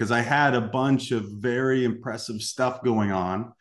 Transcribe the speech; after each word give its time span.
because 0.00 0.10
I 0.10 0.22
had 0.22 0.54
a 0.54 0.62
bunch 0.62 1.10
of 1.10 1.26
very 1.26 1.84
impressive 1.84 2.40
stuff 2.40 2.82
going 2.82 3.12
on, 3.12 3.52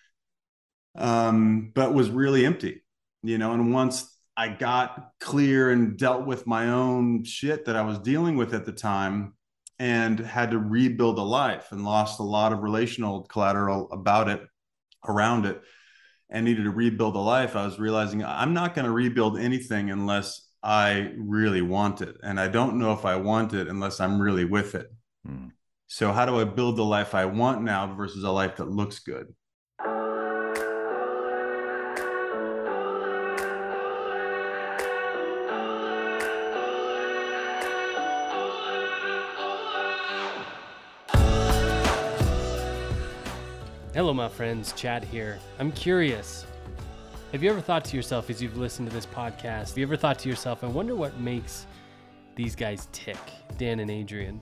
um, 0.95 1.73
but 1.75 1.93
was 1.93 2.09
really 2.09 2.45
empty, 2.45 2.81
you 3.23 3.37
know. 3.37 3.51
And 3.51 3.73
once 3.73 4.17
I 4.37 4.47
got 4.47 5.09
clear 5.19 5.69
and 5.69 5.97
dealt 5.97 6.25
with 6.25 6.47
my 6.47 6.69
own 6.69 7.25
shit 7.25 7.65
that 7.65 7.75
I 7.75 7.81
was 7.81 7.99
dealing 7.99 8.37
with 8.37 8.53
at 8.53 8.65
the 8.65 8.71
time 8.71 9.33
and 9.79 10.17
had 10.17 10.51
to 10.51 10.59
rebuild 10.59 11.19
a 11.19 11.23
life 11.23 11.73
and 11.73 11.83
lost 11.83 12.21
a 12.21 12.23
lot 12.23 12.53
of 12.53 12.59
relational 12.59 13.23
collateral 13.23 13.91
about 13.91 14.29
it, 14.29 14.41
around 15.05 15.45
it, 15.45 15.61
and 16.29 16.45
needed 16.45 16.63
to 16.63 16.71
rebuild 16.71 17.17
a 17.17 17.19
life, 17.19 17.57
I 17.57 17.65
was 17.65 17.79
realizing 17.79 18.23
I'm 18.23 18.53
not 18.53 18.75
going 18.75 18.85
to 18.85 18.91
rebuild 18.91 19.37
anything 19.37 19.91
unless 19.91 20.47
I 20.63 21.11
really 21.17 21.61
want 21.61 21.99
it. 21.99 22.15
And 22.23 22.39
I 22.39 22.47
don't 22.47 22.79
know 22.79 22.93
if 22.93 23.03
I 23.03 23.17
want 23.17 23.53
it 23.53 23.67
unless 23.67 23.99
I'm 23.99 24.21
really 24.21 24.45
with 24.45 24.73
it. 24.73 24.89
Hmm. 25.25 25.47
So, 25.91 26.11
how 26.11 26.27
do 26.27 26.39
I 26.39 26.43
build 26.43 26.75
the 26.75 26.85
life 26.85 27.15
I 27.15 27.25
want 27.25 27.63
now 27.63 27.91
versus 27.95 28.23
a 28.23 28.29
life 28.29 28.57
that 28.57 28.69
looks 28.69 28.99
good? 28.99 29.33
Hello, 43.95 44.13
my 44.13 44.29
friends. 44.29 44.73
Chad 44.73 45.03
here. 45.03 45.39
I'm 45.57 45.71
curious. 45.71 46.45
Have 47.31 47.41
you 47.41 47.49
ever 47.49 47.61
thought 47.61 47.83
to 47.85 47.97
yourself 47.97 48.29
as 48.29 48.39
you've 48.43 48.57
listened 48.57 48.87
to 48.89 48.93
this 48.93 49.07
podcast, 49.07 49.69
have 49.69 49.77
you 49.79 49.87
ever 49.87 49.97
thought 49.97 50.19
to 50.19 50.29
yourself, 50.29 50.63
I 50.63 50.67
wonder 50.67 50.93
what 50.93 51.19
makes 51.19 51.65
these 52.35 52.55
guys 52.55 52.87
tick, 52.91 53.17
Dan 53.57 53.79
and 53.79 53.89
Adrian? 53.89 54.39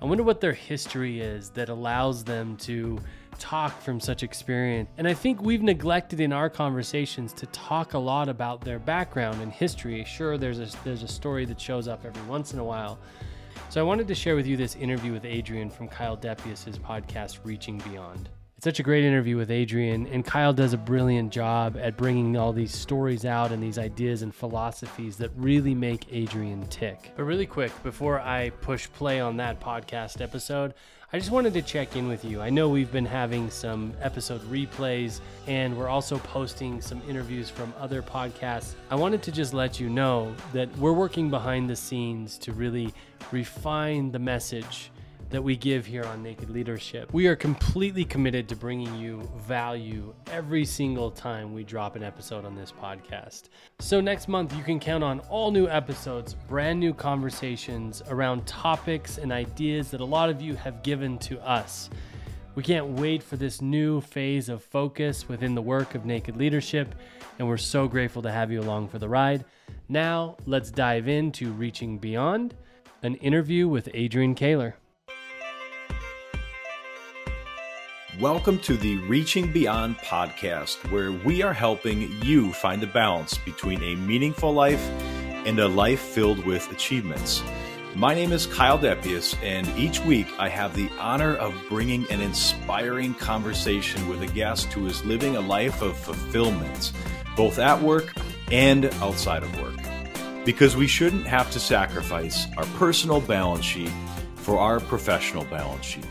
I 0.00 0.04
wonder 0.04 0.22
what 0.22 0.40
their 0.40 0.52
history 0.52 1.20
is 1.20 1.50
that 1.50 1.68
allows 1.68 2.22
them 2.22 2.56
to 2.58 2.98
talk 3.38 3.80
from 3.82 3.98
such 3.98 4.22
experience. 4.22 4.88
And 4.96 5.08
I 5.08 5.14
think 5.14 5.42
we've 5.42 5.62
neglected 5.62 6.20
in 6.20 6.32
our 6.32 6.48
conversations 6.48 7.32
to 7.34 7.46
talk 7.46 7.94
a 7.94 7.98
lot 7.98 8.28
about 8.28 8.60
their 8.60 8.78
background 8.78 9.42
and 9.42 9.52
history. 9.52 10.04
Sure, 10.04 10.38
there's 10.38 10.60
a, 10.60 10.68
there's 10.84 11.02
a 11.02 11.08
story 11.08 11.44
that 11.46 11.60
shows 11.60 11.88
up 11.88 12.04
every 12.04 12.22
once 12.22 12.52
in 12.52 12.60
a 12.60 12.64
while. 12.64 12.98
So 13.70 13.80
I 13.80 13.84
wanted 13.84 14.06
to 14.08 14.14
share 14.14 14.36
with 14.36 14.46
you 14.46 14.56
this 14.56 14.76
interview 14.76 15.12
with 15.12 15.24
Adrian 15.24 15.68
from 15.68 15.88
Kyle 15.88 16.16
Depiesse' 16.16 16.78
podcast, 16.78 17.40
Reaching 17.42 17.78
Beyond. 17.78 18.28
It's 18.58 18.64
such 18.64 18.80
a 18.80 18.82
great 18.82 19.04
interview 19.04 19.36
with 19.36 19.52
Adrian, 19.52 20.08
and 20.08 20.24
Kyle 20.24 20.52
does 20.52 20.72
a 20.72 20.76
brilliant 20.76 21.30
job 21.30 21.76
at 21.80 21.96
bringing 21.96 22.36
all 22.36 22.52
these 22.52 22.74
stories 22.74 23.24
out 23.24 23.52
and 23.52 23.62
these 23.62 23.78
ideas 23.78 24.22
and 24.22 24.34
philosophies 24.34 25.16
that 25.18 25.30
really 25.36 25.76
make 25.76 26.08
Adrian 26.10 26.66
tick. 26.66 27.12
But 27.16 27.22
really 27.22 27.46
quick, 27.46 27.70
before 27.84 28.18
I 28.18 28.50
push 28.60 28.88
play 28.94 29.20
on 29.20 29.36
that 29.36 29.60
podcast 29.60 30.20
episode, 30.20 30.74
I 31.12 31.20
just 31.20 31.30
wanted 31.30 31.54
to 31.54 31.62
check 31.62 31.94
in 31.94 32.08
with 32.08 32.24
you. 32.24 32.40
I 32.40 32.50
know 32.50 32.68
we've 32.68 32.90
been 32.90 33.06
having 33.06 33.48
some 33.48 33.92
episode 34.00 34.40
replays, 34.50 35.20
and 35.46 35.78
we're 35.78 35.86
also 35.86 36.18
posting 36.18 36.80
some 36.80 37.00
interviews 37.08 37.48
from 37.48 37.72
other 37.78 38.02
podcasts. 38.02 38.72
I 38.90 38.96
wanted 38.96 39.22
to 39.22 39.30
just 39.30 39.54
let 39.54 39.78
you 39.78 39.88
know 39.88 40.34
that 40.52 40.76
we're 40.78 40.92
working 40.92 41.30
behind 41.30 41.70
the 41.70 41.76
scenes 41.76 42.36
to 42.38 42.52
really 42.52 42.92
refine 43.30 44.10
the 44.10 44.18
message 44.18 44.90
that 45.30 45.42
we 45.42 45.56
give 45.56 45.84
here 45.84 46.04
on 46.04 46.22
Naked 46.22 46.48
Leadership. 46.48 47.12
We 47.12 47.26
are 47.26 47.36
completely 47.36 48.04
committed 48.04 48.48
to 48.48 48.56
bringing 48.56 48.94
you 48.96 49.28
value 49.36 50.14
every 50.30 50.64
single 50.64 51.10
time 51.10 51.52
we 51.52 51.64
drop 51.64 51.96
an 51.96 52.02
episode 52.02 52.44
on 52.44 52.54
this 52.54 52.72
podcast. 52.72 53.44
So, 53.78 54.00
next 54.00 54.28
month, 54.28 54.56
you 54.56 54.62
can 54.62 54.80
count 54.80 55.04
on 55.04 55.20
all 55.28 55.50
new 55.50 55.68
episodes, 55.68 56.34
brand 56.34 56.80
new 56.80 56.94
conversations 56.94 58.02
around 58.08 58.46
topics 58.46 59.18
and 59.18 59.30
ideas 59.30 59.90
that 59.90 60.00
a 60.00 60.04
lot 60.04 60.30
of 60.30 60.40
you 60.40 60.54
have 60.56 60.82
given 60.82 61.18
to 61.18 61.38
us. 61.46 61.90
We 62.54 62.62
can't 62.62 62.88
wait 62.88 63.22
for 63.22 63.36
this 63.36 63.60
new 63.60 64.00
phase 64.00 64.48
of 64.48 64.64
focus 64.64 65.28
within 65.28 65.54
the 65.54 65.62
work 65.62 65.94
of 65.94 66.06
Naked 66.06 66.36
Leadership, 66.36 66.94
and 67.38 67.46
we're 67.46 67.56
so 67.56 67.86
grateful 67.86 68.22
to 68.22 68.32
have 68.32 68.50
you 68.50 68.60
along 68.60 68.88
for 68.88 68.98
the 68.98 69.08
ride. 69.08 69.44
Now, 69.88 70.36
let's 70.46 70.70
dive 70.70 71.06
into 71.06 71.52
Reaching 71.52 71.98
Beyond, 71.98 72.54
an 73.02 73.14
interview 73.16 73.68
with 73.68 73.88
Adrian 73.94 74.34
Koehler. 74.34 74.74
Welcome 78.20 78.58
to 78.60 78.76
the 78.76 78.96
Reaching 78.96 79.52
Beyond 79.52 79.98
podcast, 79.98 80.90
where 80.90 81.12
we 81.12 81.40
are 81.44 81.52
helping 81.52 82.10
you 82.20 82.52
find 82.52 82.82
the 82.82 82.88
balance 82.88 83.38
between 83.38 83.80
a 83.80 83.94
meaningful 83.94 84.52
life 84.52 84.84
and 85.46 85.56
a 85.60 85.68
life 85.68 86.00
filled 86.00 86.44
with 86.44 86.68
achievements. 86.72 87.44
My 87.94 88.14
name 88.14 88.32
is 88.32 88.44
Kyle 88.44 88.76
Depiesse, 88.76 89.40
and 89.40 89.68
each 89.78 90.00
week 90.00 90.26
I 90.36 90.48
have 90.48 90.74
the 90.74 90.90
honor 90.98 91.36
of 91.36 91.54
bringing 91.68 92.10
an 92.10 92.20
inspiring 92.20 93.14
conversation 93.14 94.08
with 94.08 94.20
a 94.22 94.26
guest 94.26 94.72
who 94.72 94.86
is 94.86 95.04
living 95.04 95.36
a 95.36 95.40
life 95.40 95.80
of 95.80 95.96
fulfillment, 95.96 96.90
both 97.36 97.60
at 97.60 97.80
work 97.80 98.12
and 98.50 98.86
outside 98.96 99.44
of 99.44 99.60
work. 99.60 99.78
Because 100.44 100.74
we 100.74 100.88
shouldn't 100.88 101.28
have 101.28 101.52
to 101.52 101.60
sacrifice 101.60 102.48
our 102.56 102.66
personal 102.78 103.20
balance 103.20 103.64
sheet 103.64 103.92
for 104.34 104.58
our 104.58 104.80
professional 104.80 105.44
balance 105.44 105.84
sheet. 105.84 106.04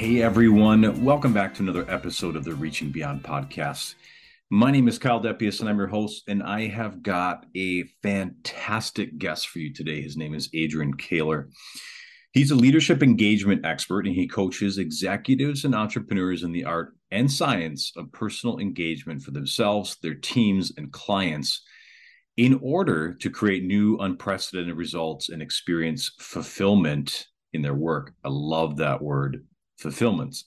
Hey 0.00 0.22
everyone, 0.22 1.04
welcome 1.04 1.34
back 1.34 1.52
to 1.52 1.62
another 1.62 1.84
episode 1.86 2.34
of 2.34 2.42
the 2.42 2.54
Reaching 2.54 2.90
Beyond 2.90 3.22
podcast. 3.22 3.96
My 4.48 4.70
name 4.70 4.88
is 4.88 4.98
Kyle 4.98 5.20
Depiesse 5.20 5.60
and 5.60 5.68
I'm 5.68 5.76
your 5.76 5.88
host, 5.88 6.24
and 6.26 6.42
I 6.42 6.68
have 6.68 7.02
got 7.02 7.44
a 7.54 7.82
fantastic 8.02 9.18
guest 9.18 9.48
for 9.48 9.58
you 9.58 9.74
today. 9.74 10.00
His 10.00 10.16
name 10.16 10.32
is 10.32 10.48
Adrian 10.54 10.96
Koehler. 10.96 11.50
He's 12.32 12.50
a 12.50 12.54
leadership 12.54 13.02
engagement 13.02 13.66
expert 13.66 14.06
and 14.06 14.14
he 14.14 14.26
coaches 14.26 14.78
executives 14.78 15.66
and 15.66 15.74
entrepreneurs 15.74 16.44
in 16.44 16.52
the 16.52 16.64
art 16.64 16.94
and 17.10 17.30
science 17.30 17.92
of 17.94 18.10
personal 18.10 18.58
engagement 18.58 19.20
for 19.20 19.32
themselves, 19.32 19.98
their 20.02 20.14
teams, 20.14 20.72
and 20.78 20.90
clients 20.92 21.62
in 22.38 22.58
order 22.62 23.12
to 23.16 23.28
create 23.28 23.64
new, 23.64 23.98
unprecedented 23.98 24.76
results 24.76 25.28
and 25.28 25.42
experience 25.42 26.10
fulfillment 26.18 27.26
in 27.52 27.60
their 27.60 27.74
work. 27.74 28.14
I 28.24 28.30
love 28.30 28.78
that 28.78 29.02
word 29.02 29.44
fulfillments. 29.80 30.44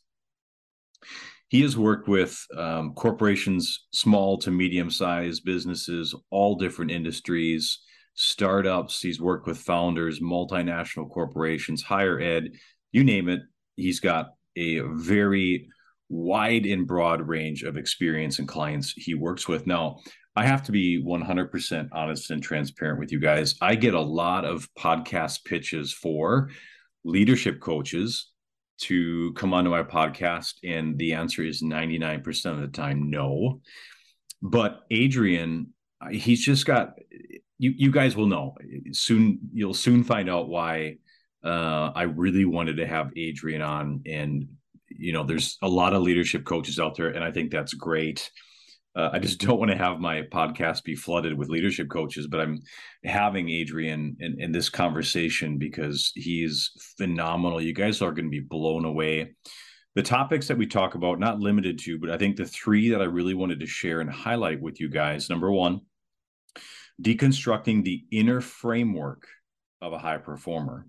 He 1.50 1.62
has 1.62 1.78
worked 1.78 2.08
with 2.08 2.46
um, 2.58 2.94
corporations, 2.94 3.86
small 3.92 4.38
to 4.40 4.52
medium 4.52 4.90
sized 4.90 5.46
businesses, 5.46 6.16
all 6.32 6.56
different 6.56 6.92
industries, 6.92 7.80
startups. 8.16 9.02
He's 9.02 9.22
worked 9.22 9.46
with 9.46 9.60
founders, 9.60 10.20
multinational 10.20 11.10
corporations, 11.12 11.84
higher 11.84 12.20
ed, 12.20 12.52
you 12.92 13.04
name 13.04 13.30
it. 13.30 13.42
He's 13.76 14.00
got 14.00 14.30
a 14.56 14.80
very 14.80 15.68
wide 16.10 16.66
and 16.66 16.88
broad 16.88 17.28
range 17.28 17.64
of 17.64 17.78
experience 17.78 18.40
and 18.40 18.48
clients 18.48 18.94
he 18.94 19.14
works 19.14 19.48
with. 19.48 19.68
Now, 19.68 19.98
I 20.36 20.46
have 20.46 20.64
to 20.64 20.72
be 20.72 21.04
100% 21.04 21.90
honest 21.92 22.32
and 22.32 22.42
transparent 22.42 23.00
with 23.00 23.12
you 23.12 23.20
guys. 23.20 23.56
I 23.62 23.76
get 23.76 23.94
a 23.94 24.02
lot 24.02 24.46
of 24.46 24.68
podcast 24.78 25.46
pitches 25.46 25.94
for 25.94 26.50
leadership 27.04 27.60
coaches 27.60 28.32
to 28.80 29.34
come 29.34 29.54
onto 29.54 29.70
my 29.70 29.84
podcast? 29.84 30.56
And 30.64 30.98
the 30.98 31.14
answer 31.14 31.44
is 31.44 31.62
99% 31.62 32.46
of 32.52 32.62
the 32.62 32.68
time, 32.68 33.10
no. 33.10 33.62
But 34.42 34.82
Adrian, 34.92 35.74
he's 36.12 36.44
just 36.44 36.66
got 36.66 36.96
you 37.64 37.74
you 37.78 37.92
guys 37.92 38.16
will 38.16 38.28
know 38.28 38.56
soon 38.92 39.40
you'll 39.54 39.74
soon 39.74 40.04
find 40.04 40.30
out 40.30 40.50
why 40.50 40.98
uh, 41.44 41.92
I 41.96 42.04
really 42.04 42.46
wanted 42.46 42.78
to 42.78 42.88
have 42.88 43.12
Adrian 43.16 43.62
on 43.62 44.02
and 44.06 44.48
you 44.90 45.14
know 45.14 45.24
there's 45.24 45.58
a 45.62 45.68
lot 45.68 45.94
of 45.94 46.02
leadership 46.02 46.46
coaches 46.46 46.80
out 46.80 46.98
there 46.98 47.10
and 47.10 47.24
I 47.24 47.32
think 47.32 47.52
that's 47.52 47.74
great 47.74 48.30
uh, 48.96 49.10
I 49.14 49.20
just 49.20 49.40
don't 49.46 49.60
want 49.60 49.72
to 49.72 49.78
have 49.78 50.00
my 50.00 50.22
podcast 50.22 50.84
be 50.84 50.96
flooded 50.96 51.38
with 51.38 51.50
leadership 51.50 51.90
coaches, 51.90 52.28
but 52.28 52.40
I'm 52.40 52.62
having 53.04 53.50
Adrian 53.50 54.18
in, 54.20 54.40
in 54.40 54.52
this 54.52 54.70
conversation 54.70 55.58
because 55.58 56.12
he's 56.16 56.72
phenomenal. 56.98 57.62
You 57.62 57.74
guys 57.74 58.02
are 58.02 58.12
going 58.12 58.26
to 58.26 58.32
be 58.32 58.40
blown 58.40 58.86
away. 58.86 59.36
The 59.96 60.04
topics 60.04 60.48
that 60.48 60.58
we 60.58 60.66
talk 60.66 60.96
about, 60.96 61.20
not 61.20 61.40
limited 61.40 61.78
to, 61.80 62.00
but 62.00 62.10
I 62.10 62.18
think 62.18 62.36
the 62.36 62.46
three 62.46 62.90
that 62.90 63.02
I 63.02 63.06
really 63.06 63.36
wanted 63.36 63.60
to 63.60 63.68
share 63.68 64.02
and 64.02 64.10
highlight 64.10 64.60
with 64.60 64.80
you 64.80 64.90
guys 64.90 65.30
number 65.30 65.52
one, 65.52 65.82
deconstructing 67.02 67.84
the 67.84 68.04
inner 68.12 68.42
framework 68.42 69.28
of 69.82 69.94
a 69.94 70.00
high 70.00 70.18
performer. 70.18 70.88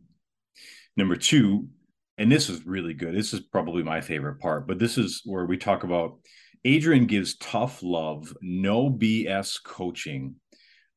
Number 0.97 1.17
two, 1.17 1.69
and 2.17 2.31
this 2.31 2.49
is 2.49 2.65
really 2.65 2.95
good. 2.95 3.15
This 3.15 3.35
is 3.35 3.41
probably 3.41 3.83
my 3.83 4.01
favorite 4.01 4.39
part, 4.41 4.67
but 4.67 4.79
this 4.79 4.97
is 4.97 5.21
where 5.25 5.45
we 5.45 5.57
talk 5.57 5.83
about 5.83 6.19
Adrian 6.65 7.07
gives 7.07 7.37
tough 7.37 7.83
love, 7.83 8.35
no 8.41 8.89
BS 8.89 9.63
coaching 9.63 10.37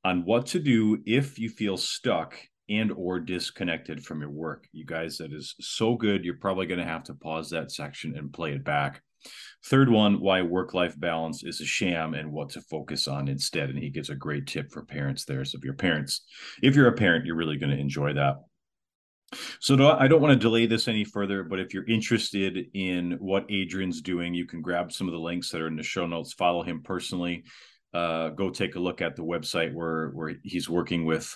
on 0.04 0.24
what 0.24 0.46
to 0.48 0.60
do 0.60 1.00
if 1.06 1.38
you 1.38 1.50
feel 1.50 1.75
stuck 1.75 2.36
and 2.69 2.92
or 2.94 3.19
disconnected 3.19 4.04
from 4.04 4.22
your 4.22 4.30
work. 4.30 4.68
You 4.72 4.86
guys, 4.86 5.18
that 5.18 5.34
is 5.34 5.56
so 5.60 5.96
good. 5.96 6.24
You're 6.24 6.36
probably 6.36 6.68
going 6.68 6.80
to 6.80 6.86
have 6.86 7.04
to 7.04 7.14
pause 7.14 7.50
that 7.50 7.72
section 7.72 8.16
and 8.18 8.31
play 8.31 8.54
it 8.54 8.64
back. 8.64 9.02
Third 9.66 9.90
one, 9.90 10.22
why 10.22 10.42
work 10.42 10.74
life 10.74 10.98
balance 10.98 11.44
is 11.44 11.60
a 11.60 11.66
sham 11.66 12.14
and 12.14 12.31
what 12.31 12.50
to 12.52 12.62
focus 12.62 13.08
on 13.08 13.28
instead. 13.28 13.69
And 13.69 13.80
he 13.80 13.90
gives 13.90 14.10
a 14.10 14.16
great 14.16 14.48
tip 14.48 14.72
for 14.72 14.86
parents 14.86 15.25
there. 15.25 15.44
So 15.44 15.58
if 15.58 15.66
you're 15.66 15.74
parents, 15.74 16.25
if 16.62 16.75
you're 16.75 16.88
a 16.88 16.94
parent, 16.94 17.25
you're 17.25 17.36
really 17.36 17.58
going 17.58 17.75
to 17.75 17.80
enjoy 17.80 18.14
that. 18.14 18.36
So 19.59 19.91
I 19.91 20.07
don't 20.07 20.21
want 20.21 20.33
to 20.33 20.39
delay 20.39 20.65
this 20.68 20.88
any 20.88 21.03
further, 21.03 21.44
but 21.44 21.59
if 21.59 21.74
you're 21.74 21.88
interested 21.88 22.68
in 22.74 23.18
what 23.19 23.45
Adrian's 23.50 24.01
doing, 24.01 24.33
you 24.33 24.45
can 24.45 24.62
grab 24.62 24.91
some 24.91 25.07
of 25.07 25.13
the 25.13 25.19
links 25.19 25.51
that 25.51 25.62
are 25.62 25.68
in 25.68 25.75
the 25.75 25.83
show 25.83 26.07
notes. 26.07 26.33
Follow 26.33 26.63
him 26.63 26.81
personally. 26.81 27.44
Uh, 27.94 28.29
go 28.29 28.50
take 28.50 28.75
a 28.75 28.79
look 28.79 29.01
at 29.01 29.15
the 29.15 29.24
website 29.24 29.74
where 29.74 30.09
where 30.09 30.33
he's 30.44 30.69
working 30.69 31.06
with 31.06 31.35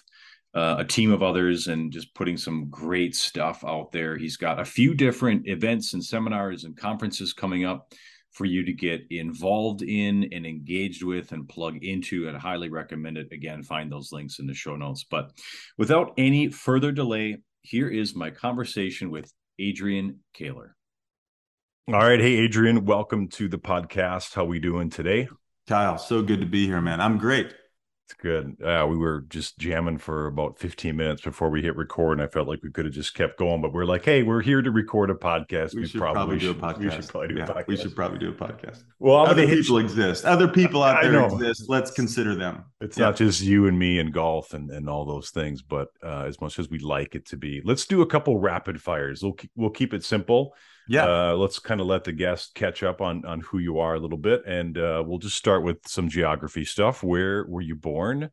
uh, 0.53 0.75
a 0.79 0.85
team 0.85 1.11
of 1.11 1.23
others 1.23 1.67
and 1.67 1.91
just 1.91 2.13
putting 2.13 2.37
some 2.37 2.69
great 2.69 3.15
stuff 3.15 3.63
out 3.65 3.91
there. 3.91 4.17
He's 4.17 4.37
got 4.37 4.59
a 4.59 4.65
few 4.65 4.93
different 4.93 5.47
events 5.47 5.93
and 5.93 6.03
seminars 6.03 6.63
and 6.63 6.77
conferences 6.77 7.33
coming 7.33 7.65
up 7.65 7.93
for 8.31 8.45
you 8.45 8.63
to 8.63 8.73
get 8.73 9.01
involved 9.09 9.81
in 9.81 10.29
and 10.31 10.45
engaged 10.45 11.03
with 11.03 11.33
and 11.33 11.49
plug 11.49 11.83
into 11.83 12.29
and 12.29 12.37
highly 12.37 12.69
recommend 12.69 13.17
it 13.17 13.27
again 13.33 13.61
find 13.61 13.91
those 13.91 14.13
links 14.13 14.39
in 14.39 14.47
the 14.47 14.53
show 14.53 14.77
notes 14.77 15.03
but 15.09 15.31
without 15.77 16.13
any 16.17 16.47
further 16.47 16.93
delay 16.93 17.37
here 17.61 17.87
is 17.87 18.15
my 18.15 18.31
conversation 18.31 19.11
with 19.11 19.31
Adrian 19.59 20.19
Koehler. 20.37 20.71
All 21.87 21.99
right. 21.99 22.19
Hey, 22.19 22.37
Adrian, 22.37 22.85
welcome 22.85 23.27
to 23.29 23.47
the 23.47 23.57
podcast. 23.57 24.33
How 24.33 24.45
we 24.45 24.59
doing 24.59 24.89
today? 24.89 25.27
Kyle, 25.67 25.97
so 25.97 26.21
good 26.21 26.41
to 26.41 26.45
be 26.45 26.65
here, 26.65 26.81
man. 26.81 27.01
I'm 27.01 27.17
great. 27.17 27.53
It's 28.11 28.21
good. 28.21 28.61
Uh, 28.61 28.85
we 28.89 28.97
were 28.97 29.21
just 29.29 29.57
jamming 29.57 29.97
for 29.97 30.27
about 30.27 30.59
15 30.59 30.97
minutes 30.97 31.21
before 31.21 31.49
we 31.49 31.61
hit 31.61 31.77
record, 31.77 32.19
and 32.19 32.21
I 32.21 32.29
felt 32.29 32.45
like 32.45 32.61
we 32.61 32.69
could 32.69 32.83
have 32.83 32.93
just 32.93 33.13
kept 33.13 33.39
going, 33.39 33.61
but 33.61 33.71
we're 33.71 33.85
like, 33.85 34.03
hey, 34.03 34.21
we're 34.21 34.41
here 34.41 34.61
to 34.61 34.69
record 34.69 35.09
a 35.09 35.13
podcast. 35.13 35.73
We, 35.73 35.81
we 35.81 35.87
should 35.87 36.01
probably, 36.01 36.37
probably 36.37 36.39
do 36.39 36.51
a 36.51 36.53
podcast. 36.53 36.79
We 36.79 36.91
should 36.91 37.07
probably 37.07 37.27
do 37.29 37.35
yeah, 37.35 37.43
a 37.45 37.47
podcast. 37.47 37.67
We 37.67 37.77
should 37.77 37.95
probably 37.95 38.19
do 38.19 38.29
a 38.29 38.33
podcast. 38.33 38.83
Well, 38.99 39.15
I'm 39.15 39.29
other 39.29 39.47
people 39.47 39.77
hit... 39.77 39.85
exist. 39.85 40.25
Other 40.25 40.49
people 40.49 40.83
out 40.83 41.01
there 41.01 41.25
exist. 41.25 41.69
Let's 41.69 41.91
consider 41.91 42.35
them. 42.35 42.65
It's 42.81 42.97
yeah. 42.97 43.05
not 43.05 43.15
just 43.15 43.41
you 43.41 43.67
and 43.67 43.79
me 43.79 43.99
and 43.99 44.11
golf 44.11 44.53
and, 44.53 44.69
and 44.71 44.89
all 44.89 45.05
those 45.05 45.29
things, 45.29 45.61
but 45.61 45.87
uh, 46.03 46.25
as 46.27 46.41
much 46.41 46.59
as 46.59 46.69
we 46.69 46.79
like 46.79 47.15
it 47.15 47.25
to 47.27 47.37
be, 47.37 47.61
let's 47.63 47.85
do 47.85 48.01
a 48.01 48.05
couple 48.05 48.39
rapid 48.39 48.81
fires. 48.81 49.23
We'll 49.23 49.37
we'll 49.55 49.69
keep 49.69 49.93
it 49.93 50.03
simple. 50.03 50.53
Yeah. 50.87 51.05
Uh, 51.05 51.35
let's 51.35 51.59
kind 51.59 51.79
of 51.79 51.87
let 51.87 52.03
the 52.03 52.11
guest 52.11 52.55
catch 52.55 52.83
up 52.83 53.01
on 53.01 53.25
on 53.25 53.41
who 53.41 53.59
you 53.59 53.79
are 53.79 53.95
a 53.95 53.99
little 53.99 54.17
bit, 54.17 54.45
and 54.45 54.77
uh, 54.77 55.03
we'll 55.05 55.19
just 55.19 55.37
start 55.37 55.63
with 55.63 55.77
some 55.87 56.09
geography 56.09 56.65
stuff. 56.65 57.03
Where 57.03 57.45
were 57.45 57.61
you 57.61 57.75
born? 57.75 58.31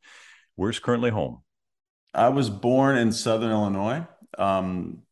Where's 0.56 0.79
currently 0.79 1.11
home? 1.11 1.43
I 2.15 2.31
was 2.31 2.50
born 2.50 2.97
in 2.99 3.12
Southern 3.12 3.50
Illinois. 3.50 4.06
Um, 4.37 5.03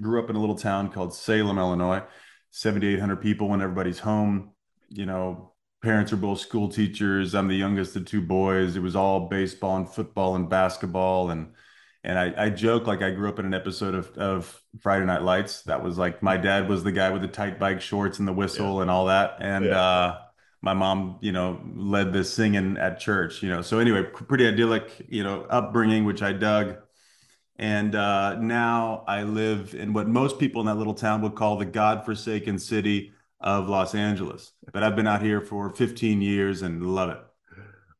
grew 0.00 0.22
up 0.22 0.30
in 0.30 0.36
a 0.36 0.40
little 0.40 0.56
town 0.56 0.90
called 0.90 1.14
Salem, 1.14 1.58
Illinois. 1.58 2.02
7,800 2.52 3.16
people 3.16 3.48
when 3.48 3.62
everybody's 3.62 3.98
home. 3.98 4.52
You 4.90 5.06
know, 5.06 5.54
parents 5.82 6.12
are 6.12 6.18
both 6.18 6.38
school 6.38 6.68
teachers. 6.68 7.34
I'm 7.34 7.48
the 7.48 7.56
youngest 7.56 7.96
of 7.96 8.04
two 8.04 8.20
boys. 8.20 8.76
It 8.76 8.82
was 8.82 8.94
all 8.94 9.28
baseball 9.28 9.76
and 9.78 9.88
football 9.88 10.36
and 10.36 10.48
basketball 10.48 11.30
and 11.30 11.54
and 12.04 12.18
I, 12.18 12.34
I 12.36 12.50
joke 12.50 12.86
like 12.86 13.02
I 13.02 13.10
grew 13.10 13.28
up 13.28 13.38
in 13.38 13.46
an 13.46 13.54
episode 13.54 13.94
of, 13.94 14.10
of 14.18 14.60
Friday 14.80 15.06
Night 15.06 15.22
Lights. 15.22 15.62
That 15.62 15.84
was 15.84 15.98
like 15.98 16.22
my 16.22 16.36
dad 16.36 16.68
was 16.68 16.82
the 16.82 16.90
guy 16.90 17.10
with 17.10 17.22
the 17.22 17.28
tight 17.28 17.60
bike 17.60 17.80
shorts 17.80 18.18
and 18.18 18.26
the 18.26 18.32
whistle 18.32 18.76
yeah. 18.76 18.82
and 18.82 18.90
all 18.90 19.06
that. 19.06 19.36
And 19.40 19.66
yeah. 19.66 19.80
uh, 19.80 20.18
my 20.60 20.74
mom, 20.74 21.18
you 21.20 21.30
know, 21.30 21.60
led 21.74 22.12
the 22.12 22.24
singing 22.24 22.76
at 22.76 22.98
church, 22.98 23.42
you 23.42 23.50
know. 23.50 23.62
So 23.62 23.78
anyway, 23.78 24.02
pretty 24.02 24.48
idyllic, 24.48 25.06
you 25.08 25.22
know, 25.22 25.42
upbringing, 25.42 26.04
which 26.04 26.22
I 26.22 26.32
dug. 26.32 26.76
And 27.56 27.94
uh, 27.94 28.36
now 28.36 29.04
I 29.06 29.22
live 29.22 29.74
in 29.74 29.92
what 29.92 30.08
most 30.08 30.40
people 30.40 30.60
in 30.60 30.66
that 30.66 30.76
little 30.76 30.94
town 30.94 31.22
would 31.22 31.36
call 31.36 31.56
the 31.56 31.66
God-forsaken 31.66 32.58
city 32.58 33.12
of 33.40 33.68
Los 33.68 33.94
Angeles. 33.94 34.52
But 34.72 34.82
I've 34.82 34.96
been 34.96 35.06
out 35.06 35.22
here 35.22 35.40
for 35.40 35.70
15 35.70 36.20
years 36.20 36.62
and 36.62 36.84
love 36.84 37.10
it. 37.10 37.18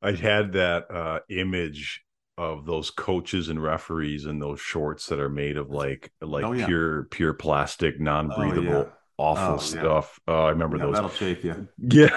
I 0.01 0.13
had 0.13 0.53
that 0.55 0.91
uh, 0.91 1.21
image 1.29 2.03
of 2.43 2.67
those 2.67 2.91
coaches 2.91 3.49
and 3.49 3.63
referees 3.63 4.27
and 4.27 4.41
those 4.41 4.61
shorts 4.61 5.07
that 5.07 5.19
are 5.19 5.29
made 5.29 5.57
of 5.57 5.71
like 5.71 6.13
like 6.21 6.45
oh, 6.45 6.53
yeah. 6.53 6.67
pure 6.67 7.05
pure 7.05 7.35
plastic 7.35 8.01
non-breathable 8.01 8.73
oh, 8.73 8.83
yeah. 8.83 8.93
awful 9.19 9.55
oh, 9.55 9.59
stuff 9.59 10.19
yeah. 10.27 10.35
oh 10.35 10.45
i 10.47 10.51
remember 10.51 10.79
those 10.79 10.95
that'll 10.95 11.11
chafe 11.11 11.45
you 11.45 11.69
yeah 11.79 12.17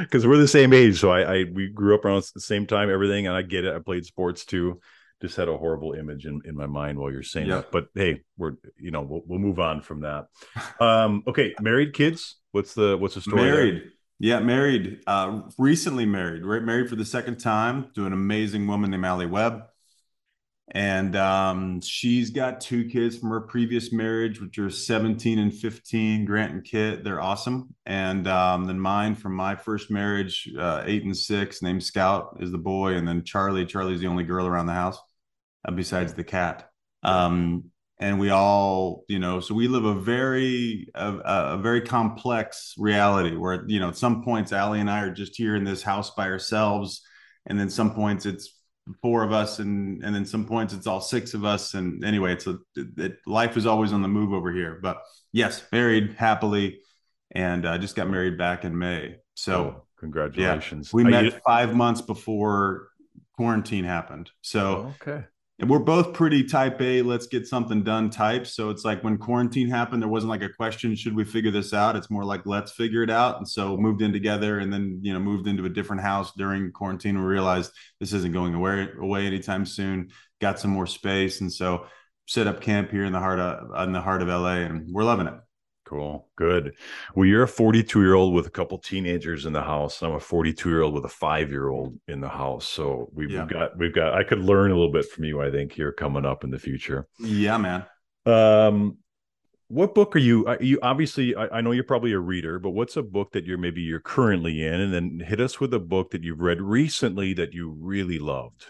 because 0.00 0.26
we're 0.26 0.36
the 0.36 0.48
same 0.48 0.72
age 0.72 1.00
so 1.00 1.10
I, 1.10 1.20
I 1.20 1.44
we 1.52 1.68
grew 1.68 1.94
up 1.94 2.04
around 2.04 2.24
the 2.34 2.40
same 2.40 2.66
time 2.66 2.90
everything 2.90 3.26
and 3.26 3.36
i 3.36 3.42
get 3.42 3.64
it 3.64 3.74
i 3.74 3.78
played 3.78 4.04
sports 4.04 4.44
too 4.44 4.80
just 5.20 5.36
had 5.36 5.48
a 5.48 5.56
horrible 5.56 5.92
image 5.92 6.26
in, 6.26 6.40
in 6.44 6.56
my 6.56 6.66
mind 6.66 6.98
while 6.98 7.12
you're 7.12 7.22
saying 7.22 7.48
that 7.48 7.70
but 7.70 7.86
hey 7.94 8.22
we're 8.36 8.54
you 8.78 8.90
know 8.90 9.02
we'll, 9.02 9.22
we'll 9.26 9.38
move 9.38 9.60
on 9.60 9.80
from 9.80 10.00
that 10.00 10.26
um 10.80 11.22
okay 11.26 11.54
married 11.60 11.94
kids 11.94 12.36
what's 12.50 12.74
the 12.74 12.96
what's 12.98 13.14
the 13.14 13.20
story 13.20 13.42
married 13.42 13.74
there? 13.76 13.92
Yeah, 14.22 14.38
married. 14.38 15.00
Uh, 15.04 15.40
recently 15.58 16.06
married. 16.06 16.46
Right, 16.46 16.62
married 16.62 16.88
for 16.88 16.94
the 16.94 17.04
second 17.04 17.38
time 17.38 17.90
to 17.96 18.06
an 18.06 18.12
amazing 18.12 18.68
woman 18.68 18.92
named 18.92 19.04
Allie 19.04 19.26
Webb, 19.26 19.64
and 20.70 21.16
um, 21.16 21.80
she's 21.80 22.30
got 22.30 22.60
two 22.60 22.88
kids 22.88 23.18
from 23.18 23.30
her 23.30 23.40
previous 23.40 23.92
marriage, 23.92 24.40
which 24.40 24.60
are 24.60 24.70
17 24.70 25.40
and 25.40 25.52
15. 25.52 26.24
Grant 26.24 26.52
and 26.52 26.62
Kit, 26.62 27.02
they're 27.02 27.20
awesome. 27.20 27.74
And 27.84 28.28
um, 28.28 28.66
then 28.66 28.78
mine 28.78 29.16
from 29.16 29.34
my 29.34 29.56
first 29.56 29.90
marriage, 29.90 30.48
uh, 30.56 30.84
eight 30.86 31.02
and 31.02 31.16
six, 31.16 31.60
named 31.60 31.82
Scout 31.82 32.36
is 32.38 32.52
the 32.52 32.58
boy, 32.58 32.94
and 32.94 33.08
then 33.08 33.24
Charlie. 33.24 33.66
Charlie's 33.66 34.02
the 34.02 34.06
only 34.06 34.22
girl 34.22 34.46
around 34.46 34.66
the 34.66 34.72
house, 34.72 35.00
uh, 35.64 35.72
besides 35.72 36.14
the 36.14 36.22
cat. 36.22 36.70
Um, 37.02 37.71
and 38.02 38.18
we 38.18 38.30
all 38.30 39.04
you 39.06 39.20
know 39.20 39.38
so 39.38 39.54
we 39.54 39.68
live 39.68 39.84
a 39.84 39.94
very 39.94 40.88
a, 40.96 41.14
a, 41.24 41.58
very 41.58 41.80
complex 41.80 42.74
reality 42.76 43.36
where 43.36 43.64
you 43.68 43.78
know 43.78 43.90
at 43.90 43.96
some 43.96 44.24
points 44.24 44.52
Allie 44.52 44.80
and 44.80 44.90
I 44.90 45.02
are 45.02 45.12
just 45.12 45.36
here 45.36 45.54
in 45.54 45.62
this 45.62 45.84
house 45.84 46.10
by 46.10 46.26
ourselves 46.26 47.02
and 47.46 47.58
then 47.58 47.70
some 47.70 47.94
points 47.94 48.26
it's 48.26 48.58
four 49.00 49.22
of 49.22 49.32
us 49.32 49.60
and 49.60 50.02
and 50.02 50.12
then 50.12 50.26
some 50.26 50.44
points 50.44 50.74
it's 50.74 50.88
all 50.88 51.00
six 51.00 51.32
of 51.32 51.44
us 51.44 51.74
and 51.74 52.04
anyway 52.04 52.32
it's 52.32 52.48
a 52.48 52.58
it, 52.76 53.18
life 53.24 53.56
is 53.56 53.66
always 53.66 53.92
on 53.92 54.02
the 54.02 54.08
move 54.08 54.32
over 54.32 54.52
here. 54.52 54.80
But 54.82 55.00
yes 55.32 55.62
married 55.70 56.14
happily 56.14 56.80
and 57.30 57.64
I 57.66 57.76
uh, 57.76 57.78
just 57.78 57.94
got 57.94 58.10
married 58.10 58.36
back 58.36 58.64
in 58.64 58.76
May. 58.76 59.18
So 59.34 59.84
congratulations 60.00 60.90
yeah, 60.92 60.96
we 60.96 61.04
met 61.04 61.24
you... 61.26 61.30
five 61.46 61.72
months 61.72 62.00
before 62.00 62.88
quarantine 63.36 63.84
happened. 63.84 64.28
So 64.40 64.92
okay 65.00 65.26
and 65.62 65.70
we're 65.70 65.78
both 65.78 66.12
pretty 66.12 66.42
type 66.42 66.82
A, 66.82 67.02
let's 67.02 67.28
get 67.28 67.46
something 67.46 67.84
done 67.84 68.10
type. 68.10 68.48
So 68.48 68.68
it's 68.70 68.84
like 68.84 69.04
when 69.04 69.16
quarantine 69.16 69.68
happened, 69.68 70.02
there 70.02 70.08
wasn't 70.08 70.30
like 70.30 70.42
a 70.42 70.48
question, 70.48 70.96
should 70.96 71.14
we 71.14 71.24
figure 71.24 71.52
this 71.52 71.72
out? 71.72 71.94
It's 71.94 72.10
more 72.10 72.24
like, 72.24 72.40
let's 72.46 72.72
figure 72.72 73.04
it 73.04 73.10
out. 73.10 73.36
And 73.36 73.48
so 73.48 73.76
moved 73.76 74.02
in 74.02 74.12
together 74.12 74.58
and 74.58 74.72
then, 74.72 74.98
you 75.02 75.12
know, 75.12 75.20
moved 75.20 75.46
into 75.46 75.64
a 75.64 75.68
different 75.68 76.02
house 76.02 76.32
during 76.36 76.72
quarantine. 76.72 77.16
We 77.16 77.24
realized 77.24 77.70
this 78.00 78.12
isn't 78.12 78.32
going 78.32 78.54
away, 78.54 78.88
away 79.00 79.24
anytime 79.24 79.64
soon, 79.64 80.10
got 80.40 80.58
some 80.58 80.72
more 80.72 80.88
space. 80.88 81.40
And 81.40 81.52
so 81.52 81.86
set 82.26 82.48
up 82.48 82.60
camp 82.60 82.90
here 82.90 83.04
in 83.04 83.12
the 83.12 83.20
heart 83.20 83.38
of, 83.38 83.86
in 83.86 83.92
the 83.92 84.00
heart 84.00 84.20
of 84.20 84.26
LA 84.26 84.64
and 84.64 84.92
we're 84.92 85.04
loving 85.04 85.28
it. 85.28 85.34
Cool. 85.84 86.28
Good. 86.36 86.74
Well, 87.14 87.26
you're 87.26 87.42
a 87.42 87.48
42 87.48 88.00
year 88.00 88.14
old 88.14 88.34
with 88.34 88.46
a 88.46 88.50
couple 88.50 88.78
teenagers 88.78 89.46
in 89.46 89.52
the 89.52 89.62
house. 89.62 90.02
I'm 90.02 90.14
a 90.14 90.20
42 90.20 90.68
year 90.68 90.82
old 90.82 90.94
with 90.94 91.04
a 91.04 91.08
five 91.08 91.50
year 91.50 91.68
old 91.68 91.98
in 92.08 92.20
the 92.20 92.28
house. 92.28 92.66
So 92.66 93.10
we've, 93.12 93.30
yeah. 93.30 93.40
we've, 93.40 93.50
got, 93.50 93.78
we've 93.78 93.94
got, 93.94 94.14
I 94.14 94.22
could 94.22 94.38
learn 94.38 94.70
a 94.70 94.74
little 94.74 94.92
bit 94.92 95.08
from 95.10 95.24
you, 95.24 95.42
I 95.42 95.50
think, 95.50 95.72
here 95.72 95.92
coming 95.92 96.24
up 96.24 96.44
in 96.44 96.50
the 96.50 96.58
future. 96.58 97.06
Yeah, 97.18 97.58
man. 97.58 97.84
Um, 98.24 98.98
what 99.68 99.94
book 99.94 100.14
are 100.14 100.20
you? 100.20 100.46
Are 100.46 100.58
you 100.60 100.78
obviously, 100.82 101.34
I, 101.34 101.46
I 101.58 101.60
know 101.62 101.72
you're 101.72 101.84
probably 101.84 102.12
a 102.12 102.18
reader, 102.18 102.58
but 102.58 102.70
what's 102.70 102.96
a 102.96 103.02
book 103.02 103.32
that 103.32 103.46
you're 103.46 103.58
maybe 103.58 103.80
you're 103.80 104.00
currently 104.00 104.62
in? 104.62 104.80
And 104.80 104.92
then 104.92 105.22
hit 105.26 105.40
us 105.40 105.60
with 105.60 105.72
a 105.72 105.78
book 105.78 106.10
that 106.10 106.22
you've 106.22 106.40
read 106.40 106.60
recently 106.60 107.32
that 107.34 107.54
you 107.54 107.70
really 107.70 108.18
loved. 108.18 108.66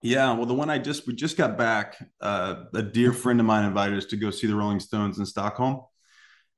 Yeah, 0.00 0.32
well, 0.32 0.46
the 0.46 0.54
one 0.54 0.70
I 0.70 0.78
just 0.78 1.06
we 1.06 1.14
just 1.14 1.36
got 1.36 1.58
back. 1.58 1.96
Uh, 2.20 2.64
a 2.72 2.82
dear 2.82 3.12
friend 3.12 3.38
of 3.40 3.46
mine 3.46 3.64
invited 3.64 3.98
us 3.98 4.06
to 4.06 4.16
go 4.16 4.30
see 4.30 4.46
the 4.46 4.54
Rolling 4.54 4.80
Stones 4.80 5.18
in 5.18 5.26
Stockholm, 5.26 5.82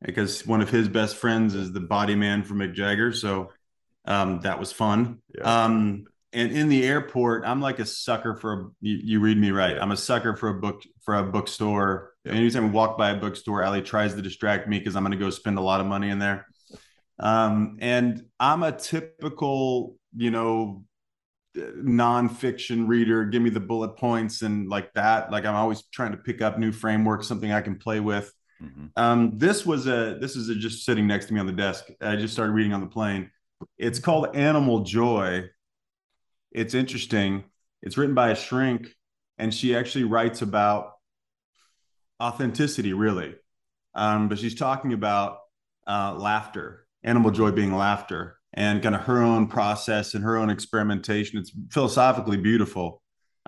because 0.03 0.47
one 0.47 0.61
of 0.61 0.71
his 0.71 0.89
best 0.89 1.17
friends 1.17 1.55
is 1.55 1.73
the 1.73 1.81
body 1.81 2.15
man 2.15 2.43
for 2.43 2.55
Mick 2.55 2.75
Jagger. 2.75 3.13
So 3.13 3.51
um, 4.05 4.41
that 4.41 4.59
was 4.59 4.73
fun. 4.73 5.19
Yeah. 5.37 5.65
Um, 5.65 6.05
and 6.33 6.53
in 6.53 6.69
the 6.69 6.85
airport, 6.85 7.45
I'm 7.45 7.61
like 7.61 7.81
a 7.81 7.87
sucker 7.87 8.37
for 8.37 8.53
a, 8.53 8.65
you, 8.81 9.01
you, 9.03 9.21
read 9.21 9.37
me 9.37 9.51
right. 9.51 9.77
I'm 9.77 9.91
a 9.91 9.97
sucker 9.97 10.37
for 10.37 10.49
a 10.51 10.61
book 10.61 10.83
for 11.03 11.17
a 11.17 11.25
bookstore. 11.25 12.13
Yeah. 12.25 12.33
Anytime 12.33 12.65
we 12.65 12.71
walk 12.71 12.97
by 12.97 13.11
a 13.11 13.17
bookstore, 13.17 13.63
Allie 13.63 13.83
tries 13.83 14.15
to 14.15 14.23
distract 14.23 14.69
me 14.69 14.79
because 14.79 14.95
I'm 14.95 15.03
going 15.03 15.13
to 15.13 15.19
go 15.19 15.31
spend 15.31 15.59
a 15.59 15.63
lot 15.63 15.81
of 15.81 15.87
money 15.87 16.09
in 16.09 16.21
there. 16.21 16.47
Um, 17.19 17.79
and 17.81 18.25
I'm 18.39 18.63
a 18.63 18.73
typical, 18.73 19.97
you 20.17 20.31
know, 20.31 20.85
nonfiction 21.57 22.87
reader. 22.87 23.25
Give 23.25 23.43
me 23.43 23.51
the 23.51 23.61
bullet 23.61 23.97
points 23.97 24.43
and 24.43 24.69
like 24.69 24.93
that. 24.95 25.33
Like 25.33 25.45
I'm 25.45 25.57
always 25.57 25.83
trying 25.93 26.13
to 26.13 26.17
pick 26.17 26.43
up 26.43 26.59
new 26.59 26.71
frameworks, 26.71 27.27
something 27.27 27.51
I 27.51 27.61
can 27.61 27.77
play 27.77 27.99
with. 28.01 28.33
Mm-hmm. 28.63 28.87
Um, 28.97 29.39
this 29.39 29.65
was 29.65 29.87
a 29.87 30.19
this 30.21 30.37
is 30.37 30.49
a, 30.49 30.55
just 30.55 30.85
sitting 30.85 31.07
next 31.07 31.27
to 31.27 31.35
me 31.35 31.41
on 31.41 31.47
the 31.47 31.53
desk. 31.53 31.87
I 32.01 32.17
just 32.17 32.35
started 32.35 32.53
reading 32.53 32.73
on 32.73 32.81
the 32.81 32.87
plane. 32.87 33.31
It's 33.79 33.99
called 33.99 34.35
Animal 34.37 34.81
Joy. 34.81 35.51
It's 36.53 36.75
interesting. 36.75 37.45
It's 37.83 37.97
written 37.97 38.15
by 38.15 38.31
a 38.31 38.37
shrink, 38.37 38.95
and 39.39 39.55
she 39.55 39.75
actually 39.75 40.05
writes 40.05 40.43
about 40.43 40.93
authenticity, 42.21 42.93
really. 42.93 43.35
Um, 43.95 44.29
but 44.29 44.39
she's 44.39 44.55
talking 44.55 44.93
about 44.93 45.39
uh, 45.87 46.15
laughter, 46.15 46.87
animal 47.03 47.31
joy 47.31 47.51
being 47.51 47.75
laughter, 47.75 48.37
and 48.53 48.83
kind 48.83 48.95
of 48.95 49.03
her 49.03 49.23
own 49.23 49.47
process 49.47 50.15
and 50.15 50.25
her 50.25 50.37
own 50.37 50.51
experimentation. 50.51 51.39
It's 51.39 51.53
philosophically 51.71 52.37
beautiful. 52.37 53.00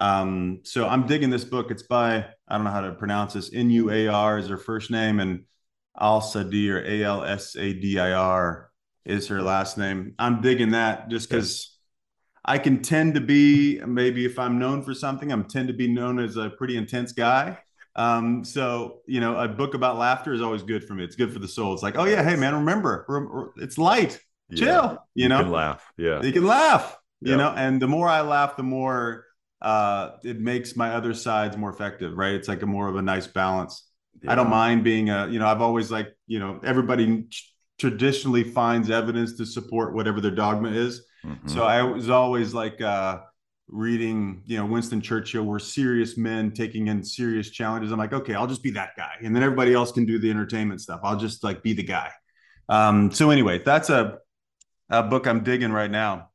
Um, 0.03 0.63
so 0.65 0.89
I'm 0.89 1.07
digging 1.07 1.31
this 1.31 1.45
book. 1.45 1.71
It's 1.71 1.85
by 1.85 2.27
I 2.49 2.57
don't 2.57 2.65
know 2.65 2.73
how 2.73 2.81
to 2.81 2.93
pronounce 2.93 3.35
this. 3.35 3.55
N 3.55 3.71
U 3.71 3.89
A 3.93 4.09
R 4.09 4.37
is 4.37 4.49
her 4.49 4.57
first 4.57 4.91
name, 4.91 5.21
and 5.21 5.45
Alsadir 5.99 6.85
A 6.85 7.05
L 7.05 7.23
S 7.23 7.55
A 7.55 7.73
D 7.73 8.01
I 8.01 8.11
R 8.11 8.73
is 9.05 9.29
her 9.29 9.41
last 9.41 9.79
name. 9.79 10.15
I'm 10.19 10.41
digging 10.41 10.73
that 10.73 11.09
just 11.09 11.31
because 11.31 11.79
I 12.45 12.59
can 12.59 12.83
tend 12.83 13.15
to 13.15 13.21
be 13.21 13.81
maybe 13.87 14.25
if 14.25 14.41
I'm 14.41 14.59
known 14.59 14.83
for 14.83 14.93
something, 14.93 15.31
I'm 15.31 15.45
tend 15.45 15.69
to 15.69 15.75
be 15.75 15.87
known 15.87 16.19
as 16.19 16.37
a 16.37 16.51
pretty 16.51 16.77
intense 16.77 17.13
guy. 17.13 17.59
Um, 17.95 18.45
so 18.45 19.03
you 19.07 19.21
know, 19.21 19.37
a 19.37 19.47
book 19.47 19.75
about 19.75 19.99
laughter 19.99 20.33
is 20.33 20.43
always 20.43 20.65
good 20.65 20.83
for 20.83 20.95
me. 20.95 21.05
It's 21.05 21.15
good 21.15 21.33
for 21.33 21.39
the 21.39 21.47
soul. 21.47 21.75
It's 21.75 21.83
like, 21.85 21.97
oh 21.97 22.07
yeah, 22.07 22.25
hey 22.25 22.35
man, 22.35 22.57
remember, 22.57 23.53
it's 23.59 23.79
light, 23.79 24.19
chill. 24.53 24.67
Yeah, 24.67 24.93
you, 25.15 25.23
you 25.23 25.29
know, 25.29 25.43
can 25.45 25.53
laugh. 25.53 25.93
Yeah, 25.97 26.23
you 26.23 26.33
can 26.33 26.45
laugh. 26.45 26.99
You 27.21 27.37
know, 27.37 27.51
and 27.51 27.81
the 27.81 27.87
more 27.87 28.09
I 28.09 28.23
laugh, 28.23 28.57
the 28.57 28.65
more 28.65 29.27
uh, 29.63 30.11
it 30.23 30.41
makes 30.41 30.77
my 30.77 30.91
other 30.91 31.15
sides 31.15 31.57
more 31.57 31.71
effective. 31.71 32.17
Right? 32.17 32.35
It's 32.35 32.49
like 32.49 32.63
a 32.63 32.67
more 32.67 32.89
of 32.89 32.97
a 32.97 33.03
nice 33.03 33.27
balance. 33.27 33.89
Yeah. 34.23 34.33
I 34.33 34.35
don't 34.35 34.51
mind 34.51 34.85
being 34.85 35.09
a, 35.09 35.29
you 35.29 35.39
know, 35.39 35.47
I've 35.47 35.63
always 35.63 35.91
like, 35.91 36.15
you 36.27 36.39
know, 36.39 36.61
everybody 36.63 37.27
traditionally 37.79 38.45
finds 38.45 38.91
evidence 38.91 39.37
to 39.39 39.47
support 39.47 39.95
whatever 39.95 40.21
their 40.21 40.31
dogma 40.31 40.71
is. 40.71 41.05
Mm-hmm. 41.25 41.49
So 41.49 41.65
I 41.65 41.83
was 41.83 42.11
always 42.11 42.55
like 42.55 42.81
uh, 42.81 43.21
reading, 43.69 44.43
you 44.47 44.59
know, 44.59 44.67
Winston 44.67 45.01
Churchill, 45.01 45.45
we're 45.45 45.59
serious 45.59 46.17
men 46.17 46.53
taking 46.53 46.89
in 46.89 47.03
serious 47.03 47.51
challenges. 47.51 47.91
I'm 47.91 47.99
like, 47.99 48.13
okay, 48.13 48.35
I'll 48.35 48.47
just 48.47 48.63
be 48.63 48.71
that 48.73 48.91
guy. 48.97 49.15
And 49.23 49.35
then 49.35 49.43
everybody 49.43 49.73
else 49.75 49.91
can 49.91 50.05
do 50.05 50.19
the 50.19 50.31
entertainment 50.31 50.81
stuff. 50.81 51.01
I'll 51.03 51.19
just 51.19 51.43
like 51.43 51.63
be 51.63 51.73
the 51.73 51.83
guy. 51.83 52.11
Um, 52.69 53.11
so 53.11 53.31
anyway, 53.31 53.63
that's 53.65 53.91
a, 53.91 54.19
a 54.91 55.03
book 55.03 55.27
I'm 55.27 55.43
digging 55.43 55.73
right 55.73 55.91
now. 55.91 56.29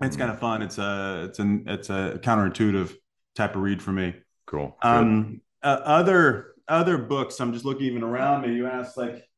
It's 0.00 0.16
kind 0.16 0.30
of 0.30 0.38
fun. 0.38 0.62
It's 0.62 0.78
a, 0.78 1.26
it's 1.28 1.38
an, 1.38 1.64
it's 1.66 1.90
a 1.90 2.18
counterintuitive 2.22 2.94
type 3.34 3.54
of 3.54 3.62
read 3.62 3.82
for 3.82 3.92
me. 3.92 4.14
Cool. 4.46 4.76
Um, 4.82 5.40
uh, 5.62 5.80
other 5.84 6.54
other 6.68 6.98
books, 6.98 7.40
I'm 7.40 7.52
just 7.52 7.64
looking 7.64 7.86
even 7.86 8.02
around 8.02 8.42
me. 8.42 8.54
You 8.54 8.66
asked 8.66 8.96
like, 8.96 9.28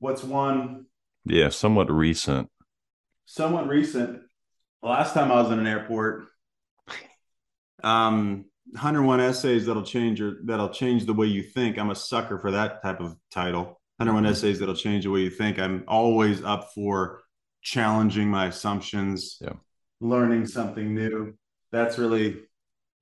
what's 0.00 0.22
one? 0.22 0.86
Yeah, 1.24 1.48
somewhat 1.48 1.90
recent. 1.90 2.50
Somewhat 3.24 3.68
recent. 3.68 4.20
Last 4.82 5.14
time 5.14 5.30
I 5.30 5.40
was 5.40 5.52
in 5.52 5.60
an 5.60 5.66
airport, 5.66 6.26
um, 7.84 8.46
101 8.72 9.20
essays 9.20 9.66
that'll 9.66 9.84
change 9.84 10.18
your 10.18 10.38
that'll 10.44 10.70
change 10.70 11.06
the 11.06 11.12
way 11.12 11.26
you 11.26 11.42
think. 11.42 11.78
I'm 11.78 11.90
a 11.90 11.94
sucker 11.94 12.38
for 12.38 12.50
that 12.50 12.82
type 12.82 13.00
of 13.00 13.16
title. 13.30 13.80
101 13.98 14.24
mm-hmm. 14.24 14.32
essays 14.32 14.58
that'll 14.58 14.74
change 14.74 15.04
the 15.04 15.10
way 15.10 15.20
you 15.20 15.30
think. 15.30 15.58
I'm 15.58 15.84
always 15.86 16.42
up 16.42 16.72
for 16.74 17.20
challenging 17.62 18.28
my 18.28 18.46
assumptions, 18.46 19.38
yeah. 19.40 19.52
Learning 20.02 20.46
something 20.46 20.94
new. 20.94 21.34
That's 21.70 21.98
really 21.98 22.42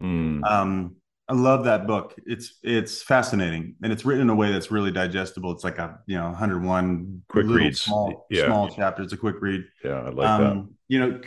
mm. 0.02 0.44
um 0.44 0.96
I 1.28 1.32
love 1.32 1.64
that 1.64 1.86
book. 1.86 2.14
It's 2.26 2.58
it's 2.62 3.02
fascinating 3.02 3.76
and 3.82 3.92
it's 3.92 4.04
written 4.04 4.22
in 4.22 4.30
a 4.30 4.34
way 4.34 4.52
that's 4.52 4.72
really 4.72 4.90
digestible. 4.90 5.52
It's 5.52 5.62
like 5.62 5.78
a 5.78 6.00
you 6.06 6.16
know 6.16 6.24
101 6.24 7.22
quick 7.28 7.46
read, 7.46 7.76
small 7.76 8.26
yeah. 8.30 8.46
small 8.46 8.68
chapter. 8.68 9.02
It's 9.02 9.12
a 9.12 9.16
quick 9.16 9.36
read. 9.40 9.62
Yeah, 9.84 10.00
I 10.00 10.08
like 10.10 10.28
um, 10.28 10.42
that. 10.42 10.68
You 10.88 10.98
know, 11.00 11.20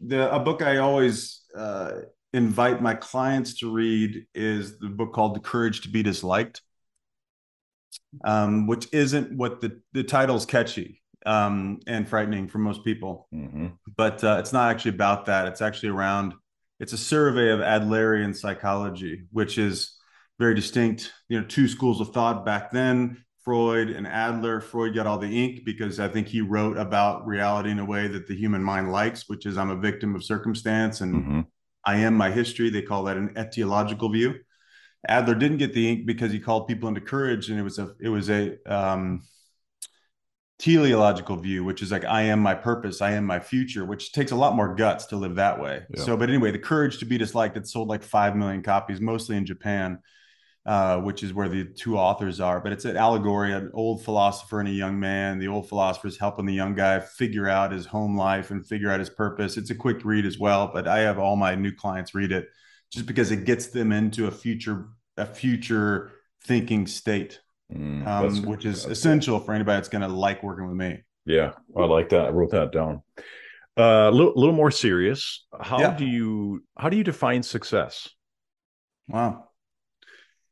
the 0.00 0.32
a 0.32 0.38
book 0.38 0.62
I 0.62 0.78
always 0.78 1.42
uh, 1.56 1.92
invite 2.32 2.80
my 2.80 2.94
clients 2.94 3.58
to 3.58 3.72
read 3.72 4.26
is 4.32 4.78
the 4.78 4.88
book 4.88 5.12
called 5.12 5.34
"The 5.34 5.40
Courage 5.40 5.80
to 5.82 5.88
Be 5.88 6.04
Disliked," 6.04 6.62
um, 8.24 8.68
which 8.68 8.86
isn't 8.92 9.36
what 9.36 9.60
the 9.60 9.80
the 9.92 10.04
title's 10.04 10.46
catchy 10.46 11.02
um, 11.26 11.80
and 11.86 12.08
frightening 12.08 12.48
for 12.48 12.58
most 12.58 12.84
people, 12.84 13.28
mm-hmm. 13.34 13.68
but 13.96 14.22
uh, 14.22 14.36
it's 14.38 14.52
not 14.52 14.70
actually 14.70 14.92
about 14.92 15.26
that. 15.26 15.46
It's 15.46 15.62
actually 15.62 15.90
around 15.90 16.34
it's 16.80 16.92
a 16.92 16.98
survey 16.98 17.50
of 17.50 17.60
Adlerian 17.60 18.36
psychology, 18.36 19.24
which 19.32 19.58
is 19.58 19.96
very 20.38 20.54
distinct. 20.54 21.12
You 21.28 21.40
know, 21.40 21.46
two 21.46 21.68
schools 21.68 22.00
of 22.00 22.12
thought 22.12 22.44
back 22.44 22.70
then. 22.70 23.24
Freud 23.44 23.88
and 23.88 24.06
Adler. 24.06 24.60
Freud 24.60 24.94
got 24.94 25.06
all 25.06 25.18
the 25.18 25.44
ink 25.44 25.64
because 25.64 25.98
I 25.98 26.08
think 26.08 26.28
he 26.28 26.42
wrote 26.42 26.76
about 26.76 27.26
reality 27.26 27.70
in 27.70 27.78
a 27.78 27.84
way 27.84 28.06
that 28.06 28.26
the 28.26 28.36
human 28.36 28.62
mind 28.62 28.92
likes, 28.92 29.26
which 29.26 29.46
is 29.46 29.56
I'm 29.56 29.70
a 29.70 29.76
victim 29.76 30.14
of 30.14 30.22
circumstance 30.22 31.00
and 31.00 31.14
mm-hmm. 31.14 31.40
I 31.84 31.96
am 31.96 32.14
my 32.14 32.30
history. 32.30 32.68
They 32.68 32.82
call 32.82 33.04
that 33.04 33.16
an 33.16 33.30
etiological 33.34 34.12
view. 34.12 34.34
Adler 35.08 35.34
didn't 35.34 35.56
get 35.58 35.72
the 35.72 35.88
ink 35.88 36.06
because 36.06 36.30
he 36.30 36.40
called 36.40 36.68
people 36.68 36.88
into 36.88 37.00
courage, 37.00 37.48
and 37.48 37.58
it 37.58 37.62
was 37.62 37.78
a 37.78 37.94
it 38.00 38.08
was 38.10 38.28
a 38.28 38.58
um, 38.66 39.22
teleological 40.58 41.36
view, 41.36 41.64
which 41.64 41.82
is 41.82 41.92
like 41.92 42.04
I 42.04 42.22
am 42.22 42.40
my 42.40 42.54
purpose, 42.54 43.00
I 43.00 43.12
am 43.12 43.24
my 43.24 43.38
future, 43.38 43.84
which 43.84 44.12
takes 44.12 44.32
a 44.32 44.36
lot 44.36 44.56
more 44.56 44.74
guts 44.74 45.06
to 45.06 45.16
live 45.16 45.36
that 45.36 45.60
way. 45.60 45.82
Yeah. 45.90 46.02
So, 46.02 46.16
but 46.16 46.28
anyway, 46.28 46.50
the 46.50 46.58
courage 46.58 46.98
to 46.98 47.04
be 47.04 47.16
disliked. 47.16 47.56
It 47.56 47.66
sold 47.66 47.88
like 47.88 48.02
five 48.02 48.34
million 48.34 48.62
copies, 48.62 49.00
mostly 49.00 49.36
in 49.36 49.46
Japan, 49.46 50.00
uh, 50.66 50.98
which 51.00 51.22
is 51.22 51.32
where 51.32 51.48
the 51.48 51.64
two 51.64 51.96
authors 51.96 52.40
are. 52.40 52.60
But 52.60 52.72
it's 52.72 52.84
an 52.84 52.96
allegory, 52.96 53.52
an 53.52 53.70
old 53.72 54.04
philosopher 54.04 54.58
and 54.58 54.68
a 54.68 54.72
young 54.72 54.98
man. 54.98 55.38
The 55.38 55.48
old 55.48 55.68
philosopher 55.68 56.08
is 56.08 56.18
helping 56.18 56.46
the 56.46 56.54
young 56.54 56.74
guy 56.74 56.98
figure 57.00 57.48
out 57.48 57.70
his 57.70 57.86
home 57.86 58.16
life 58.16 58.50
and 58.50 58.66
figure 58.66 58.90
out 58.90 58.98
his 58.98 59.10
purpose. 59.10 59.56
It's 59.56 59.70
a 59.70 59.76
quick 59.76 60.04
read 60.04 60.26
as 60.26 60.40
well, 60.40 60.70
but 60.72 60.88
I 60.88 61.00
have 61.00 61.18
all 61.18 61.36
my 61.36 61.54
new 61.54 61.72
clients 61.72 62.14
read 62.14 62.32
it 62.32 62.48
just 62.92 63.06
because 63.06 63.30
it 63.30 63.44
gets 63.44 63.68
them 63.68 63.92
into 63.92 64.26
a 64.26 64.30
future, 64.30 64.88
a 65.16 65.26
future 65.26 66.10
thinking 66.44 66.86
state 66.88 67.40
mm, 67.72 68.06
um, 68.06 68.42
which 68.42 68.64
is 68.64 68.84
essential 68.84 69.40
for 69.40 69.52
anybody 69.54 69.76
that's 69.76 69.88
going 69.88 70.02
to 70.02 70.08
like 70.08 70.42
working 70.42 70.66
with 70.66 70.76
me. 70.76 71.02
Yeah, 71.24 71.52
I 71.76 71.84
like 71.84 72.08
that. 72.10 72.26
I 72.26 72.28
wrote 72.30 72.52
that 72.52 72.72
down. 72.72 73.02
Uh, 73.78 74.08
a 74.08 74.10
little, 74.10 74.32
little 74.34 74.54
more 74.54 74.70
serious. 74.70 75.46
How 75.60 75.78
yeah. 75.78 75.96
do 75.96 76.04
you 76.04 76.64
how 76.76 76.88
do 76.88 76.96
you 76.96 77.04
define 77.04 77.42
success? 77.42 78.08
Wow. 79.06 79.48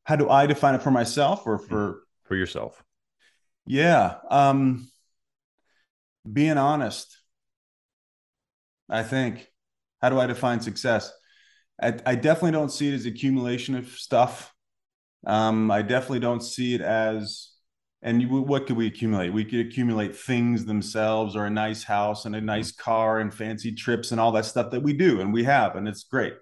How 0.05 0.17
do 0.17 0.29
I 0.29 0.47
define 0.47 0.75
it 0.75 0.83
for 0.83 0.91
myself 0.91 1.47
or 1.47 1.59
for 1.59 2.03
for 2.25 2.37
yourself? 2.37 2.83
Yeah, 3.67 4.17
um, 4.31 4.89
being 6.31 6.59
honest. 6.59 7.17
I 8.89 9.03
think. 9.03 9.51
How 10.03 10.11
do 10.11 10.21
I 10.21 10.27
define 10.27 10.61
success? 10.61 11.11
I, 11.83 11.95
I 12.05 12.15
definitely 12.15 12.53
don't 12.53 12.71
see 12.71 12.89
it 12.89 12.95
as 12.95 13.07
accumulation 13.07 13.75
of 13.75 13.89
stuff. 13.89 14.53
Um, 15.27 15.71
I 15.71 15.83
definitely 15.83 16.21
don't 16.21 16.43
see 16.43 16.75
it 16.75 16.81
as, 16.81 17.51
and 18.01 18.23
you, 18.23 18.29
what 18.29 18.67
could 18.67 18.77
we 18.77 18.87
accumulate? 18.87 19.33
We 19.33 19.45
could 19.45 19.67
accumulate 19.67 20.15
things 20.15 20.65
themselves, 20.65 21.35
or 21.35 21.45
a 21.45 21.51
nice 21.51 21.83
house 21.83 22.25
and 22.25 22.37
a 22.37 22.41
nice 22.41 22.71
car 22.71 23.19
and 23.19 23.35
fancy 23.35 23.73
trips 23.73 24.13
and 24.13 24.21
all 24.21 24.33
that 24.33 24.45
stuff 24.45 24.71
that 24.71 24.83
we 24.83 24.93
do 24.93 25.21
and 25.21 25.33
we 25.33 25.45
have, 25.45 25.75
and 25.75 25.89
it's 25.89 26.05
great. 26.05 26.35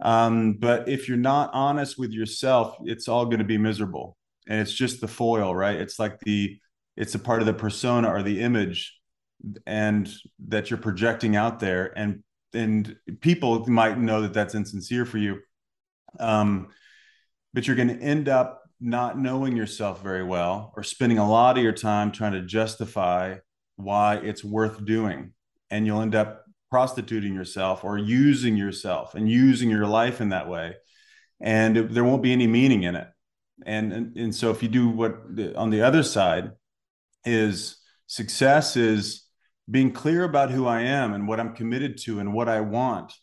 Um, 0.00 0.54
but 0.54 0.88
if 0.88 1.08
you're 1.08 1.16
not 1.16 1.50
honest 1.52 1.98
with 1.98 2.12
yourself, 2.12 2.76
it's 2.84 3.08
all 3.08 3.26
going 3.26 3.38
to 3.38 3.44
be 3.44 3.58
miserable, 3.58 4.16
and 4.46 4.60
it's 4.60 4.72
just 4.72 5.00
the 5.00 5.08
foil, 5.08 5.54
right? 5.54 5.76
It's 5.80 5.98
like 5.98 6.20
the, 6.20 6.58
it's 6.96 7.14
a 7.16 7.18
part 7.18 7.40
of 7.40 7.46
the 7.46 7.54
persona 7.54 8.08
or 8.08 8.22
the 8.22 8.40
image, 8.40 8.96
and 9.66 10.08
that 10.48 10.70
you're 10.70 10.78
projecting 10.78 11.34
out 11.34 11.58
there, 11.58 11.92
and 11.96 12.22
and 12.52 12.96
people 13.20 13.68
might 13.68 13.98
know 13.98 14.22
that 14.22 14.32
that's 14.32 14.54
insincere 14.54 15.04
for 15.04 15.18
you. 15.18 15.40
Um, 16.20 16.68
but 17.54 17.66
you're 17.66 17.76
going 17.76 17.88
to 17.88 18.02
end 18.02 18.28
up 18.28 18.62
not 18.80 19.18
knowing 19.18 19.56
yourself 19.56 20.02
very 20.02 20.24
well 20.24 20.72
or 20.76 20.82
spending 20.82 21.18
a 21.18 21.28
lot 21.28 21.56
of 21.56 21.62
your 21.62 21.72
time 21.72 22.12
trying 22.12 22.32
to 22.32 22.42
justify 22.42 23.36
why 23.76 24.16
it's 24.16 24.44
worth 24.44 24.84
doing. 24.84 25.32
And 25.70 25.86
you'll 25.86 26.02
end 26.02 26.14
up 26.14 26.44
prostituting 26.70 27.32
yourself 27.32 27.84
or 27.84 27.96
using 27.96 28.56
yourself 28.56 29.14
and 29.14 29.30
using 29.30 29.70
your 29.70 29.86
life 29.86 30.20
in 30.20 30.30
that 30.30 30.48
way. 30.48 30.74
And 31.40 31.76
it, 31.76 31.94
there 31.94 32.04
won't 32.04 32.22
be 32.22 32.32
any 32.32 32.48
meaning 32.48 32.82
in 32.82 32.96
it. 32.96 33.08
And, 33.64 33.92
and, 33.92 34.16
and 34.16 34.34
so 34.34 34.50
if 34.50 34.62
you 34.62 34.68
do 34.68 34.88
what 34.88 35.22
on 35.56 35.70
the 35.70 35.82
other 35.82 36.02
side 36.02 36.50
is 37.24 37.76
success 38.06 38.76
is 38.76 39.24
being 39.70 39.92
clear 39.92 40.24
about 40.24 40.50
who 40.50 40.66
I 40.66 40.82
am 40.82 41.14
and 41.14 41.28
what 41.28 41.40
I'm 41.40 41.54
committed 41.54 41.98
to 42.02 42.18
and 42.18 42.34
what 42.34 42.48
I 42.48 42.60
want 42.60 43.14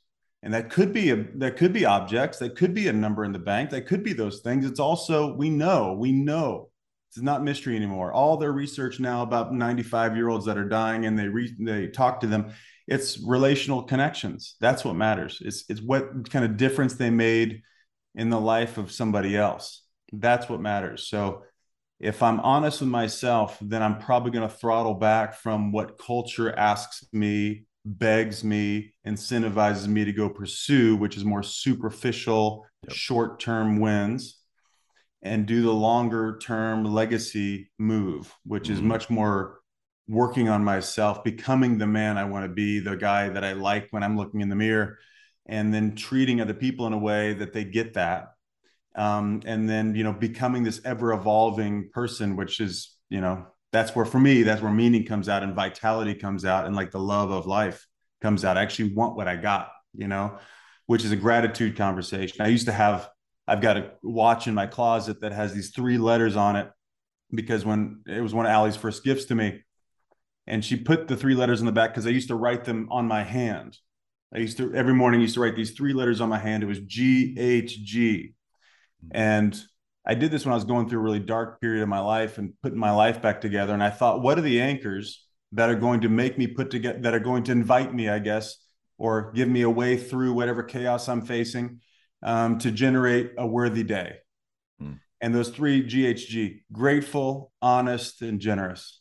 and 0.44 0.54
that 0.54 0.70
could 0.70 0.94
be 0.94 1.12
a 1.12 1.26
that 1.36 1.58
could 1.58 1.74
be 1.74 1.86
objects 1.86 2.40
that 2.40 2.56
could 2.56 2.74
be 2.74 2.88
a 2.88 2.94
number 2.94 3.24
in 3.24 3.32
the 3.32 3.40
bank 3.40 3.70
that 3.70 3.88
could 3.88 4.04
be 4.04 4.14
those 4.14 4.40
things. 4.42 4.66
It's 4.66 4.80
also 4.80 5.36
we 5.36 5.50
know 5.50 5.94
we 5.94 6.12
know 6.12 6.70
it's 7.10 7.20
not 7.20 7.44
mystery 7.44 7.76
anymore. 7.76 8.14
All 8.14 8.38
their 8.38 8.54
research 8.54 9.00
now 9.00 9.22
about 9.22 9.54
95 9.54 10.16
year 10.16 10.30
olds 10.30 10.46
that 10.46 10.58
are 10.58 10.68
dying 10.68 11.06
and 11.06 11.18
they 11.18 11.28
re, 11.28 11.54
they 11.60 11.88
talk 11.88 12.22
to 12.22 12.28
them 12.28 12.54
it's 12.88 13.20
relational 13.26 13.84
connections. 13.84 14.56
That's 14.60 14.84
what 14.84 14.96
matters. 14.96 15.42
It's 15.44 15.64
it's 15.70 15.82
what 15.82 16.30
kind 16.30 16.44
of 16.44 16.58
difference 16.58 16.96
they 16.96 17.10
made 17.10 17.62
in 18.16 18.30
the 18.30 18.40
life 18.40 18.78
of 18.78 18.92
somebody 18.92 19.38
else. 19.38 19.84
That's 20.12 20.50
what 20.50 20.60
matters. 20.60 21.08
So 21.08 21.44
if 22.02 22.24
i'm 22.24 22.40
honest 22.40 22.82
with 22.82 22.90
myself 22.90 23.58
then 23.62 23.84
i'm 23.84 24.00
probably 24.00 24.32
going 24.32 24.48
to 24.48 24.54
throttle 24.54 24.96
back 24.96 25.36
from 25.36 25.72
what 25.72 26.00
culture 26.00 26.52
asks 26.58 27.06
me 27.14 27.64
begs 27.86 28.44
me, 28.44 28.94
incentivizes 29.06 29.88
me 29.88 30.06
to 30.06 30.14
go 30.14 30.30
pursue, 30.30 30.96
which 30.96 31.18
is 31.18 31.26
more 31.26 31.44
superficial, 31.44 32.66
yep. 32.84 32.96
short 32.96 33.40
term 33.40 33.80
wins, 33.80 34.40
and 35.22 35.46
do 35.46 35.62
the 35.62 35.74
longer 35.74 36.38
term 36.40 36.86
legacy 36.86 37.70
move, 37.78 38.34
which 38.46 38.64
mm-hmm. 38.64 38.74
is 38.74 38.82
much 38.82 39.10
more 39.10 39.60
working 40.08 40.50
on 40.50 40.64
myself, 40.64 41.24
becoming 41.24 41.78
the 41.78 41.88
man 41.88 42.18
I 42.18 42.26
want 42.26 42.46
to 42.46 42.54
be, 42.54 42.80
the 42.80 42.98
guy 42.98 43.30
that 43.30 43.44
I 43.44 43.54
like 43.54 43.88
when 43.92 44.04
I'm 44.04 44.18
looking 44.18 44.42
in 44.42 44.50
the 44.50 44.56
mirror. 44.56 44.98
and 45.46 45.74
then 45.74 45.96
treating 45.96 46.40
other 46.40 46.54
people 46.54 46.86
in 46.88 46.94
a 46.94 46.98
way 46.98 47.34
that 47.34 47.52
they 47.52 47.64
get 47.64 47.96
that 47.96 48.28
um, 48.96 49.42
and 49.46 49.70
then 49.70 49.96
you 49.96 50.04
know 50.04 50.14
becoming 50.14 50.64
this 50.64 50.82
ever 50.86 51.14
evolving 51.14 51.90
person 51.94 52.36
which 52.36 52.60
is 52.60 52.98
you 53.10 53.22
know 53.22 53.46
that's 53.72 53.96
where 53.96 54.06
for 54.06 54.20
me 54.20 54.44
that's 54.44 54.62
where 54.62 54.72
meaning 54.72 55.06
comes 55.06 55.30
out 55.30 55.44
and 55.44 55.56
vitality 55.56 56.14
comes 56.14 56.46
out 56.46 56.66
and 56.66 56.76
like 56.76 56.92
the 56.92 57.00
love 57.00 57.32
of 57.32 57.46
life 57.46 57.88
comes 58.22 58.46
out. 58.46 58.58
I 58.58 58.62
actually 58.62 58.94
want 58.94 59.16
what 59.16 59.28
i 59.28 59.36
got 59.36 59.72
you 59.94 60.08
know 60.08 60.38
which 60.88 61.06
is 61.06 61.12
a 61.12 61.16
gratitude 61.16 61.78
conversation. 61.78 62.42
I 62.42 62.48
used 62.48 62.66
to 62.66 62.72
have 62.72 63.10
i've 63.48 63.62
got 63.62 63.78
a 63.78 63.92
watch 64.04 64.48
in 64.48 64.54
my 64.54 64.68
closet 64.68 65.22
that 65.22 65.32
has 65.32 65.54
these 65.54 65.72
three 65.72 65.98
letters 65.98 66.36
on 66.36 66.56
it 66.56 66.70
because 67.34 67.66
when 67.66 68.02
it 68.08 68.22
was 68.22 68.34
one 68.34 68.46
of 68.46 68.52
Allie's 68.52 68.76
first 68.76 69.04
gifts 69.04 69.26
to 69.26 69.36
me. 69.36 69.62
And 70.48 70.66
she 70.66 70.76
put 70.76 71.08
the 71.08 71.16
three 71.16 71.36
letters 71.36 71.60
in 71.60 71.66
the 71.66 71.72
back 71.72 71.92
because 71.92 72.08
i 72.08 72.10
used 72.10 72.28
to 72.28 72.36
write 72.36 72.66
them 72.66 72.88
on 72.92 73.08
my 73.08 73.24
hand. 73.24 73.78
I 74.34 74.40
used 74.40 74.58
to 74.58 74.74
every 74.74 74.94
morning 74.94 75.20
I 75.20 75.24
used 75.24 75.36
to 75.36 75.42
write 75.42 75.56
these 75.56 75.72
three 75.72 75.94
letters 75.94 76.20
on 76.20 76.30
my 76.30 76.40
hand. 76.40 76.64
It 76.64 76.68
was 76.68 76.80
g 76.80 77.36
h 77.38 77.84
g. 77.84 78.34
And 79.12 79.60
I 80.06 80.16
did 80.16 80.32
this 80.32 80.46
when 80.46 80.54
I 80.54 80.56
was 80.56 80.66
going 80.66 80.90
through 80.90 81.00
a 81.00 81.04
really 81.04 81.20
dark 81.20 81.62
period 81.62 81.84
of 81.84 81.90
my 81.90 82.00
life 82.00 82.38
and 82.38 82.54
putting 82.64 82.80
my 82.80 82.92
life 82.92 83.22
back 83.22 83.42
together. 83.42 83.74
And 83.74 83.84
I 83.84 83.92
thought, 83.92 84.22
what 84.22 84.38
are 84.38 84.42
the 84.42 84.62
anchors 84.62 85.26
that 85.52 85.70
are 85.70 85.76
going 85.76 86.02
to 86.02 86.10
make 86.10 86.38
me 86.38 86.48
put 86.48 86.72
together, 86.72 87.00
that 87.02 87.14
are 87.14 87.20
going 87.20 87.44
to 87.44 87.52
invite 87.52 87.94
me, 87.94 88.10
I 88.10 88.20
guess, 88.20 88.58
or 88.98 89.32
give 89.34 89.48
me 89.48 89.62
a 89.62 89.70
way 89.70 89.98
through 89.98 90.34
whatever 90.34 90.64
chaos 90.64 91.08
I'm 91.08 91.22
facing 91.22 91.82
um, 92.24 92.58
to 92.60 92.72
generate 92.72 93.34
a 93.38 93.46
worthy 93.46 93.84
day? 93.84 94.16
Hmm. 94.80 94.94
And 95.20 95.36
those 95.36 95.50
three 95.50 95.84
GHG 95.84 96.64
grateful, 96.72 97.52
honest, 97.62 98.22
and 98.22 98.40
generous. 98.40 99.01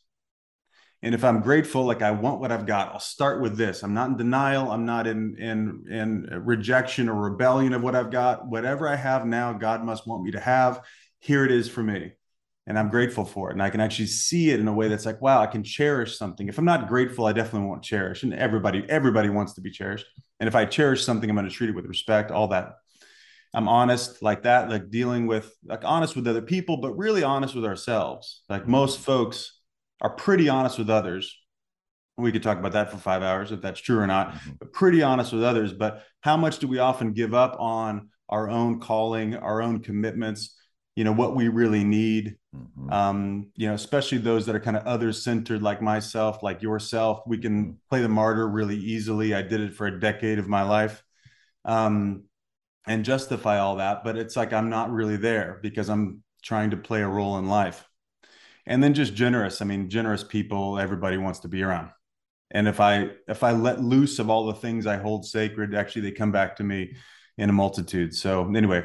And 1.02 1.14
if 1.14 1.24
I'm 1.24 1.40
grateful, 1.40 1.84
like 1.84 2.02
I 2.02 2.10
want 2.10 2.40
what 2.40 2.52
I've 2.52 2.66
got, 2.66 2.92
I'll 2.92 3.00
start 3.00 3.40
with 3.40 3.56
this. 3.56 3.82
I'm 3.82 3.94
not 3.94 4.10
in 4.10 4.16
denial. 4.18 4.70
I'm 4.70 4.84
not 4.84 5.06
in 5.06 5.36
in 5.38 5.84
in 5.90 6.44
rejection 6.44 7.08
or 7.08 7.14
rebellion 7.14 7.72
of 7.72 7.82
what 7.82 7.94
I've 7.94 8.10
got. 8.10 8.46
Whatever 8.46 8.86
I 8.86 8.96
have 8.96 9.24
now, 9.24 9.52
God 9.54 9.82
must 9.82 10.06
want 10.06 10.22
me 10.22 10.32
to 10.32 10.40
have. 10.40 10.84
Here 11.18 11.44
it 11.44 11.52
is 11.52 11.68
for 11.68 11.82
me. 11.82 12.12
And 12.66 12.78
I'm 12.78 12.90
grateful 12.90 13.24
for 13.24 13.48
it. 13.48 13.54
And 13.54 13.62
I 13.62 13.70
can 13.70 13.80
actually 13.80 14.06
see 14.06 14.50
it 14.50 14.60
in 14.60 14.68
a 14.68 14.72
way 14.72 14.88
that's 14.88 15.06
like, 15.06 15.22
wow, 15.22 15.40
I 15.40 15.46
can 15.46 15.64
cherish 15.64 16.16
something. 16.18 16.48
If 16.48 16.58
I'm 16.58 16.66
not 16.66 16.88
grateful, 16.88 17.24
I 17.24 17.32
definitely 17.32 17.66
won't 17.66 17.82
cherish. 17.82 18.22
And 18.22 18.34
everybody, 18.34 18.84
everybody 18.88 19.30
wants 19.30 19.54
to 19.54 19.60
be 19.60 19.70
cherished. 19.70 20.06
And 20.38 20.46
if 20.46 20.54
I 20.54 20.66
cherish 20.66 21.04
something, 21.04 21.28
I'm 21.28 21.34
going 21.34 21.48
to 21.48 21.52
treat 21.52 21.70
it 21.70 21.76
with 21.76 21.86
respect, 21.86 22.30
all 22.30 22.48
that. 22.48 22.74
I'm 23.52 23.66
honest 23.66 24.22
like 24.22 24.44
that, 24.44 24.70
like 24.70 24.90
dealing 24.90 25.26
with 25.26 25.52
like 25.64 25.80
honest 25.84 26.14
with 26.14 26.28
other 26.28 26.42
people, 26.42 26.76
but 26.76 26.96
really 26.96 27.24
honest 27.24 27.54
with 27.54 27.64
ourselves. 27.64 28.42
Like 28.48 28.68
most 28.68 29.00
folks 29.00 29.59
are 30.00 30.10
pretty 30.10 30.48
honest 30.48 30.78
with 30.78 30.90
others. 30.90 31.36
We 32.16 32.32
could 32.32 32.42
talk 32.42 32.58
about 32.58 32.72
that 32.72 32.90
for 32.90 32.98
five 32.98 33.22
hours 33.22 33.52
if 33.52 33.60
that's 33.60 33.80
true 33.80 33.98
or 33.98 34.06
not, 34.06 34.32
mm-hmm. 34.32 34.50
but 34.58 34.72
pretty 34.72 35.02
honest 35.02 35.32
with 35.32 35.42
others. 35.42 35.72
But 35.72 36.04
how 36.20 36.36
much 36.36 36.58
do 36.58 36.68
we 36.68 36.78
often 36.78 37.12
give 37.12 37.34
up 37.34 37.56
on 37.58 38.10
our 38.28 38.48
own 38.48 38.80
calling, 38.80 39.36
our 39.36 39.62
own 39.62 39.80
commitments? 39.80 40.56
You 40.96 41.04
know, 41.04 41.12
what 41.12 41.34
we 41.34 41.48
really 41.48 41.84
need. 41.84 42.36
Mm-hmm. 42.54 42.92
Um, 42.92 43.50
you 43.54 43.68
know, 43.68 43.74
especially 43.74 44.18
those 44.18 44.46
that 44.46 44.56
are 44.56 44.60
kind 44.60 44.76
of 44.76 44.84
others 44.86 45.22
centered, 45.22 45.62
like 45.62 45.80
myself, 45.80 46.42
like 46.42 46.62
yourself. 46.62 47.20
We 47.26 47.38
can 47.38 47.64
mm-hmm. 47.64 47.72
play 47.88 48.02
the 48.02 48.08
martyr 48.08 48.46
really 48.46 48.76
easily. 48.76 49.34
I 49.34 49.42
did 49.42 49.60
it 49.60 49.74
for 49.74 49.86
a 49.86 50.00
decade 50.00 50.38
of 50.38 50.48
my 50.48 50.62
life. 50.62 51.02
Um, 51.64 52.24
and 52.86 53.04
justify 53.04 53.58
all 53.58 53.76
that, 53.76 54.02
but 54.02 54.16
it's 54.16 54.36
like 54.36 54.52
I'm 54.52 54.70
not 54.70 54.90
really 54.90 55.16
there 55.16 55.60
because 55.62 55.90
I'm 55.90 56.22
trying 56.42 56.70
to 56.70 56.76
play 56.78 57.02
a 57.02 57.08
role 57.08 57.38
in 57.38 57.46
life 57.46 57.86
and 58.66 58.82
then 58.82 58.94
just 58.94 59.14
generous 59.14 59.60
i 59.60 59.64
mean 59.64 59.88
generous 59.88 60.24
people 60.24 60.78
everybody 60.78 61.16
wants 61.16 61.40
to 61.40 61.48
be 61.48 61.62
around 61.62 61.90
and 62.50 62.68
if 62.68 62.80
i 62.80 63.08
if 63.28 63.42
i 63.42 63.52
let 63.52 63.82
loose 63.82 64.18
of 64.18 64.30
all 64.30 64.46
the 64.46 64.54
things 64.54 64.86
i 64.86 64.96
hold 64.96 65.24
sacred 65.24 65.74
actually 65.74 66.02
they 66.02 66.12
come 66.12 66.32
back 66.32 66.56
to 66.56 66.64
me 66.64 66.94
in 67.38 67.50
a 67.50 67.52
multitude 67.52 68.14
so 68.14 68.52
anyway 68.54 68.84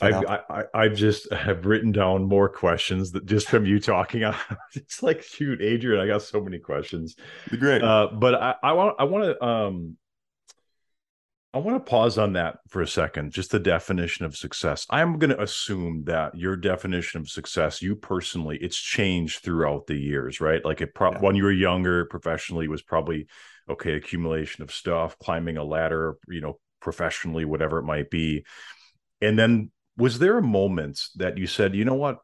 I've, 0.00 0.24
I, 0.26 0.64
I 0.74 0.88
just 0.88 1.32
have 1.32 1.66
written 1.66 1.92
down 1.92 2.24
more 2.24 2.48
questions 2.48 3.12
that 3.12 3.26
just 3.26 3.48
from 3.48 3.64
you 3.64 3.78
talking. 3.78 4.24
it's 4.74 5.02
like, 5.02 5.22
shoot, 5.22 5.62
Adrian, 5.62 6.00
I 6.00 6.06
got 6.08 6.22
so 6.22 6.40
many 6.40 6.58
questions. 6.58 7.14
Great. 7.48 7.80
Uh, 7.80 8.08
but 8.12 8.34
I, 8.34 8.54
I 8.62 8.72
want, 8.72 8.96
I 8.98 9.04
want 9.04 9.24
to, 9.24 9.44
um, 9.44 9.96
I 11.54 11.58
want 11.58 11.76
to 11.76 11.88
pause 11.88 12.18
on 12.18 12.32
that 12.32 12.56
for 12.68 12.82
a 12.82 12.86
second, 12.86 13.30
just 13.30 13.52
the 13.52 13.60
definition 13.60 14.24
of 14.24 14.36
success. 14.36 14.86
I'm 14.90 15.20
going 15.20 15.30
to 15.30 15.40
assume 15.40 16.02
that 16.06 16.34
your 16.34 16.56
definition 16.56 17.20
of 17.20 17.28
success, 17.28 17.80
you 17.80 17.94
personally, 17.94 18.58
it's 18.60 18.76
changed 18.76 19.44
throughout 19.44 19.86
the 19.86 19.94
years, 19.94 20.40
right? 20.40 20.64
Like 20.64 20.80
it 20.80 20.96
pro- 20.96 21.12
yeah. 21.12 21.20
when 21.20 21.36
you 21.36 21.44
were 21.44 21.52
younger 21.52 22.06
professionally 22.06 22.66
was 22.66 22.82
probably 22.82 23.28
okay, 23.70 23.94
accumulation 23.94 24.64
of 24.64 24.72
stuff, 24.72 25.16
climbing 25.18 25.56
a 25.56 25.62
ladder, 25.62 26.16
you 26.26 26.40
know, 26.40 26.58
professionally, 26.80 27.44
whatever 27.44 27.78
it 27.78 27.84
might 27.84 28.10
be. 28.10 28.44
And 29.20 29.38
then 29.38 29.70
was 29.96 30.18
there 30.18 30.38
a 30.38 30.42
moment 30.42 31.00
that 31.16 31.38
you 31.38 31.46
said, 31.46 31.76
you 31.76 31.84
know 31.84 31.94
what, 31.94 32.18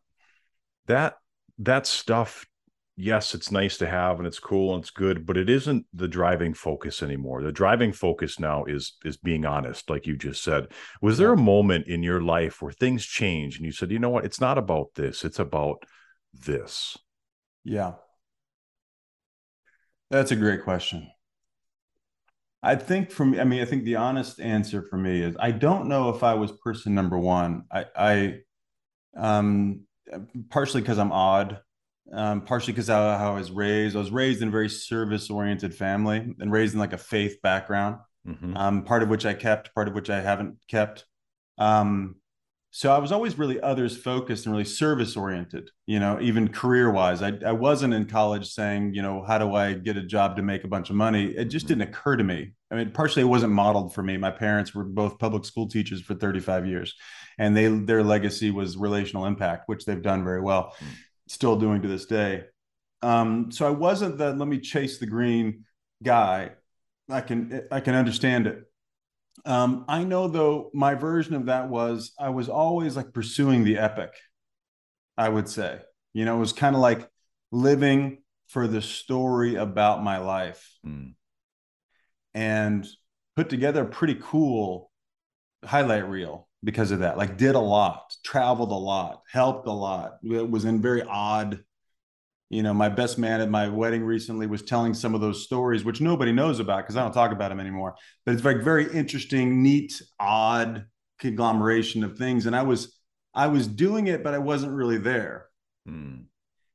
that 0.87 1.15
that 1.59 1.87
stuff 1.87 2.47
yes, 2.97 3.35
it's 3.35 3.51
nice 3.51 3.79
to 3.79 3.87
have 3.87 4.19
and 4.19 4.27
it's 4.27 4.39
cool 4.39 4.75
and 4.75 4.83
it's 4.83 4.91
good, 4.91 5.27
but 5.27 5.37
it 5.37 5.49
isn't 5.49 5.87
the 5.93 6.09
driving 6.09 6.55
focus 6.55 7.03
anymore. 7.03 7.43
The 7.43 7.53
driving 7.53 7.93
focus 7.93 8.39
now 8.39 8.65
is 8.65 8.97
is 9.05 9.17
being 9.17 9.45
honest, 9.45 9.89
like 9.89 10.07
you 10.07 10.17
just 10.17 10.43
said. 10.43 10.69
Was 11.01 11.19
there 11.19 11.33
a 11.33 11.37
moment 11.37 11.87
in 11.87 12.03
your 12.03 12.21
life 12.21 12.61
where 12.61 12.73
things 12.73 13.05
changed 13.05 13.59
and 13.59 13.67
you 13.67 13.73
said, 13.73 13.91
you 13.91 13.99
know 13.99 14.11
what, 14.11 14.25
it's 14.25 14.41
not 14.41 14.59
about 14.59 14.89
this, 14.95 15.25
it's 15.25 15.39
about 15.39 15.85
this? 16.33 16.97
Yeah. 17.65 17.95
That's 20.11 20.33
a 20.33 20.37
great 20.37 20.65
question. 20.65 21.09
I 22.63 22.75
think 22.75 23.11
for 23.11 23.25
me, 23.25 23.41
I 23.41 23.45
mean, 23.45 23.63
I 23.63 23.65
think 23.65 23.85
the 23.85 23.97
honest 23.97 24.39
answer 24.41 24.83
for 24.83 24.99
me 24.99 25.23
is 25.23 25.35
I 25.39 25.51
don't 25.51 25.87
know 25.87 26.11
if 26.11 26.23
I 26.23 26.35
was 26.35 26.53
person 26.53 26.95
number 26.95 27.19
one. 27.19 27.63
I, 27.73 27.85
I 27.97 28.35
um, 29.17 29.83
partially 30.51 30.83
because 30.83 30.99
I'm 30.99 31.13
odd 31.13 31.61
um, 32.13 32.43
partially 32.43 32.73
because 32.73 32.89
how, 32.89 33.17
how 33.17 33.33
I 33.33 33.39
was 33.39 33.51
raised. 33.51 33.97
I 33.97 34.01
was 34.01 34.11
raised 34.11 34.43
in 34.43 34.49
a 34.49 34.51
very 34.51 34.69
service 34.69 35.31
oriented 35.31 35.75
family 35.75 36.35
and 36.39 36.53
raised 36.53 36.75
in 36.75 36.81
like 36.81 36.93
a 36.93 36.99
faith 36.99 37.41
background, 37.43 37.97
mm-hmm. 38.27 38.57
um, 38.57 38.85
part 38.85 39.03
of 39.03 39.09
which 39.09 39.27
I 39.27 39.35
kept, 39.35 39.75
part 39.75 39.89
of 39.89 39.95
which 39.95 40.11
I 40.11 40.21
haven't 40.21 40.57
kept. 40.69 41.07
Um, 41.59 42.17
so 42.73 42.93
I 42.93 42.99
was 42.99 43.11
always 43.11 43.37
really 43.37 43.61
others 43.61 43.97
focused 43.97 44.47
and 44.47 44.53
really 44.53 44.65
service 44.65 45.17
oriented, 45.17 45.71
you 45.87 45.99
know, 45.99 46.21
even 46.21 46.49
career 46.49 46.89
wise. 46.89 47.21
I, 47.21 47.33
I 47.45 47.51
wasn't 47.51 47.95
in 47.95 48.07
college 48.07 48.49
saying, 48.49 48.95
you 48.95 49.03
know, 49.03 49.25
how 49.25 49.39
do 49.39 49.57
I 49.57 49.73
get 49.73 49.97
a 49.97 50.03
job 50.03 50.37
to 50.37 50.43
make 50.43 50.63
a 50.63 50.69
bunch 50.69 50.89
of 50.89 50.95
money? 50.95 51.27
It 51.27 51.47
just 51.47 51.67
mm-hmm. 51.67 51.81
didn't 51.81 51.89
occur 51.89 52.17
to 52.17 52.23
me. 52.23 52.53
I 52.71 52.77
mean, 52.77 52.93
partially 52.93 53.23
it 53.23 53.27
wasn't 53.27 53.53
modeled 53.53 53.93
for 53.93 54.05
me. 54.05 54.17
My 54.19 54.31
parents 54.31 54.73
were 54.73 54.85
both 54.85 55.19
public 55.19 55.45
school 55.45 55.69
teachers 55.69 56.01
for 56.01 56.15
35 56.15 56.67
years, 56.67 56.95
and 57.37 57.57
they 57.57 57.67
their 57.67 58.05
legacy 58.05 58.53
was 58.53 58.77
relational 58.77 59.27
impact, 59.27 59.65
which 59.67 59.85
they've 59.85 60.01
done 60.01 60.23
very 60.23 60.41
well. 60.41 60.75
Mm-hmm 60.77 60.95
still 61.31 61.57
doing 61.57 61.81
to 61.83 61.89
this 61.89 62.07
day. 62.07 62.45
Um, 63.03 63.51
so 63.53 63.67
I 63.67 63.71
wasn't 63.71 64.19
the 64.19 64.33
let 64.35 64.49
me 64.49 64.59
chase 64.59 64.99
the 64.99 65.07
green 65.07 65.65
guy. 66.03 66.51
I 67.09 67.21
can 67.21 67.63
I 67.71 67.81
can 67.81 67.95
understand 67.95 68.47
it. 68.47 68.65
Um, 69.47 69.85
I 69.89 70.05
know 70.05 70.29
though 70.29 70.71
my 70.75 70.95
version 70.95 71.35
of 71.35 71.47
that 71.47 71.69
was 71.69 72.13
I 72.19 72.31
was 72.31 72.49
always 72.49 72.97
like 72.97 73.15
pursuing 73.15 73.65
the 73.65 73.79
epic. 73.79 74.11
I 75.17 75.29
would 75.29 75.49
say, 75.49 75.79
you 76.13 76.25
know, 76.25 76.37
it 76.37 76.41
was 76.41 76.53
kind 76.53 76.75
of 76.75 76.83
like 76.83 77.09
living 77.53 78.23
for 78.49 78.67
the 78.67 78.83
story 78.83 79.55
about 79.55 80.03
my 80.03 80.19
life, 80.19 80.69
mm. 80.85 81.15
and 82.35 82.87
put 83.37 83.49
together 83.49 83.83
a 83.83 83.89
pretty 83.89 84.19
cool 84.21 84.91
highlight 85.65 86.09
reel 86.09 86.49
because 86.63 86.91
of 86.91 87.01
that. 87.01 87.17
Like 87.17 87.37
did 87.37 87.55
a 87.55 87.61
lot, 87.61 88.15
traveled 88.25 88.71
a 88.71 88.75
lot, 88.75 89.23
helped 89.31 89.67
a 89.67 89.73
lot. 89.73 90.19
It 90.23 90.49
was 90.49 90.65
in 90.65 90.83
very 90.83 91.03
odd. 91.03 91.65
You 92.49 92.65
know, 92.65 92.75
my 92.75 92.89
best 92.89 93.17
man 93.17 93.41
at 93.41 93.49
my 93.49 93.69
wedding 93.69 94.03
recently 94.03 94.47
was 94.49 94.63
telling 94.63 94.93
some 94.93 95.15
of 95.15 95.21
those 95.21 95.45
stories, 95.45 95.85
which 95.85 96.01
nobody 96.01 96.33
knows 96.33 96.59
about 96.59 96.79
because 96.79 96.97
I 96.97 97.03
don't 97.03 97.13
talk 97.13 97.31
about 97.31 97.51
them 97.51 97.61
anymore. 97.61 97.95
But 98.27 98.35
it's 98.35 98.45
like 98.45 98.63
very 98.63 98.93
interesting, 98.93 99.63
neat, 99.63 100.03
odd 100.19 100.87
conglomeration 101.21 102.03
of 102.03 102.19
things. 102.19 102.47
And 102.47 102.57
I 102.57 102.63
was 102.63 102.99
I 103.33 103.47
was 103.47 103.69
doing 103.69 104.09
it, 104.09 104.25
but 104.25 104.35
I 104.35 104.39
wasn't 104.39 104.73
really 104.73 104.99
there. 104.99 105.47
Hmm. 105.87 106.23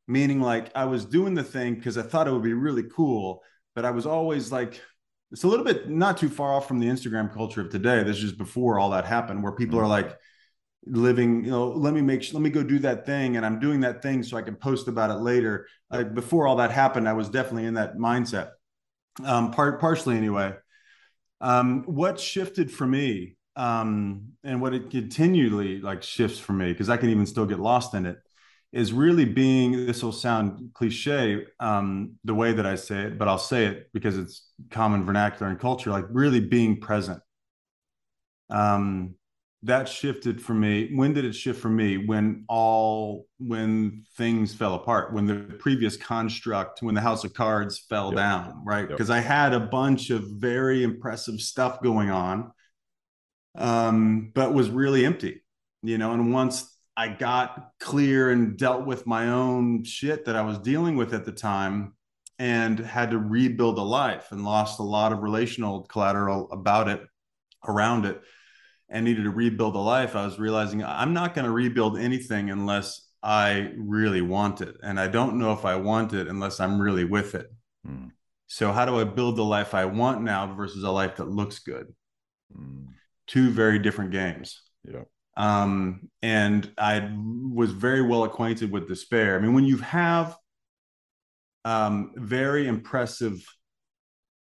Meaning 0.08 0.40
like 0.40 0.72
I 0.76 0.86
was 0.86 1.04
doing 1.04 1.34
the 1.34 1.44
thing 1.44 1.76
because 1.76 1.98
I 1.98 2.04
thought 2.04 2.28
it 2.28 2.32
would 2.32 2.44
be 2.44 2.54
really 2.54 2.84
cool, 2.84 3.42
but 3.76 3.86
I 3.86 3.92
was 3.92 4.06
always 4.06 4.52
like 4.52 4.82
it's 5.32 5.44
a 5.44 5.48
little 5.48 5.66
bit 5.66 5.90
not 5.90 6.18
too 6.18 6.30
far 6.30 6.54
off 6.54 6.68
from 6.68 6.80
the 6.80 6.88
Instagram 6.88 7.34
culture 7.34 7.62
of 7.62 7.70
today. 7.70 8.04
This 8.04 8.18
is 8.18 8.24
just 8.24 8.38
before 8.38 8.80
all 8.80 8.92
that 8.92 9.06
happened, 9.06 9.44
where 9.44 9.52
people 9.52 9.78
mm-hmm. 9.78 9.86
are 9.86 9.90
like 9.90 10.18
living, 10.86 11.44
you 11.44 11.52
know, 11.52 11.70
let 11.70 11.94
me 11.94 12.02
make, 12.02 12.32
let 12.32 12.42
me 12.42 12.50
go 12.50 12.64
do 12.64 12.80
that 12.80 13.06
thing, 13.06 13.38
and 13.38 13.46
I'm 13.46 13.60
doing 13.60 13.82
that 13.82 14.02
thing 14.02 14.24
so 14.24 14.38
I 14.38 14.44
can 14.44 14.56
post 14.56 14.88
about 14.88 15.10
it 15.10 15.16
later. 15.16 15.68
Like 15.90 16.14
before 16.14 16.48
all 16.48 16.58
that 16.58 16.72
happened, 16.72 17.10
I 17.10 17.14
was 17.14 17.30
definitely 17.30 17.66
in 17.66 17.74
that 17.74 17.98
mindset, 17.98 18.52
um, 19.24 19.52
part 19.52 19.82
partially 19.82 20.16
anyway. 20.16 20.54
Um, 21.42 21.84
what 21.86 22.20
shifted 22.20 22.72
for 22.72 22.86
me, 22.86 23.36
um, 23.56 24.34
and 24.44 24.62
what 24.62 24.74
it 24.74 24.92
continually 24.92 25.82
like 25.82 26.04
shifts 26.04 26.40
for 26.40 26.54
me, 26.54 26.72
because 26.72 26.90
I 26.90 26.98
can 26.98 27.10
even 27.10 27.26
still 27.26 27.46
get 27.46 27.60
lost 27.60 27.94
in 27.94 28.06
it, 28.06 28.18
is 28.76 28.92
really 28.92 29.24
being 29.24 29.86
this 29.86 30.04
will 30.04 30.12
sound 30.12 30.70
cliche 30.74 31.46
um, 31.62 32.12
the 32.26 32.36
way 32.36 32.52
that 32.52 32.66
i 32.66 32.76
say 32.76 33.04
it 33.04 33.18
but 33.18 33.28
i'll 33.28 33.38
say 33.38 33.66
it 33.66 33.90
because 33.94 34.18
it's 34.18 34.50
common 34.70 35.04
vernacular 35.06 35.50
and 35.50 35.60
culture 35.60 35.90
like 35.90 36.06
really 36.12 36.42
being 36.42 36.80
present 36.80 37.20
um, 38.52 39.16
that 39.64 39.88
shifted 39.88 40.42
for 40.42 40.54
me 40.54 40.94
when 40.94 41.14
did 41.14 41.24
it 41.24 41.34
shift 41.34 41.60
for 41.60 41.70
me 41.70 42.06
when 42.06 42.44
all 42.50 43.26
when 43.40 44.04
things 44.18 44.54
fell 44.54 44.76
apart 44.76 45.14
when 45.14 45.26
the 45.26 45.56
previous 45.58 45.96
construct 45.96 46.84
when 46.84 46.94
the 46.94 47.02
house 47.02 47.24
of 47.24 47.34
cards 47.34 47.80
fell 47.90 48.10
yep. 48.10 48.18
down 48.18 48.62
right 48.66 48.90
because 48.90 49.08
yep. 49.08 49.18
i 49.18 49.22
had 49.22 49.54
a 49.54 49.60
bunch 49.60 50.10
of 50.10 50.22
very 50.32 50.84
impressive 50.84 51.40
stuff 51.40 51.82
going 51.82 52.12
on 52.12 52.52
um, 53.58 54.32
but 54.36 54.54
was 54.54 54.70
really 54.70 55.06
empty 55.06 55.42
you 55.82 55.98
know 55.98 56.12
and 56.12 56.34
once 56.34 56.75
I 56.98 57.10
got 57.10 57.72
clear 57.80 58.32
and 58.32 58.58
dealt 58.58 58.86
with 58.86 59.06
my 59.06 59.30
own 59.30 59.84
shit 59.84 60.26
that 60.26 60.36
I 60.36 60.42
was 60.42 60.60
dealing 60.60 60.96
with 60.96 61.14
at 61.14 61.26
the 61.26 61.32
time 61.32 61.94
and 62.40 62.80
had 62.80 63.12
to 63.12 63.18
rebuild 63.18 63.78
a 63.78 63.84
life 63.84 64.32
and 64.32 64.44
lost 64.44 64.80
a 64.80 64.84
lot 64.84 65.12
of 65.12 65.20
relational 65.20 65.84
collateral 65.84 66.50
about 66.52 66.88
it, 66.88 67.02
around 67.68 68.06
it, 68.06 68.22
and 68.90 69.06
needed 69.06 69.24
to 69.24 69.32
rebuild 69.32 69.76
a 69.76 69.80
life. 69.80 70.16
I 70.16 70.26
was 70.26 70.40
realizing 70.40 70.84
I'm 70.84 71.14
not 71.14 71.34
going 71.34 71.46
to 71.46 71.52
rebuild 71.52 71.98
anything 71.98 72.50
unless 72.50 73.10
I 73.22 73.72
really 73.78 74.22
want 74.22 74.62
it. 74.62 74.76
And 74.84 75.00
I 75.00 75.08
don't 75.08 75.40
know 75.40 75.52
if 75.54 75.66
I 75.66 75.76
want 75.76 76.14
it 76.14 76.28
unless 76.28 76.60
I'm 76.60 76.80
really 76.80 77.06
with 77.06 77.36
it. 77.36 77.52
Mm. 77.86 78.12
So, 78.48 78.72
how 78.72 78.86
do 78.86 79.00
I 79.00 79.04
build 79.04 79.38
the 79.38 79.44
life 79.44 79.74
I 79.74 79.86
want 79.86 80.22
now 80.22 80.54
versus 80.54 80.84
a 80.84 80.92
life 80.92 81.16
that 81.18 81.28
looks 81.28 81.60
good? 81.60 81.88
Mm. 82.56 82.90
Two 83.26 83.50
very 83.50 83.80
different 83.80 84.12
games. 84.12 84.62
Yeah. 84.88 85.04
Um, 85.38 86.10
and 86.22 86.72
I 86.78 87.12
was 87.18 87.72
very 87.72 88.02
well 88.02 88.24
acquainted 88.24 88.72
with 88.72 88.88
despair. 88.88 89.36
I 89.36 89.40
mean, 89.40 89.54
when 89.54 89.66
you 89.66 89.78
have 89.78 90.38
um, 91.66 92.14
very 92.16 92.68
impressive 92.68 93.44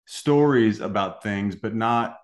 stories 0.05 0.81
about 0.81 1.23
things, 1.23 1.55
but 1.55 1.73
not 1.73 2.17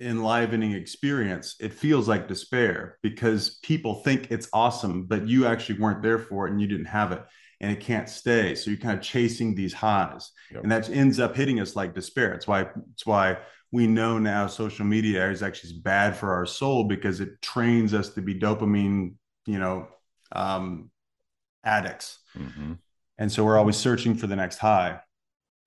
enlivening 0.00 0.72
experience, 0.72 1.54
it 1.60 1.72
feels 1.72 2.08
like 2.08 2.26
despair 2.26 2.98
because 3.02 3.58
people 3.62 4.02
think 4.02 4.30
it's 4.30 4.48
awesome, 4.52 5.04
but 5.04 5.28
you 5.28 5.46
actually 5.46 5.78
weren't 5.78 6.02
there 6.02 6.18
for 6.18 6.46
it 6.46 6.50
and 6.50 6.60
you 6.60 6.66
didn't 6.66 6.86
have 6.86 7.12
it 7.12 7.22
and 7.62 7.70
it 7.70 7.80
can't 7.80 8.08
stay. 8.08 8.54
So 8.54 8.70
you're 8.70 8.80
kind 8.80 8.98
of 8.98 9.04
chasing 9.04 9.54
these 9.54 9.72
highs, 9.72 10.32
yep. 10.50 10.64
and 10.64 10.72
that 10.72 10.90
ends 10.90 11.20
up 11.20 11.34
hitting 11.34 11.60
us 11.60 11.76
like 11.76 11.94
despair. 11.94 12.34
It's 12.34 12.46
why 12.46 12.66
it's 12.92 13.06
why 13.06 13.38
we 13.70 13.86
know 13.86 14.18
now 14.18 14.48
social 14.48 14.84
media 14.84 15.30
is 15.30 15.42
actually 15.42 15.78
bad 15.80 16.14
for 16.14 16.34
our 16.34 16.44
soul 16.44 16.84
because 16.84 17.20
it 17.20 17.40
trains 17.40 17.94
us 17.94 18.10
to 18.10 18.20
be 18.20 18.34
dopamine, 18.34 19.14
you 19.46 19.58
know, 19.58 19.88
um, 20.32 20.90
addicts. 21.64 22.18
Mm-hmm. 22.36 22.74
And 23.16 23.32
so 23.32 23.44
we're 23.44 23.56
always 23.56 23.76
searching 23.76 24.14
for 24.14 24.26
the 24.26 24.36
next 24.36 24.58
high. 24.58 25.00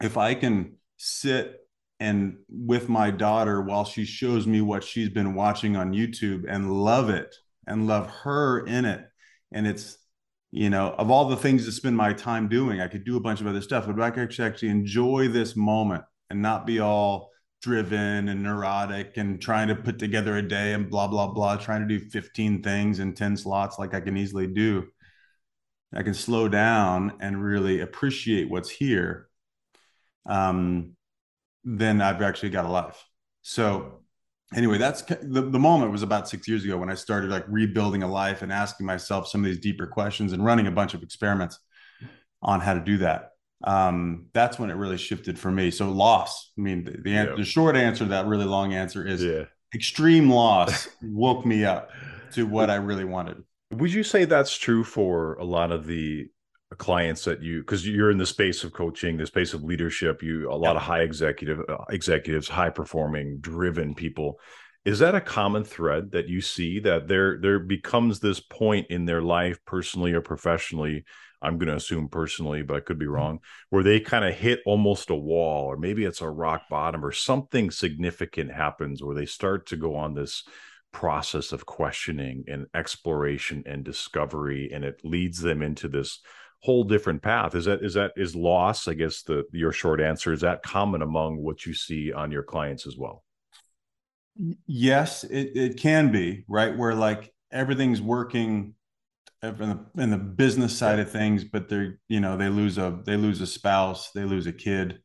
If 0.03 0.17
I 0.17 0.35
can 0.35 0.73
sit 0.97 1.61
and 1.99 2.37
with 2.49 2.89
my 2.89 3.09
daughter 3.09 3.61
while 3.61 3.85
she 3.85 4.05
shows 4.05 4.45
me 4.45 4.61
what 4.61 4.83
she's 4.83 5.09
been 5.09 5.33
watching 5.33 5.75
on 5.75 5.93
YouTube 5.93 6.43
and 6.47 6.71
love 6.71 7.09
it 7.09 7.33
and 7.65 7.87
love 7.87 8.09
her 8.23 8.65
in 8.65 8.85
it, 8.85 9.07
and 9.51 9.65
it's 9.65 9.97
you 10.55 10.69
know, 10.69 10.95
of 10.97 11.11
all 11.11 11.25
the 11.25 11.35
things 11.35 11.65
to 11.65 11.71
spend 11.73 11.97
my 11.97 12.13
time 12.13 12.47
doing, 12.47 12.79
I 12.79 12.87
could 12.87 13.03
do 13.03 13.17
a 13.17 13.19
bunch 13.19 13.41
of 13.41 13.47
other 13.47 13.59
stuff, 13.59 13.87
but 13.87 13.99
I 13.99 14.09
could 14.09 14.39
actually, 14.39 14.69
enjoy 14.69 15.27
this 15.27 15.53
moment 15.57 16.05
and 16.29 16.41
not 16.41 16.65
be 16.65 16.79
all 16.79 17.29
driven 17.61 18.29
and 18.29 18.41
neurotic 18.41 19.17
and 19.17 19.41
trying 19.41 19.67
to 19.67 19.75
put 19.75 19.99
together 19.99 20.37
a 20.37 20.41
day 20.41 20.71
and 20.71 20.89
blah 20.89 21.07
blah 21.07 21.27
blah 21.27 21.57
trying 21.57 21.81
to 21.81 21.87
do 21.87 22.09
15 22.09 22.61
things 22.61 22.99
in 22.99 23.13
10 23.13 23.37
slots 23.37 23.79
like 23.79 23.93
i 23.95 23.99
can 23.99 24.15
easily 24.17 24.45
do. 24.45 24.85
I 25.93 26.03
can 26.03 26.13
slow 26.13 26.47
down 26.47 27.13
and 27.19 27.43
really 27.43 27.81
appreciate 27.81 28.49
what's 28.49 28.69
here 28.69 29.27
um 30.25 30.95
then 31.63 32.01
i've 32.01 32.21
actually 32.21 32.51
got 32.51 32.65
a 32.65 32.69
life. 32.69 33.03
So 33.41 34.04
anyway 34.55 34.77
that's 34.77 35.01
the, 35.03 35.41
the 35.41 35.59
moment 35.59 35.91
was 35.91 36.03
about 36.03 36.27
six 36.27 36.47
years 36.47 36.63
ago 36.63 36.77
when 36.77 36.89
i 36.89 36.95
started 36.95 37.29
like 37.29 37.45
rebuilding 37.47 38.03
a 38.03 38.07
life 38.07 38.41
and 38.41 38.51
asking 38.51 38.85
myself 38.85 39.27
some 39.27 39.41
of 39.41 39.45
these 39.45 39.59
deeper 39.59 39.85
questions 39.85 40.33
and 40.33 40.43
running 40.43 40.67
a 40.67 40.71
bunch 40.71 40.93
of 40.93 41.03
experiments 41.03 41.59
on 42.41 42.59
how 42.59 42.73
to 42.73 42.79
do 42.79 42.97
that 42.97 43.31
um, 43.63 44.27
that's 44.33 44.59
when 44.59 44.69
it 44.69 44.75
really 44.75 44.97
shifted 44.97 45.39
for 45.39 45.51
me. 45.51 45.71
So 45.71 45.89
loss. 45.89 46.51
I 46.57 46.61
mean, 46.61 46.83
the 46.83 46.91
the, 46.91 47.09
yeah. 47.09 47.35
the 47.35 47.43
short 47.43 47.75
answer 47.75 48.03
to 48.03 48.09
that 48.11 48.25
really 48.25 48.45
long 48.45 48.73
answer 48.73 49.05
is 49.05 49.23
yeah. 49.23 49.45
extreme 49.73 50.29
loss 50.29 50.87
woke 51.01 51.45
me 51.45 51.65
up 51.65 51.89
to 52.33 52.45
what 52.45 52.69
I 52.69 52.75
really 52.75 53.05
wanted. 53.05 53.43
Would 53.71 53.91
you 53.91 54.03
say 54.03 54.25
that's 54.25 54.55
true 54.55 54.83
for 54.83 55.35
a 55.35 55.43
lot 55.43 55.71
of 55.71 55.87
the 55.87 56.29
clients 56.77 57.23
that 57.23 57.41
you 57.41 57.61
because 57.61 57.87
you're 57.87 58.11
in 58.11 58.17
the 58.17 58.25
space 58.25 58.63
of 58.63 58.73
coaching 58.73 59.17
the 59.17 59.25
space 59.25 59.53
of 59.53 59.63
leadership 59.63 60.21
you 60.23 60.51
a 60.51 60.53
lot 60.53 60.71
yeah. 60.71 60.77
of 60.77 60.81
high 60.81 61.01
executive 61.01 61.61
uh, 61.69 61.77
executives 61.89 62.49
high 62.49 62.69
performing 62.69 63.37
driven 63.39 63.93
people 63.93 64.39
is 64.83 64.99
that 64.99 65.15
a 65.15 65.21
common 65.21 65.63
thread 65.63 66.11
that 66.11 66.27
you 66.27 66.41
see 66.41 66.79
that 66.79 67.07
there 67.07 67.39
there 67.39 67.59
becomes 67.59 68.19
this 68.19 68.39
point 68.39 68.87
in 68.89 69.05
their 69.05 69.21
life 69.21 69.57
personally 69.65 70.11
or 70.11 70.21
professionally 70.21 71.05
I'm 71.41 71.57
going 71.57 71.69
to 71.69 71.75
assume 71.75 72.09
personally, 72.09 72.63
but 72.63 72.77
I 72.77 72.79
could 72.79 72.97
be 72.97 73.05
mm-hmm. 73.05 73.13
wrong, 73.13 73.39
where 73.69 73.83
they 73.83 73.99
kind 73.99 74.25
of 74.25 74.33
hit 74.33 74.61
almost 74.65 75.09
a 75.09 75.15
wall, 75.15 75.65
or 75.65 75.77
maybe 75.77 76.03
it's 76.03 76.21
a 76.21 76.29
rock 76.29 76.63
bottom, 76.69 77.05
or 77.05 77.11
something 77.11 77.71
significant 77.71 78.51
happens 78.51 79.03
where 79.03 79.15
they 79.15 79.25
start 79.25 79.67
to 79.67 79.77
go 79.77 79.95
on 79.95 80.15
this 80.15 80.43
process 80.91 81.51
of 81.51 81.65
questioning 81.65 82.45
and 82.47 82.65
exploration 82.73 83.63
and 83.65 83.83
discovery, 83.83 84.71
and 84.73 84.83
it 84.83 85.01
leads 85.03 85.39
them 85.39 85.61
into 85.61 85.87
this 85.87 86.19
whole 86.65 86.83
different 86.83 87.21
path. 87.21 87.53
Is 87.53 87.65
that 87.65 87.83
is 87.83 87.93
that 87.93 88.11
is 88.17 88.35
loss? 88.35 88.87
I 88.87 88.95
guess 88.95 89.21
the 89.21 89.43
your 89.51 89.71
short 89.71 90.01
answer 90.01 90.33
is 90.33 90.41
that 90.41 90.63
common 90.63 91.03
among 91.03 91.37
what 91.37 91.65
you 91.65 91.75
see 91.75 92.11
on 92.11 92.31
your 92.31 92.41
clients 92.41 92.87
as 92.87 92.97
well. 92.97 93.23
Yes, 94.65 95.23
it, 95.23 95.51
it 95.55 95.77
can 95.77 96.11
be 96.11 96.43
right 96.47 96.75
where 96.75 96.95
like 96.95 97.31
everything's 97.51 98.01
working 98.01 98.73
in 99.43 99.57
the 99.57 100.01
in 100.01 100.09
the 100.09 100.17
business 100.17 100.75
side 100.75 100.97
of 100.97 101.11
things, 101.11 101.43
but 101.43 101.69
they're 101.69 101.99
you 102.09 102.19
know 102.19 102.35
they 102.35 102.49
lose 102.49 102.79
a 102.79 102.99
they 103.05 103.15
lose 103.15 103.41
a 103.41 103.47
spouse, 103.47 104.09
they 104.11 104.23
lose 104.23 104.47
a 104.47 104.51
kid, 104.51 104.99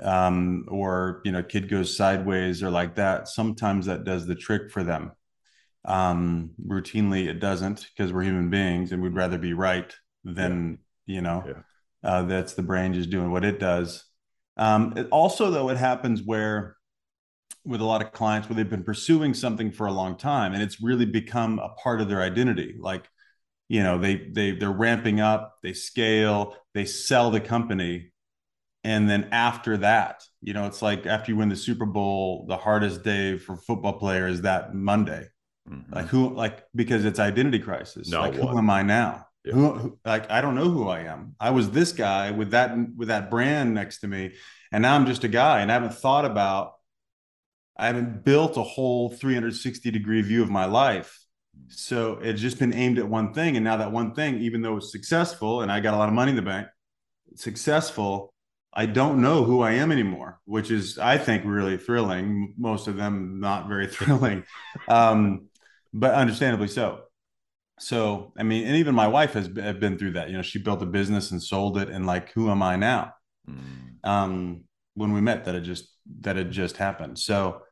um, 0.00 0.64
or 0.68 1.20
you 1.26 1.32
know 1.32 1.42
kid 1.42 1.68
goes 1.68 1.94
sideways 1.98 2.62
or 2.62 2.70
like 2.70 2.94
that. 2.94 3.28
Sometimes 3.28 3.84
that 3.86 4.04
does 4.04 4.26
the 4.26 4.34
trick 4.34 4.70
for 4.70 4.82
them. 4.82 5.12
Um, 5.84 6.52
routinely, 6.66 7.28
it 7.28 7.40
doesn't 7.40 7.86
because 7.94 8.10
we're 8.10 8.22
human 8.22 8.48
beings 8.48 8.90
and 8.90 9.02
we'd 9.02 9.14
rather 9.14 9.38
be 9.38 9.52
right 9.52 9.94
than 10.34 10.78
yeah. 11.06 11.14
you 11.14 11.20
know 11.22 11.44
yeah. 11.46 12.10
uh, 12.10 12.22
that's 12.22 12.54
the 12.54 12.62
brain 12.62 12.94
just 12.94 13.10
doing 13.10 13.30
what 13.30 13.44
it 13.44 13.58
does. 13.58 14.04
Um, 14.56 14.94
it 14.96 15.08
also, 15.10 15.50
though, 15.50 15.70
it 15.70 15.76
happens 15.76 16.22
where 16.22 16.76
with 17.64 17.80
a 17.80 17.84
lot 17.84 18.02
of 18.02 18.12
clients 18.12 18.48
where 18.48 18.56
they've 18.56 18.70
been 18.70 18.82
pursuing 18.82 19.34
something 19.34 19.70
for 19.70 19.86
a 19.86 19.92
long 19.92 20.16
time 20.16 20.54
and 20.54 20.62
it's 20.62 20.80
really 20.80 21.04
become 21.04 21.58
a 21.58 21.68
part 21.70 22.00
of 22.00 22.08
their 22.08 22.22
identity 22.22 22.74
like 22.80 23.08
you 23.68 23.82
know 23.82 23.98
they 23.98 24.16
they 24.32 24.52
they're 24.52 24.70
ramping 24.70 25.20
up 25.20 25.56
they 25.62 25.72
scale 25.72 26.56
they 26.72 26.84
sell 26.84 27.30
the 27.30 27.40
company 27.40 28.10
and 28.84 29.08
then 29.08 29.28
after 29.32 29.76
that 29.76 30.22
you 30.40 30.54
know 30.54 30.66
it's 30.66 30.80
like 30.80 31.04
after 31.06 31.30
you 31.30 31.36
win 31.36 31.48
the 31.48 31.56
super 31.56 31.84
bowl 31.84 32.46
the 32.48 32.56
hardest 32.56 33.04
day 33.04 33.36
for 33.36 33.56
football 33.56 33.98
player 33.98 34.26
is 34.26 34.42
that 34.42 34.74
monday 34.74 35.26
mm-hmm. 35.68 35.94
like 35.94 36.06
who 36.06 36.34
like 36.34 36.64
because 36.74 37.04
it's 37.04 37.18
identity 37.18 37.58
crisis 37.58 38.08
no, 38.08 38.20
like 38.20 38.34
who 38.34 38.56
am 38.56 38.70
i 38.70 38.82
now 38.82 39.26
yeah. 39.44 39.52
who, 39.52 39.98
like 40.04 40.30
i 40.30 40.40
don't 40.40 40.54
know 40.54 40.68
who 40.68 40.88
i 40.88 41.00
am 41.00 41.34
i 41.40 41.50
was 41.50 41.70
this 41.70 41.92
guy 41.92 42.30
with 42.30 42.50
that 42.50 42.76
with 42.96 43.08
that 43.08 43.30
brand 43.30 43.74
next 43.74 44.00
to 44.00 44.08
me 44.08 44.34
and 44.72 44.82
now 44.82 44.94
i'm 44.94 45.06
just 45.06 45.24
a 45.24 45.28
guy 45.28 45.60
and 45.60 45.70
i 45.70 45.74
haven't 45.74 45.94
thought 45.94 46.24
about 46.24 46.74
i 47.76 47.86
haven't 47.86 48.24
built 48.24 48.56
a 48.56 48.62
whole 48.62 49.10
360 49.10 49.90
degree 49.90 50.22
view 50.22 50.42
of 50.42 50.50
my 50.50 50.64
life 50.64 51.18
so 51.68 52.18
it's 52.22 52.40
just 52.40 52.58
been 52.58 52.72
aimed 52.72 52.98
at 52.98 53.08
one 53.08 53.32
thing. 53.32 53.56
And 53.56 53.64
now 53.64 53.76
that 53.78 53.92
one 53.92 54.14
thing, 54.14 54.38
even 54.38 54.62
though 54.62 54.78
it's 54.78 54.92
successful 54.92 55.62
and 55.62 55.70
I 55.70 55.80
got 55.80 55.94
a 55.94 55.96
lot 55.96 56.08
of 56.08 56.14
money 56.14 56.30
in 56.30 56.36
the 56.36 56.42
bank, 56.42 56.68
successful, 57.36 58.32
I 58.72 58.86
don't 58.86 59.20
know 59.20 59.44
who 59.44 59.60
I 59.60 59.72
am 59.72 59.92
anymore, 59.92 60.40
which 60.44 60.70
is, 60.70 60.98
I 60.98 61.18
think, 61.18 61.44
really 61.44 61.76
thrilling. 61.76 62.54
Most 62.58 62.86
of 62.86 62.96
them 62.96 63.40
not 63.40 63.68
very 63.68 63.86
thrilling, 63.88 64.44
um, 64.88 65.48
but 65.92 66.14
understandably 66.14 66.68
so. 66.68 67.00
So, 67.78 68.32
I 68.36 68.42
mean, 68.42 68.66
and 68.66 68.76
even 68.76 68.94
my 68.94 69.08
wife 69.08 69.32
has 69.34 69.48
been 69.48 69.98
through 69.98 70.12
that. 70.12 70.30
You 70.30 70.36
know, 70.36 70.42
she 70.42 70.58
built 70.58 70.82
a 70.82 70.86
business 70.86 71.30
and 71.30 71.42
sold 71.42 71.78
it, 71.78 71.88
and 71.88 72.06
like, 72.06 72.32
who 72.32 72.50
am 72.50 72.62
I 72.62 72.76
now? 72.76 73.14
Mm. 73.48 74.08
Um, 74.08 74.64
when 74.94 75.12
we 75.12 75.20
met, 75.20 75.44
that 75.44 75.54
had 75.54 75.64
just 75.64 75.88
that 76.20 76.36
had 76.36 76.50
just 76.50 76.76
happened. 76.76 77.18
So, 77.18 77.62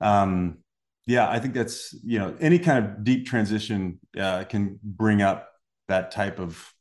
um, 0.00 0.58
yeah 1.06 1.28
i 1.30 1.38
think 1.38 1.54
that's 1.54 1.94
you 2.04 2.18
know 2.18 2.36
any 2.40 2.58
kind 2.58 2.84
of 2.84 3.04
deep 3.04 3.26
transition 3.26 3.98
uh, 4.18 4.44
can 4.44 4.78
bring 4.82 5.22
up 5.22 5.48
that 5.88 6.10
type 6.10 6.38
of 6.38 6.72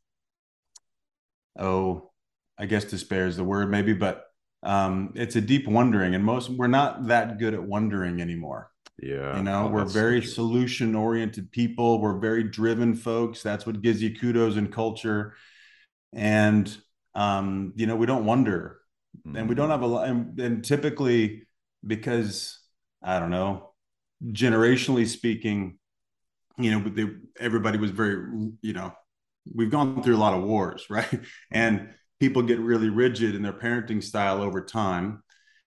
oh 1.58 2.12
i 2.58 2.66
guess 2.66 2.84
despair 2.86 3.28
is 3.28 3.38
the 3.38 3.44
word 3.44 3.70
maybe 3.70 3.94
but 3.94 4.24
um, 4.64 5.12
it's 5.14 5.36
a 5.36 5.42
deep 5.42 5.68
wondering 5.68 6.16
and 6.16 6.24
most 6.24 6.50
we're 6.50 6.66
not 6.66 7.06
that 7.08 7.38
good 7.38 7.54
at 7.54 7.62
wondering 7.62 8.20
anymore 8.20 8.72
Yeah. 9.02 9.38
You 9.38 9.44
know, 9.44 9.66
oh, 9.66 9.70
we're 9.70 9.86
very 9.86 10.22
so 10.22 10.34
solution 10.34 10.96
oriented 10.96 11.52
people. 11.52 12.00
We're 12.00 12.18
very 12.18 12.44
driven 12.44 12.96
folks. 12.96 13.44
That's 13.44 13.66
what 13.66 13.82
gives 13.82 14.02
you 14.02 14.16
kudos 14.16 14.56
in 14.56 14.72
culture. 14.72 15.36
And, 16.14 16.76
um, 17.14 17.74
you 17.76 17.88
know, 17.88 17.96
we 17.96 18.06
don't 18.06 18.26
wonder 18.26 18.80
mm-hmm. 19.28 19.36
and 19.36 19.50
we 19.50 19.56
don't 19.56 19.66
mm-hmm. 19.66 19.72
have 19.72 19.82
a 19.82 19.88
lot. 19.88 20.08
And, 20.08 20.40
and 20.40 20.64
typically, 20.64 21.44
because 21.86 22.60
I 23.04 23.20
don't 23.20 23.32
know, 23.32 23.74
generationally 24.26 25.08
speaking, 25.08 25.78
you 26.58 26.72
know, 26.72 26.90
they, 26.90 27.08
everybody 27.40 27.78
was 27.78 27.92
very, 27.92 28.16
you 28.62 28.74
know, 28.74 28.94
we've 29.54 29.70
gone 29.70 30.02
through 30.04 30.16
a 30.16 30.18
lot 30.18 30.34
of 30.34 30.44
wars, 30.44 30.86
right? 30.90 31.20
And 31.52 31.90
people 32.20 32.42
get 32.44 32.60
really 32.60 32.90
rigid 32.90 33.36
in 33.36 33.42
their 33.42 33.54
parenting 33.54 34.02
style 34.02 34.42
over 34.42 34.64
time. 34.64 35.22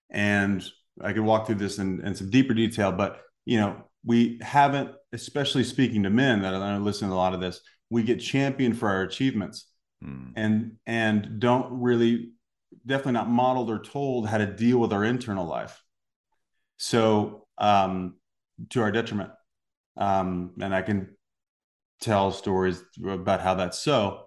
And 0.09 0.63
I 1.01 1.13
could 1.13 1.23
walk 1.23 1.45
through 1.45 1.55
this 1.55 1.79
in, 1.79 2.05
in 2.05 2.15
some 2.15 2.29
deeper 2.29 2.53
detail, 2.53 2.91
but 2.91 3.21
you 3.45 3.59
know, 3.59 3.83
we 4.05 4.39
haven't, 4.41 4.91
especially 5.13 5.63
speaking 5.63 6.03
to 6.03 6.09
men 6.09 6.41
that 6.41 6.53
are 6.53 6.79
listening 6.79 7.11
to 7.11 7.15
a 7.15 7.17
lot 7.17 7.33
of 7.33 7.41
this, 7.41 7.61
we 7.89 8.03
get 8.03 8.19
championed 8.19 8.77
for 8.77 8.89
our 8.89 9.01
achievements 9.01 9.67
mm. 10.03 10.31
and 10.35 10.73
and 10.85 11.39
don't 11.39 11.81
really 11.81 12.31
definitely 12.85 13.13
not 13.13 13.29
modeled 13.29 13.69
or 13.69 13.79
told 13.79 14.27
how 14.27 14.37
to 14.37 14.45
deal 14.45 14.77
with 14.77 14.93
our 14.93 15.03
internal 15.03 15.45
life. 15.45 15.81
So 16.77 17.47
um 17.57 18.15
to 18.69 18.81
our 18.81 18.91
detriment. 18.91 19.31
Um, 19.97 20.51
and 20.61 20.73
I 20.73 20.81
can 20.81 21.15
tell 22.01 22.31
stories 22.31 22.81
about 23.05 23.41
how 23.41 23.55
that's 23.55 23.79
so. 23.79 24.25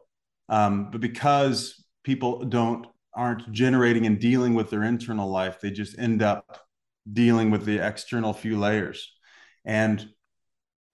Um, 0.49 0.91
but 0.91 1.01
because 1.01 1.85
people 2.05 2.45
don't 2.45 2.87
aren't 3.15 3.51
generating 3.53 4.07
and 4.07 4.19
dealing 4.19 4.55
with 4.55 4.71
their 4.71 4.83
internal 4.83 5.31
life, 5.31 5.61
they 5.61 5.71
just 5.71 5.99
end 5.99 6.23
up 6.23 6.67
dealing 7.11 7.51
with 7.51 7.65
the 7.65 7.79
external 7.79 8.33
few 8.33 8.59
layers. 8.59 9.13
And 9.65 10.09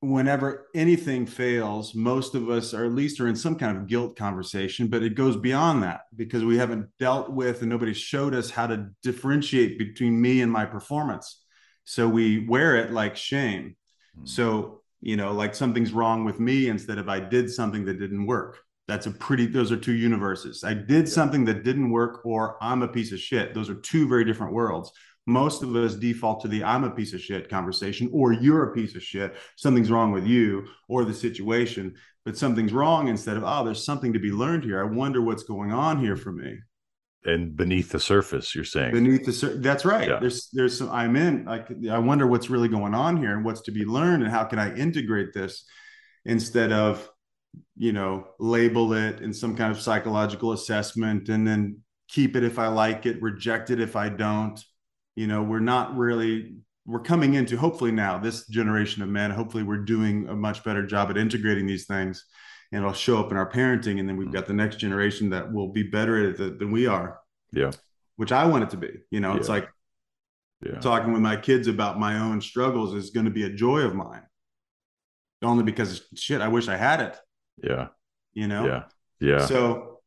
whenever 0.00 0.68
anything 0.74 1.26
fails, 1.26 1.94
most 1.94 2.34
of 2.34 2.48
us, 2.48 2.72
or 2.72 2.84
at 2.84 2.92
least, 2.92 3.20
are 3.20 3.26
in 3.26 3.36
some 3.36 3.56
kind 3.56 3.76
of 3.76 3.86
guilt 3.86 4.16
conversation, 4.16 4.88
but 4.88 5.02
it 5.02 5.14
goes 5.14 5.36
beyond 5.36 5.82
that 5.82 6.02
because 6.14 6.44
we 6.44 6.58
haven't 6.58 6.88
dealt 6.98 7.30
with 7.30 7.60
and 7.60 7.70
nobody 7.70 7.94
showed 7.94 8.34
us 8.34 8.50
how 8.50 8.66
to 8.66 8.90
differentiate 9.02 9.78
between 9.78 10.20
me 10.20 10.40
and 10.40 10.52
my 10.52 10.64
performance. 10.64 11.42
So 11.84 12.08
we 12.08 12.46
wear 12.46 12.76
it 12.76 12.92
like 12.92 13.16
shame. 13.16 13.76
Mm-hmm. 14.16 14.26
So, 14.26 14.82
you 15.00 15.16
know, 15.16 15.32
like 15.32 15.54
something's 15.54 15.92
wrong 15.92 16.24
with 16.24 16.38
me 16.38 16.68
instead 16.68 16.98
of 16.98 17.08
I 17.08 17.20
did 17.20 17.50
something 17.50 17.84
that 17.86 17.98
didn't 17.98 18.26
work. 18.26 18.58
That's 18.88 19.06
a 19.06 19.10
pretty, 19.10 19.46
those 19.46 19.70
are 19.70 19.76
two 19.76 19.92
universes. 19.92 20.64
I 20.64 20.72
did 20.72 21.06
yeah. 21.06 21.12
something 21.12 21.44
that 21.44 21.62
didn't 21.62 21.90
work, 21.90 22.24
or 22.24 22.56
I'm 22.62 22.82
a 22.82 22.88
piece 22.88 23.12
of 23.12 23.20
shit. 23.20 23.52
Those 23.52 23.68
are 23.68 23.74
two 23.74 24.08
very 24.08 24.24
different 24.24 24.54
worlds. 24.54 24.90
Most 25.26 25.62
of 25.62 25.76
us 25.76 25.94
default 25.94 26.40
to 26.40 26.48
the 26.48 26.64
I'm 26.64 26.84
a 26.84 26.90
piece 26.90 27.12
of 27.12 27.20
shit 27.20 27.50
conversation, 27.50 28.08
or 28.14 28.32
you're 28.32 28.70
a 28.70 28.74
piece 28.74 28.96
of 28.96 29.02
shit. 29.02 29.36
Something's 29.56 29.90
wrong 29.90 30.10
with 30.10 30.26
you 30.26 30.66
or 30.88 31.04
the 31.04 31.12
situation, 31.12 31.96
but 32.24 32.38
something's 32.38 32.72
wrong 32.72 33.08
instead 33.08 33.36
of, 33.36 33.44
oh, 33.44 33.62
there's 33.62 33.84
something 33.84 34.14
to 34.14 34.18
be 34.18 34.30
learned 34.30 34.64
here. 34.64 34.80
I 34.80 34.90
wonder 34.90 35.20
what's 35.20 35.42
going 35.42 35.70
on 35.70 36.00
here 36.00 36.16
for 36.16 36.32
me. 36.32 36.58
And 37.26 37.54
beneath 37.54 37.90
the 37.90 38.00
surface, 38.00 38.54
you're 38.54 38.64
saying 38.64 38.94
beneath 38.94 39.26
the 39.26 39.34
surface. 39.34 39.58
That's 39.60 39.84
right. 39.84 40.08
Yeah. 40.08 40.18
There's, 40.18 40.48
there's 40.54 40.78
some, 40.78 40.90
I'm 40.90 41.14
in, 41.14 41.44
like, 41.44 41.68
I 41.90 41.98
wonder 41.98 42.26
what's 42.26 42.48
really 42.48 42.68
going 42.68 42.94
on 42.94 43.18
here 43.18 43.36
and 43.36 43.44
what's 43.44 43.60
to 43.62 43.70
be 43.70 43.84
learned 43.84 44.22
and 44.22 44.32
how 44.32 44.44
can 44.44 44.58
I 44.58 44.74
integrate 44.74 45.34
this 45.34 45.66
instead 46.24 46.72
of, 46.72 47.06
you 47.76 47.92
know 47.92 48.26
label 48.38 48.92
it 48.92 49.20
in 49.20 49.32
some 49.32 49.56
kind 49.56 49.70
of 49.70 49.80
psychological 49.80 50.52
assessment 50.52 51.28
and 51.28 51.46
then 51.46 51.78
keep 52.08 52.36
it 52.36 52.42
if 52.42 52.58
i 52.58 52.66
like 52.66 53.06
it 53.06 53.22
reject 53.22 53.70
it 53.70 53.80
if 53.80 53.96
i 53.96 54.08
don't. 54.08 54.62
You 55.16 55.26
know 55.26 55.42
we're 55.42 55.58
not 55.58 55.96
really 55.96 56.58
we're 56.86 57.00
coming 57.00 57.34
into 57.34 57.56
hopefully 57.56 57.90
now 57.90 58.18
this 58.18 58.46
generation 58.46 59.02
of 59.02 59.08
men 59.08 59.32
hopefully 59.32 59.64
we're 59.64 59.78
doing 59.84 60.28
a 60.28 60.34
much 60.34 60.62
better 60.62 60.86
job 60.86 61.10
at 61.10 61.18
integrating 61.18 61.66
these 61.66 61.86
things 61.86 62.24
and 62.70 62.82
it'll 62.82 62.94
show 62.94 63.18
up 63.18 63.32
in 63.32 63.36
our 63.36 63.50
parenting 63.50 63.98
and 63.98 64.08
then 64.08 64.16
we've 64.16 64.32
got 64.32 64.46
the 64.46 64.52
next 64.52 64.76
generation 64.76 65.30
that 65.30 65.52
will 65.52 65.68
be 65.72 65.82
better 65.82 66.18
at 66.18 66.40
it 66.40 66.58
than 66.58 66.70
we 66.70 66.86
are. 66.86 67.18
Yeah. 67.52 67.72
Which 68.14 68.30
i 68.30 68.46
want 68.46 68.62
it 68.62 68.70
to 68.70 68.76
be. 68.76 68.90
You 69.10 69.18
know 69.18 69.32
yeah. 69.32 69.38
it's 69.38 69.48
like 69.48 69.68
yeah. 70.64 70.78
talking 70.78 71.12
with 71.12 71.22
my 71.22 71.36
kids 71.36 71.66
about 71.66 71.98
my 71.98 72.20
own 72.20 72.40
struggles 72.40 72.94
is 72.94 73.10
going 73.10 73.26
to 73.26 73.32
be 73.32 73.42
a 73.44 73.50
joy 73.50 73.80
of 73.80 73.96
mine. 73.96 74.22
Only 75.42 75.64
because 75.64 76.02
shit 76.14 76.40
i 76.40 76.48
wish 76.48 76.68
i 76.68 76.76
had 76.76 77.00
it 77.00 77.18
yeah. 77.62 77.88
You 78.32 78.48
know? 78.48 78.66
Yeah. 78.66 78.84
Yeah. 79.20 79.46
So 79.46 80.00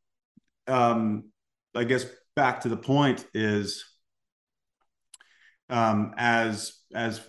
um 0.67 1.25
I 1.75 1.83
guess 1.83 2.05
back 2.35 2.61
to 2.61 2.69
the 2.69 2.77
point 2.77 3.25
is 3.33 3.85
um 5.69 6.13
as 6.17 6.73
as 6.93 7.21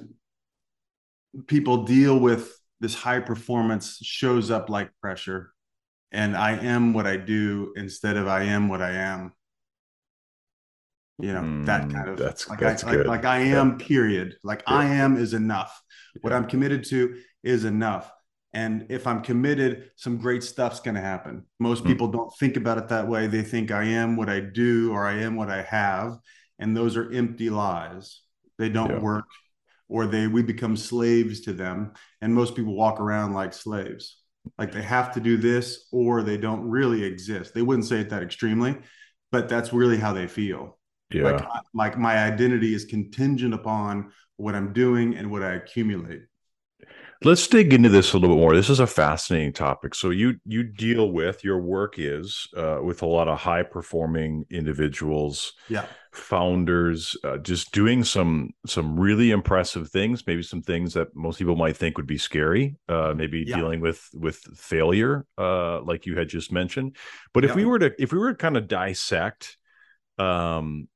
people 1.47 1.85
deal 1.85 2.19
with 2.19 2.53
this 2.81 2.95
high 2.95 3.21
performance 3.21 3.99
shows 4.03 4.51
up 4.51 4.69
like 4.69 4.91
pressure 5.01 5.53
and 6.13 6.37
I 6.37 6.53
am 6.53 6.93
what 6.93 7.07
I 7.07 7.17
do 7.17 7.73
instead 7.75 8.17
of 8.17 8.29
I 8.29 8.45
am 8.45 8.69
what 8.69 8.83
I 8.83 8.93
am. 8.93 9.33
You 11.19 11.33
know, 11.33 11.41
mm, 11.41 11.67
that 11.67 11.91
kind 11.91 12.09
of 12.09 12.19
that's 12.19 12.49
like 12.49 12.59
that's 12.59 12.85
I, 12.85 12.93
good. 12.93 13.07
Like, 13.07 13.25
like 13.25 13.25
I 13.25 13.39
am, 13.45 13.79
yeah. 13.79 13.87
period. 13.87 14.37
Like 14.43 14.63
yeah. 14.67 14.75
I 14.75 14.85
am 14.87 15.17
is 15.17 15.35
enough. 15.35 15.81
What 16.21 16.33
I'm 16.33 16.47
committed 16.47 16.85
to 16.87 17.19
is 17.43 17.65
enough. 17.65 18.11
And 18.55 18.87
if 18.91 19.07
I'm 19.07 19.23
committed, 19.23 19.91
some 19.97 20.19
great 20.19 20.43
stuff's 20.43 20.81
going 20.81 20.95
to 20.95 21.01
happen. 21.01 21.47
Most 21.59 21.85
mm 21.85 21.87
people 21.87 22.09
don't 22.09 22.33
think 22.39 22.57
about 22.57 22.79
it 22.79 22.89
that 22.89 23.09
way. 23.09 23.27
They 23.27 23.43
think 23.43 23.71
I 23.71 23.85
am 23.85 24.17
what 24.17 24.29
I 24.29 24.41
do 24.41 24.93
or 24.93 25.07
I 25.07 25.21
am 25.23 25.37
what 25.37 25.51
I 25.51 25.63
have. 25.63 26.19
And 26.59 26.77
those 26.77 26.97
are 26.97 27.11
empty 27.13 27.51
lies. 27.51 28.21
They 28.59 28.69
don't 28.69 28.91
yeah. 28.91 28.99
work 28.99 29.25
or 29.89 30.07
they 30.07 30.27
we 30.27 30.43
become 30.43 30.77
slaves 30.77 31.41
to 31.43 31.53
them. 31.53 31.93
And 32.21 32.35
most 32.35 32.55
people 32.55 32.75
walk 32.75 33.01
around 33.01 33.33
like 33.33 33.53
slaves. 33.53 34.19
Like 34.59 34.73
they 34.73 34.83
have 34.83 35.13
to 35.13 35.21
do 35.21 35.37
this 35.37 35.89
or 35.93 36.23
they 36.23 36.37
don't 36.37 36.63
really 36.63 37.05
exist. 37.05 37.55
They 37.55 37.63
wouldn't 37.63 37.87
say 37.87 38.01
it 38.01 38.11
that 38.11 38.23
extremely, 38.23 38.79
but 39.31 39.49
that's 39.49 39.73
really 39.73 39.99
how 39.99 40.13
they 40.13 40.27
feel. 40.27 40.79
Yeah. 41.11 41.25
Like, 41.25 41.47
like 41.75 41.99
my 41.99 42.19
identity 42.19 42.75
is 42.75 42.85
contingent 42.85 43.55
upon 43.55 44.13
what 44.37 44.55
I'm 44.55 44.73
doing 44.73 45.17
and 45.17 45.31
what 45.31 45.43
I 45.43 45.55
accumulate. 45.55 46.23
Let's 47.25 47.47
dig 47.47 47.73
into 47.73 47.89
this 47.89 48.13
a 48.13 48.19
little 48.19 48.35
bit 48.35 48.41
more. 48.41 48.55
This 48.55 48.71
is 48.71 48.81
a 48.81 48.87
fascinating 48.87 49.53
topic. 49.53 49.95
So 49.95 50.11
you 50.11 50.37
you 50.45 50.63
deal 50.63 51.11
with 51.11 51.45
your 51.45 51.59
work 51.59 51.95
is 51.99 52.49
uh, 52.57 52.79
with 52.83 53.03
a 53.03 53.07
lot 53.07 53.29
of 53.29 53.39
high 53.39 53.63
performing 53.63 54.45
individuals, 54.51 55.53
yeah, 55.69 55.87
founders, 56.13 57.17
uh, 57.25 57.39
just 57.39 57.73
doing 57.73 58.05
some 58.05 58.51
some 58.67 58.99
really 58.99 59.31
impressive 59.31 59.91
things. 59.91 60.27
Maybe 60.27 60.43
some 60.43 60.63
things 60.63 60.95
that 60.95 61.09
most 61.15 61.39
people 61.39 61.57
might 61.57 61.77
think 61.77 61.97
would 61.97 62.07
be 62.07 62.19
scary. 62.19 62.77
Uh, 62.89 63.15
maybe 63.17 63.45
yeah. 63.47 63.57
dealing 63.57 63.81
with 63.81 64.09
with 64.15 64.39
failure, 64.57 65.27
uh, 65.39 65.81
like 65.83 66.07
you 66.07 66.17
had 66.17 66.29
just 66.29 66.53
mentioned. 66.53 66.97
But 67.33 67.45
if 67.45 67.55
we 67.55 67.65
were 67.65 67.79
to 67.79 67.93
if 67.99 68.13
we 68.13 68.19
were 68.19 68.33
to 68.33 68.39
kind 68.39 68.57
of 68.57 68.69
dissect, 68.69 69.57
um, 70.19 70.89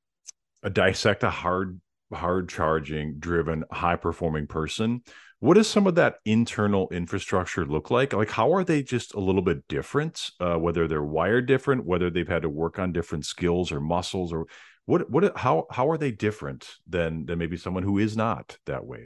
a 0.63 0.69
dissect 0.69 1.23
a 1.23 1.29
hard 1.29 1.79
hard 2.13 2.49
charging 2.49 3.19
driven 3.19 3.63
high 3.71 3.97
performing 3.97 4.47
person 4.47 5.01
what 5.39 5.53
does 5.53 5.67
some 5.67 5.85
of 5.85 5.95
that 5.95 6.15
internal 6.25 6.87
infrastructure 6.89 7.65
look 7.65 7.91
like? 7.91 8.13
Like, 8.13 8.31
how 8.31 8.53
are 8.53 8.63
they 8.63 8.81
just 8.81 9.13
a 9.13 9.19
little 9.19 9.43
bit 9.43 9.67
different? 9.67 10.31
Uh, 10.39 10.55
whether 10.55 10.87
they're 10.87 11.03
wired 11.03 11.45
different, 11.45 11.85
whether 11.85 12.09
they've 12.09 12.27
had 12.27 12.41
to 12.41 12.49
work 12.49 12.79
on 12.79 12.91
different 12.91 13.25
skills 13.25 13.71
or 13.71 13.79
muscles, 13.79 14.33
or 14.33 14.47
what? 14.85 15.09
What? 15.09 15.37
How? 15.37 15.67
How 15.69 15.89
are 15.89 15.97
they 15.97 16.11
different 16.11 16.67
than 16.87 17.25
than 17.25 17.37
maybe 17.37 17.57
someone 17.57 17.83
who 17.83 17.99
is 17.99 18.17
not 18.17 18.57
that 18.65 18.85
way? 18.85 19.05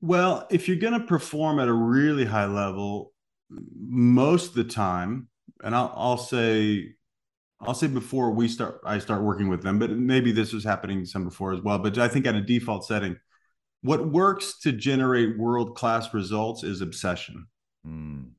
Well, 0.00 0.46
if 0.50 0.68
you're 0.68 0.78
going 0.78 0.98
to 0.98 1.06
perform 1.06 1.58
at 1.58 1.68
a 1.68 1.72
really 1.72 2.24
high 2.24 2.46
level, 2.46 3.12
most 3.50 4.50
of 4.50 4.54
the 4.54 4.64
time, 4.64 5.28
and 5.62 5.74
I'll, 5.74 5.92
I'll 5.94 6.16
say 6.16 6.94
I'll 7.60 7.74
say 7.74 7.88
before 7.88 8.30
we 8.30 8.48
start, 8.48 8.80
I 8.84 8.98
start 9.00 9.22
working 9.22 9.48
with 9.48 9.62
them, 9.62 9.78
but 9.78 9.90
maybe 9.90 10.32
this 10.32 10.52
was 10.52 10.64
happening 10.64 11.04
some 11.04 11.24
before 11.24 11.52
as 11.52 11.60
well. 11.60 11.78
But 11.78 11.98
I 11.98 12.08
think 12.08 12.26
at 12.26 12.36
a 12.36 12.40
default 12.40 12.86
setting, 12.86 13.16
what 13.82 14.08
works 14.08 14.58
to 14.60 14.72
generate 14.72 15.38
world 15.38 15.76
class 15.76 16.12
results 16.12 16.62
is 16.64 16.80
obsession. 16.80 17.46
Mm. 17.86 18.30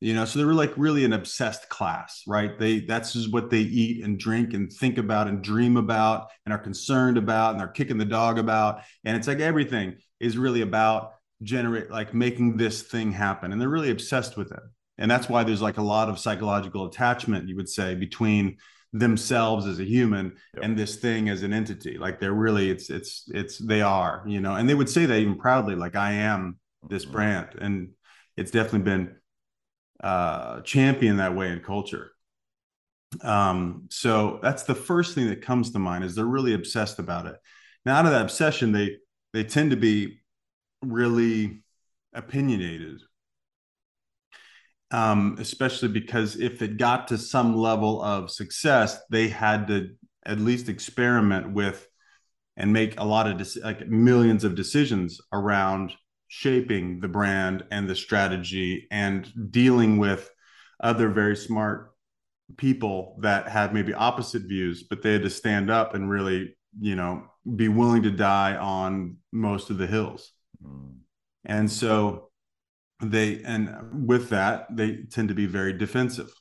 You 0.00 0.14
know, 0.14 0.26
so 0.26 0.38
they're 0.38 0.52
like 0.52 0.74
really 0.76 1.04
an 1.04 1.14
obsessed 1.14 1.68
class, 1.70 2.22
right? 2.26 2.58
They 2.58 2.80
that's 2.80 3.14
just 3.14 3.32
what 3.32 3.50
they 3.50 3.60
eat 3.60 4.04
and 4.04 4.18
drink 4.18 4.52
and 4.52 4.70
think 4.70 4.98
about 4.98 5.26
and 5.26 5.42
dream 5.42 5.76
about 5.78 6.28
and 6.44 6.52
are 6.52 6.58
concerned 6.58 7.16
about 7.16 7.52
and 7.52 7.60
they're 7.60 7.68
kicking 7.68 7.96
the 7.96 8.04
dog 8.04 8.38
about. 8.38 8.82
And 9.04 9.16
it's 9.16 9.26
like 9.26 9.40
everything 9.40 9.96
is 10.20 10.36
really 10.36 10.60
about 10.60 11.12
generate 11.42 11.90
like 11.90 12.14
making 12.14 12.58
this 12.58 12.82
thing 12.82 13.12
happen. 13.12 13.52
And 13.52 13.60
they're 13.60 13.68
really 13.70 13.90
obsessed 13.90 14.36
with 14.36 14.52
it. 14.52 14.62
And 14.98 15.10
that's 15.10 15.28
why 15.28 15.44
there's 15.44 15.62
like 15.62 15.78
a 15.78 15.82
lot 15.82 16.08
of 16.08 16.18
psychological 16.18 16.86
attachment, 16.86 17.48
you 17.48 17.56
would 17.56 17.68
say, 17.68 17.94
between 17.94 18.58
themselves 18.92 19.66
as 19.66 19.78
a 19.78 19.84
human 19.84 20.36
yep. 20.54 20.64
and 20.64 20.78
this 20.78 20.96
thing 20.96 21.28
as 21.28 21.42
an 21.42 21.52
entity. 21.52 21.98
Like 21.98 22.20
they're 22.20 22.32
really 22.32 22.70
it's 22.70 22.90
it's 22.90 23.24
it's 23.28 23.58
they 23.58 23.82
are 23.82 24.24
you 24.26 24.40
know? 24.40 24.54
And 24.54 24.68
they 24.68 24.74
would 24.74 24.88
say 24.88 25.06
that 25.06 25.18
even 25.18 25.36
proudly 25.36 25.74
like 25.74 25.96
i 25.96 26.12
am 26.12 26.58
this 26.88 27.04
mm-hmm. 27.04 27.12
brand. 27.12 27.48
And 27.60 27.90
it's 28.36 28.50
definitely 28.50 28.80
been 28.80 29.16
uh 30.02 30.60
championed 30.60 31.20
that 31.20 31.34
way 31.34 31.50
in 31.50 31.60
culture. 31.60 32.12
Um 33.22 33.88
so 33.90 34.38
that's 34.42 34.64
the 34.64 34.74
first 34.74 35.14
thing 35.14 35.28
that 35.28 35.42
comes 35.42 35.70
to 35.72 35.78
mind 35.78 36.04
is 36.04 36.14
they're 36.14 36.24
really 36.24 36.54
obsessed 36.54 36.98
about 36.98 37.26
it. 37.26 37.36
Now 37.84 37.96
out 37.96 38.06
of 38.06 38.12
that 38.12 38.22
obsession 38.22 38.72
they 38.72 38.96
they 39.32 39.44
tend 39.44 39.70
to 39.70 39.76
be 39.76 40.20
really 40.82 41.62
opinionated 42.14 43.00
um, 44.90 45.36
especially 45.38 45.88
because 45.88 46.36
if 46.36 46.62
it 46.62 46.76
got 46.76 47.08
to 47.08 47.18
some 47.18 47.56
level 47.56 48.02
of 48.02 48.30
success, 48.30 48.98
they 49.10 49.28
had 49.28 49.66
to 49.68 49.90
at 50.24 50.40
least 50.40 50.68
experiment 50.68 51.52
with 51.52 51.88
and 52.56 52.72
make 52.72 52.98
a 52.98 53.04
lot 53.04 53.28
of 53.28 53.36
de- 53.36 53.60
like 53.60 53.86
millions 53.88 54.44
of 54.44 54.54
decisions 54.54 55.20
around 55.32 55.92
shaping 56.28 57.00
the 57.00 57.08
brand 57.08 57.64
and 57.70 57.88
the 57.88 57.94
strategy 57.94 58.86
and 58.90 59.32
dealing 59.50 59.98
with 59.98 60.30
other 60.82 61.08
very 61.08 61.36
smart 61.36 61.92
people 62.56 63.16
that 63.20 63.48
had 63.48 63.74
maybe 63.74 63.94
opposite 63.94 64.42
views 64.42 64.84
but 64.84 65.02
they 65.02 65.12
had 65.12 65.22
to 65.22 65.30
stand 65.30 65.70
up 65.70 65.94
and 65.94 66.10
really 66.10 66.54
you 66.80 66.94
know 66.94 67.24
be 67.56 67.68
willing 67.68 68.02
to 68.02 68.10
die 68.10 68.56
on 68.56 69.16
most 69.32 69.70
of 69.70 69.78
the 69.78 69.86
hills 69.86 70.32
mm. 70.64 70.92
and 71.44 71.70
so 71.70 72.25
they 73.00 73.42
and 73.44 74.06
with 74.06 74.30
that 74.30 74.74
they 74.74 75.04
tend 75.10 75.28
to 75.28 75.34
be 75.34 75.46
very 75.46 75.72
defensive. 75.72 76.32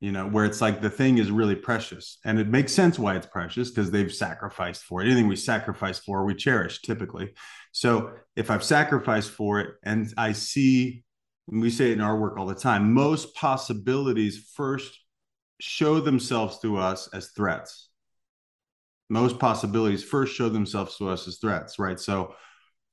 You 0.00 0.12
know 0.12 0.26
where 0.26 0.44
it's 0.46 0.60
like 0.60 0.80
the 0.80 0.90
thing 0.90 1.18
is 1.18 1.30
really 1.30 1.56
precious 1.56 2.18
and 2.24 2.38
it 2.38 2.48
makes 2.48 2.72
sense 2.72 2.98
why 2.98 3.16
it's 3.16 3.26
precious 3.26 3.70
because 3.70 3.90
they've 3.90 4.12
sacrificed 4.12 4.84
for 4.84 5.02
it. 5.02 5.06
Anything 5.06 5.28
we 5.28 5.36
sacrifice 5.36 5.98
for 5.98 6.24
we 6.24 6.34
cherish 6.34 6.80
typically. 6.82 7.34
So 7.72 8.12
if 8.34 8.50
i've 8.50 8.64
sacrificed 8.64 9.30
for 9.30 9.60
it 9.60 9.74
and 9.84 10.12
i 10.16 10.32
see 10.32 11.04
we 11.46 11.70
say 11.70 11.90
it 11.90 11.94
in 11.94 12.00
our 12.00 12.16
work 12.16 12.38
all 12.38 12.46
the 12.46 12.54
time 12.54 12.94
most 12.94 13.34
possibilities 13.34 14.50
first 14.54 15.00
show 15.60 16.00
themselves 16.00 16.58
to 16.60 16.78
us 16.78 17.08
as 17.12 17.30
threats. 17.30 17.88
Most 19.08 19.38
possibilities 19.38 20.02
first 20.02 20.34
show 20.34 20.48
themselves 20.48 20.96
to 20.96 21.08
us 21.08 21.28
as 21.28 21.38
threats 21.38 21.78
right? 21.78 22.00
So 22.00 22.34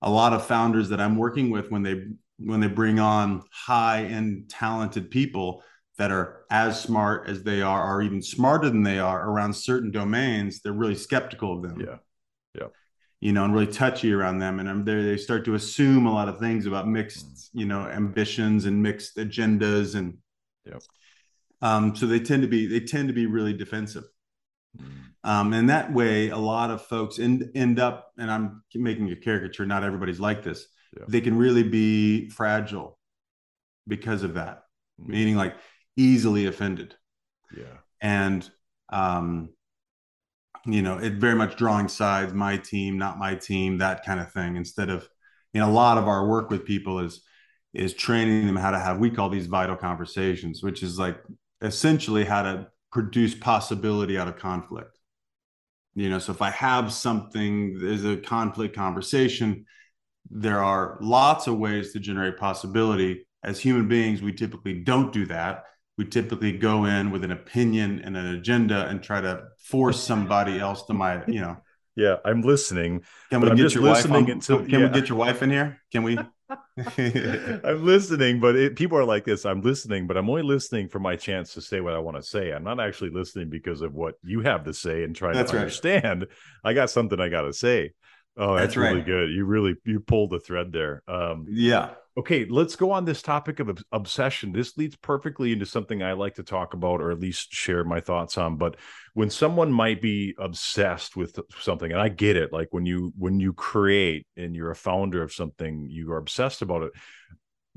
a 0.02 0.10
lot 0.10 0.34
of 0.34 0.46
founders 0.46 0.90
that 0.90 1.00
I'm 1.00 1.18
working 1.18 1.50
with 1.50 1.72
when 1.72 1.84
they 1.84 2.06
when 2.40 2.60
they 2.60 2.68
bring 2.68 3.00
on 3.00 3.44
high 3.52 4.04
end 4.04 4.50
talented 4.50 5.10
people 5.10 5.64
that 5.98 6.12
are 6.12 6.46
as 6.52 6.80
smart 6.80 7.28
as 7.28 7.42
they 7.42 7.62
are 7.62 7.96
or 7.96 8.04
even 8.04 8.22
smarter 8.22 8.70
than 8.70 8.84
they 8.84 9.00
are 9.00 9.28
around 9.28 9.54
certain 9.54 9.90
domains 9.90 10.62
they're 10.62 10.74
really 10.74 10.96
skeptical 10.96 11.56
of 11.56 11.64
them. 11.64 11.80
Yeah. 11.80 11.98
Yeah. 12.54 12.68
You 13.20 13.34
know 13.34 13.46
and 13.46 13.54
really 13.54 13.72
touchy 13.72 14.14
around 14.14 14.40
them. 14.40 14.60
And 14.60 14.86
they 14.86 15.18
start 15.18 15.46
to 15.46 15.56
assume 15.56 16.06
a 16.06 16.14
lot 16.14 16.30
of 16.30 16.40
things 16.40 16.68
about 16.68 16.88
mixed 16.88 17.26
mm. 17.28 17.50
you 17.54 17.66
know 17.66 17.88
ambitions 17.88 18.66
and 18.66 18.84
mixed 18.84 19.18
agendas 19.18 19.96
and 19.96 20.18
yeah 20.66 20.80
um, 21.62 21.96
so 21.96 22.06
they 22.06 22.20
tend 22.20 22.44
to 22.44 22.48
be 22.48 22.68
they 22.68 22.80
tend 22.80 23.08
to 23.08 23.14
be 23.14 23.26
really 23.26 23.54
defensive. 23.54 24.06
Mm. 24.80 25.07
Um, 25.24 25.54
and 25.54 25.70
that 25.70 25.92
way, 25.92 26.30
a 26.30 26.38
lot 26.38 26.72
of 26.72 26.82
folks 26.84 27.20
end, 27.20 27.52
end 27.56 27.80
up, 27.80 28.12
and 28.18 28.32
I'm 28.32 28.64
making 28.74 29.12
a 29.12 29.16
caricature, 29.16 29.66
not 29.66 29.84
everybody's 29.84 30.20
like 30.20 30.44
this. 30.44 30.68
Yeah. 30.98 31.06
They 31.08 31.22
can 31.22 31.38
really 31.38 31.64
be 31.64 32.30
fragile 32.30 32.98
because 33.88 34.24
of 34.24 34.36
that, 34.36 34.64
mm-hmm. 35.02 35.12
meaning 35.12 35.36
like 35.36 35.56
easily 35.98 36.46
offended. 36.46 36.96
Yeah. 37.56 37.78
And, 38.00 38.50
um, 38.90 39.50
you 40.66 40.82
know, 40.82 40.98
it 40.98 41.14
very 41.14 41.36
much 41.36 41.56
drawing 41.56 41.88
sides, 41.88 42.34
my 42.34 42.58
team, 42.58 42.98
not 42.98 43.18
my 43.18 43.36
team, 43.36 43.80
that 43.80 44.06
kind 44.06 44.20
of 44.20 44.32
thing. 44.32 44.56
Instead 44.56 44.90
of, 44.90 45.08
you 45.54 45.60
know, 45.60 45.70
a 45.70 45.72
lot 45.72 45.98
of 45.98 46.08
our 46.08 46.28
work 46.28 46.50
with 46.50 46.66
people 46.66 47.00
is, 47.00 47.22
is 47.74 47.94
training 47.94 48.48
them 48.48 48.56
how 48.56 48.72
to 48.72 48.80
have, 48.80 48.98
we 49.00 49.10
call 49.10 49.30
these 49.30 49.48
vital 49.48 49.76
conversations, 49.76 50.64
which 50.64 50.84
is 50.84 50.98
like 50.98 51.18
essentially 51.62 52.24
how 52.24 52.44
to 52.44 52.68
produce 52.92 53.36
possibility 53.36 54.18
out 54.18 54.28
of 54.28 54.38
conflict 54.38 54.97
you 55.98 56.10
know 56.10 56.20
so 56.20 56.32
if 56.32 56.42
i 56.42 56.50
have 56.50 56.94
something 56.94 57.78
there's 57.80 58.06
a 58.06 58.18
conflict 58.18 58.76
conversation 58.76 59.66
there 60.30 60.64
are 60.64 60.98
lots 61.02 61.48
of 61.48 61.58
ways 61.58 61.94
to 61.94 62.00
generate 62.00 62.38
possibility. 62.38 63.26
As 63.44 63.60
human 63.60 63.88
beings 63.88 64.22
we 64.22 64.34
typically 64.34 64.74
don't 64.74 65.14
do 65.14 65.26
that. 65.28 65.64
We 65.98 66.06
typically 66.06 66.52
go 66.52 66.86
in 66.86 67.12
with 67.12 67.24
an 67.24 67.32
opinion 67.32 68.02
and 68.04 68.16
an 68.16 68.36
agenda 68.36 68.88
and 68.88 69.02
try 69.02 69.22
to 69.22 69.46
force 69.58 70.02
somebody 70.02 70.60
else 70.60 70.86
to 70.86 70.94
my 70.94 71.24
you 71.28 71.42
know. 71.42 71.58
Yeah 71.96 72.18
i'm 72.24 72.44
listening 72.44 73.02
can 73.32 73.42
we 73.42 73.56
get 73.56 73.74
your 73.74 73.82
wife 73.82 74.12
on, 74.12 74.30
until, 74.30 74.60
can 74.60 74.70
yeah. 74.70 74.84
we 74.86 74.90
get 74.90 75.10
your 75.10 75.18
wife 75.18 75.42
in 75.42 75.50
here? 75.50 75.82
Can 75.92 76.04
we 76.04 76.20
I'm 76.98 77.84
listening, 77.84 78.40
but 78.40 78.56
it, 78.56 78.76
people 78.76 78.98
are 78.98 79.04
like 79.04 79.26
this. 79.26 79.46
I'm 79.46 79.62
listening, 79.62 80.06
but 80.06 80.16
I'm 80.16 80.30
only 80.30 80.44
listening 80.44 80.90
for 80.90 81.00
my 81.00 81.16
chance 81.16 81.54
to 81.56 81.62
say 81.62 81.82
what 81.82 81.94
I 81.94 82.00
want 82.00 82.18
to 82.18 82.24
say. 82.24 82.52
I'm 82.52 82.64
not 82.64 82.80
actually 82.80 83.10
listening 83.10 83.50
because 83.50 83.82
of 83.82 83.94
what 83.94 84.16
you 84.24 84.42
have 84.42 84.64
to 84.66 84.74
say 84.74 85.04
and 85.04 85.16
trying 85.16 85.34
that's 85.34 85.52
to 85.52 85.58
right. 85.58 85.62
understand. 85.62 86.28
I 86.64 86.74
got 86.74 86.90
something 86.92 87.20
I 87.20 87.30
got 87.30 87.44
to 87.44 87.54
say. 87.54 87.94
Oh, 88.38 88.56
that's, 88.56 88.76
that's 88.76 88.78
really 88.78 89.02
good. 89.02 89.32
You 89.32 89.46
really 89.46 89.76
you 89.86 90.00
pulled 90.00 90.30
the 90.30 90.40
thread 90.40 90.72
there. 90.72 91.02
Um, 91.08 91.48
yeah. 91.50 91.92
Okay, 92.18 92.46
let's 92.50 92.76
go 92.76 92.90
on 92.90 93.06
this 93.06 93.22
topic 93.22 93.60
of 93.60 93.78
obsession. 93.92 94.52
This 94.52 94.76
leads 94.76 94.96
perfectly 94.96 95.52
into 95.54 95.68
something 95.68 96.02
I 96.02 96.14
like 96.14 96.34
to 96.36 96.44
talk 96.44 96.74
about, 96.74 97.00
or 97.00 97.12
at 97.12 97.20
least 97.20 97.54
share 97.54 97.84
my 97.84 98.00
thoughts 98.00 98.40
on. 98.40 98.58
But 98.58 98.78
when 99.14 99.30
someone 99.30 99.72
might 99.72 100.02
be 100.02 100.34
obsessed 100.40 101.16
with 101.16 101.40
something, 101.60 101.92
and 101.92 102.02
I 102.02 102.10
get 102.10 102.36
it, 102.36 102.52
like 102.52 102.70
when 102.72 102.88
you 102.88 103.14
when 103.20 103.40
you 103.40 103.54
create 103.54 104.26
and 104.36 104.56
you're 104.56 104.72
a 104.72 104.76
founder 104.76 105.22
of 105.22 105.32
something, 105.32 105.88
you 105.92 106.12
are 106.12 106.18
obsessed 106.18 106.64
about 106.64 106.82
it 106.84 106.92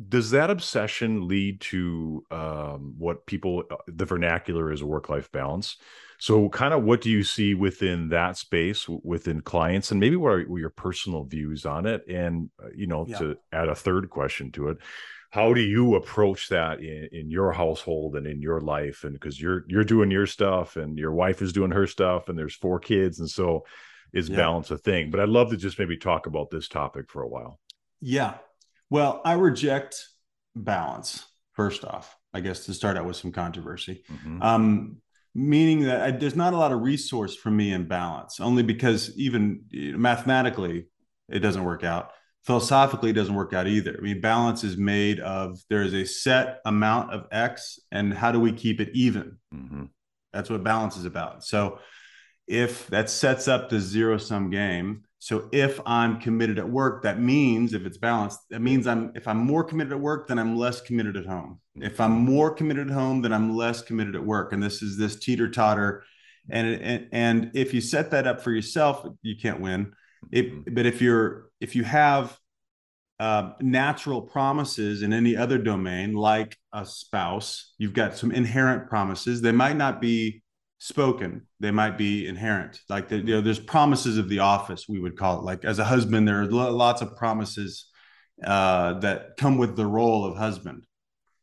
does 0.09 0.31
that 0.31 0.51
obsession 0.51 1.29
lead 1.29 1.61
to 1.61 2.25
um, 2.31 2.95
what 2.97 3.27
people 3.27 3.65
uh, 3.71 3.77
the 3.87 4.05
vernacular 4.05 4.73
is 4.73 4.81
a 4.81 4.87
work 4.87 5.09
life 5.09 5.31
balance? 5.33 5.77
So 6.19 6.49
kind 6.49 6.75
of 6.75 6.85
what 6.85 7.01
do 7.01 7.11
you 7.11 7.23
see 7.23 7.55
within 7.55 8.11
that 8.11 8.37
space 8.37 8.87
within 8.89 9.41
clients 9.41 9.91
and 9.91 10.01
maybe 10.01 10.17
what 10.17 10.33
are, 10.33 10.59
your 10.59 10.71
personal 10.71 11.25
views 11.25 11.67
on 11.67 11.87
it? 11.87 12.07
And 12.09 12.51
uh, 12.63 12.69
you 12.75 12.87
know 12.87 13.07
yeah. 13.07 13.19
to 13.19 13.37
add 13.53 13.69
a 13.69 13.75
third 13.75 14.11
question 14.11 14.53
to 14.53 14.69
it 14.69 14.79
how 15.31 15.55
do 15.55 15.61
you 15.61 15.95
approach 15.95 16.49
that 16.49 16.81
in, 16.81 17.09
in 17.13 17.31
your 17.31 17.53
household 17.53 18.17
and 18.17 18.27
in 18.27 18.43
your 18.43 18.61
life? 18.61 19.05
And 19.05 19.13
because 19.13 19.41
you're 19.41 19.65
you're 19.69 19.85
doing 19.85 20.11
your 20.11 20.27
stuff 20.27 20.77
and 20.77 20.99
your 20.99 21.13
wife 21.13 21.41
is 21.41 21.53
doing 21.53 21.71
her 21.71 21.87
stuff 21.87 22.29
and 22.29 22.37
there's 22.37 22.55
four 22.55 22.81
kids 22.81 23.21
and 23.21 23.31
so 23.31 23.65
is 24.13 24.29
yeah. 24.29 24.37
balance 24.37 24.71
a 24.73 24.79
thing. 24.79 25.11
But 25.11 25.21
i'd 25.21 25.29
love 25.29 25.51
to 25.51 25.57
just 25.57 25.79
maybe 25.79 25.97
talk 25.97 26.27
about 26.27 26.51
this 26.51 26.69
topic 26.69 27.11
for 27.11 27.23
a 27.23 27.29
while. 27.29 27.61
Yeah 28.01 28.35
well, 28.90 29.22
I 29.24 29.35
reject 29.35 30.07
balance, 30.55 31.24
first 31.53 31.85
off, 31.85 32.16
I 32.35 32.40
guess 32.40 32.66
to 32.66 32.74
start 32.74 32.96
out 32.96 33.07
with 33.07 33.16
some 33.16 33.33
controversy. 33.33 34.05
Mm-hmm. 34.12 34.42
Um, 34.42 34.96
meaning 35.35 35.85
that 35.85 36.03
I, 36.03 36.11
there's 36.11 36.37
not 36.37 36.53
a 36.53 36.57
lot 36.57 36.72
of 36.72 36.83
resource 36.83 37.37
for 37.37 37.50
me 37.50 37.72
in 37.72 37.87
balance, 37.87 38.40
only 38.40 38.62
because 38.62 39.16
even 39.16 39.62
you 39.70 39.92
know, 39.92 39.98
mathematically, 39.98 40.88
it 41.29 41.38
doesn't 41.38 41.64
work 41.64 41.85
out. 41.85 42.11
Philosophically, 42.44 43.11
it 43.11 43.14
doesn't 43.14 43.35
work 43.35 43.53
out 43.53 43.66
either. 43.66 43.96
I 43.96 44.00
mean, 44.00 44.20
balance 44.20 44.64
is 44.64 44.76
made 44.76 45.20
of 45.20 45.61
there 45.68 45.83
is 45.83 45.94
a 45.94 46.05
set 46.05 46.61
amount 46.64 47.12
of 47.12 47.26
X, 47.31 47.79
and 47.92 48.12
how 48.12 48.33
do 48.33 48.40
we 48.40 48.53
keep 48.53 48.81
it 48.81 48.90
even? 48.94 49.37
Mm-hmm. 49.55 49.85
That's 50.33 50.50
what 50.50 50.64
balance 50.64 50.96
is 50.96 51.05
about. 51.05 51.44
So, 51.44 51.79
if 52.48 52.88
that 52.88 53.09
sets 53.09 53.46
up 53.46 53.68
the 53.68 53.79
zero 53.79 54.18
sum 54.18 54.50
game, 54.50 55.05
so 55.23 55.51
if 55.53 55.79
I'm 55.85 56.19
committed 56.19 56.59
at 56.59 56.69
work, 56.69 57.03
that 57.03 57.21
means 57.21 57.75
if 57.75 57.85
it's 57.85 57.99
balanced, 57.99 58.41
that 58.49 58.61
means 58.61 58.87
I'm 58.87 59.13
if 59.15 59.29
I'm 59.29 59.37
more 59.37 59.63
committed 59.63 59.93
at 59.93 60.01
work, 60.01 60.27
then 60.27 60.39
I'm 60.39 60.57
less 60.57 60.81
committed 60.81 61.15
at 61.15 61.27
home. 61.27 61.61
If 61.77 62.01
I'm 62.01 62.13
more 62.13 62.55
committed 62.55 62.89
at 62.89 62.95
home, 62.95 63.21
then 63.21 63.31
I'm 63.31 63.55
less 63.55 63.83
committed 63.83 64.17
at 64.17 64.25
work. 64.25 64.55
And 64.55 64.63
this 64.63 64.81
is 64.81 64.97
this 64.97 65.17
teeter 65.17 65.51
totter. 65.51 66.05
And, 66.49 66.67
and 66.81 67.09
and 67.13 67.51
if 67.53 67.75
you 67.75 67.83
set 67.83 68.13
that 68.13 68.27
up 68.27 68.41
for 68.41 68.51
yourself, 68.51 69.07
you 69.21 69.37
can't 69.37 69.61
win. 69.61 69.93
It, 70.33 70.47
mm-hmm. 70.47 70.75
but 70.75 70.87
if 70.87 71.03
you're 71.03 71.51
if 71.61 71.77
you 71.77 71.85
have 71.85 72.39
uh, 73.19 73.53
natural 73.61 74.23
promises 74.23 75.03
in 75.03 75.13
any 75.13 75.37
other 75.37 75.59
domain, 75.59 76.15
like 76.15 76.57
a 76.73 76.87
spouse, 76.87 77.75
you've 77.77 77.93
got 77.93 78.17
some 78.17 78.33
inherent 78.33 78.89
promises. 78.89 79.43
They 79.43 79.53
might 79.53 79.77
not 79.77 80.01
be 80.01 80.39
spoken 80.81 81.47
they 81.61 81.71
might 81.71 81.99
be 81.99 82.27
inherent. 82.27 82.81
Like 82.88 83.09
the, 83.09 83.19
you 83.19 83.35
know 83.35 83.40
there's 83.43 83.61
promises 83.61 84.16
of 84.16 84.29
the 84.29 84.40
office 84.40 84.87
we 84.88 84.99
would 84.99 85.16
call 85.16 85.38
it. 85.38 85.45
Like 85.45 85.64
as 85.64 85.79
a 85.79 85.85
husband 85.85 86.27
there 86.27 86.40
are 86.40 86.47
lots 86.47 87.03
of 87.03 87.16
promises 87.16 87.87
uh, 88.45 88.95
that 89.01 89.37
come 89.37 89.59
with 89.59 89.77
the 89.77 89.87
role 89.87 90.25
of 90.25 90.37
husband 90.37 90.87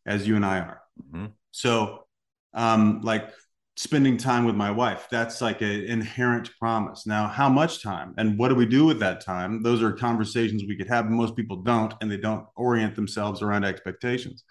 as 0.05 0.27
you 0.27 0.35
and 0.35 0.45
i 0.45 0.59
are. 0.59 0.81
Mm-hmm. 0.99 1.27
so 1.51 2.07
um, 2.55 3.01
like 3.03 3.29
spending 3.75 4.17
time 4.17 4.45
with 4.45 4.55
my 4.55 4.71
wife 4.71 5.07
that's 5.11 5.39
like 5.39 5.61
an 5.61 5.83
inherent 5.83 6.49
promise. 6.59 7.05
Now 7.05 7.27
how 7.27 7.47
much 7.47 7.83
time 7.83 8.15
and 8.17 8.39
what 8.39 8.47
do 8.47 8.55
we 8.55 8.65
do 8.65 8.85
with 8.85 8.99
that 9.01 9.21
time? 9.21 9.61
Those 9.61 9.83
are 9.83 9.91
conversations 9.91 10.63
we 10.67 10.75
could 10.75 10.87
have 10.87 11.05
most 11.05 11.35
people 11.35 11.57
don't 11.57 11.93
and 12.01 12.09
they 12.09 12.17
don't 12.17 12.47
orient 12.55 12.95
themselves 12.95 13.43
around 13.43 13.65
expectations 13.65 14.43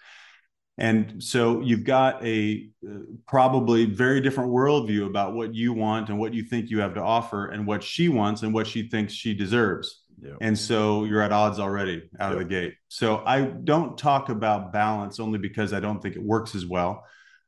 and 0.77 1.23
so 1.23 1.61
you've 1.61 1.83
got 1.83 2.23
a 2.25 2.69
uh, 2.87 2.99
probably 3.27 3.85
very 3.85 4.21
different 4.21 4.51
worldview 4.51 5.07
about 5.07 5.33
what 5.33 5.53
you 5.53 5.73
want 5.73 6.09
and 6.09 6.19
what 6.19 6.33
you 6.33 6.43
think 6.43 6.69
you 6.69 6.79
have 6.79 6.93
to 6.93 7.01
offer 7.01 7.47
and 7.47 7.65
what 7.65 7.83
she 7.83 8.09
wants 8.09 8.43
and 8.43 8.53
what 8.53 8.67
she 8.67 8.87
thinks 8.87 9.13
she 9.13 9.33
deserves. 9.33 10.03
Yeah. 10.21 10.33
And 10.41 10.57
so 10.57 11.03
you're 11.03 11.21
at 11.21 11.31
odds 11.31 11.59
already 11.59 12.09
out 12.19 12.33
of 12.33 12.39
the 12.39 12.45
gate. 12.45 12.73
So 12.89 13.23
I 13.25 13.41
don't 13.41 13.97
talk 13.97 14.29
about 14.29 14.73
balance 14.73 15.19
only 15.19 15.39
because 15.39 15.73
I 15.73 15.79
don't 15.79 16.01
think 16.01 16.15
it 16.15 16.23
works 16.23 16.55
as 16.55 16.65
well. 16.65 17.03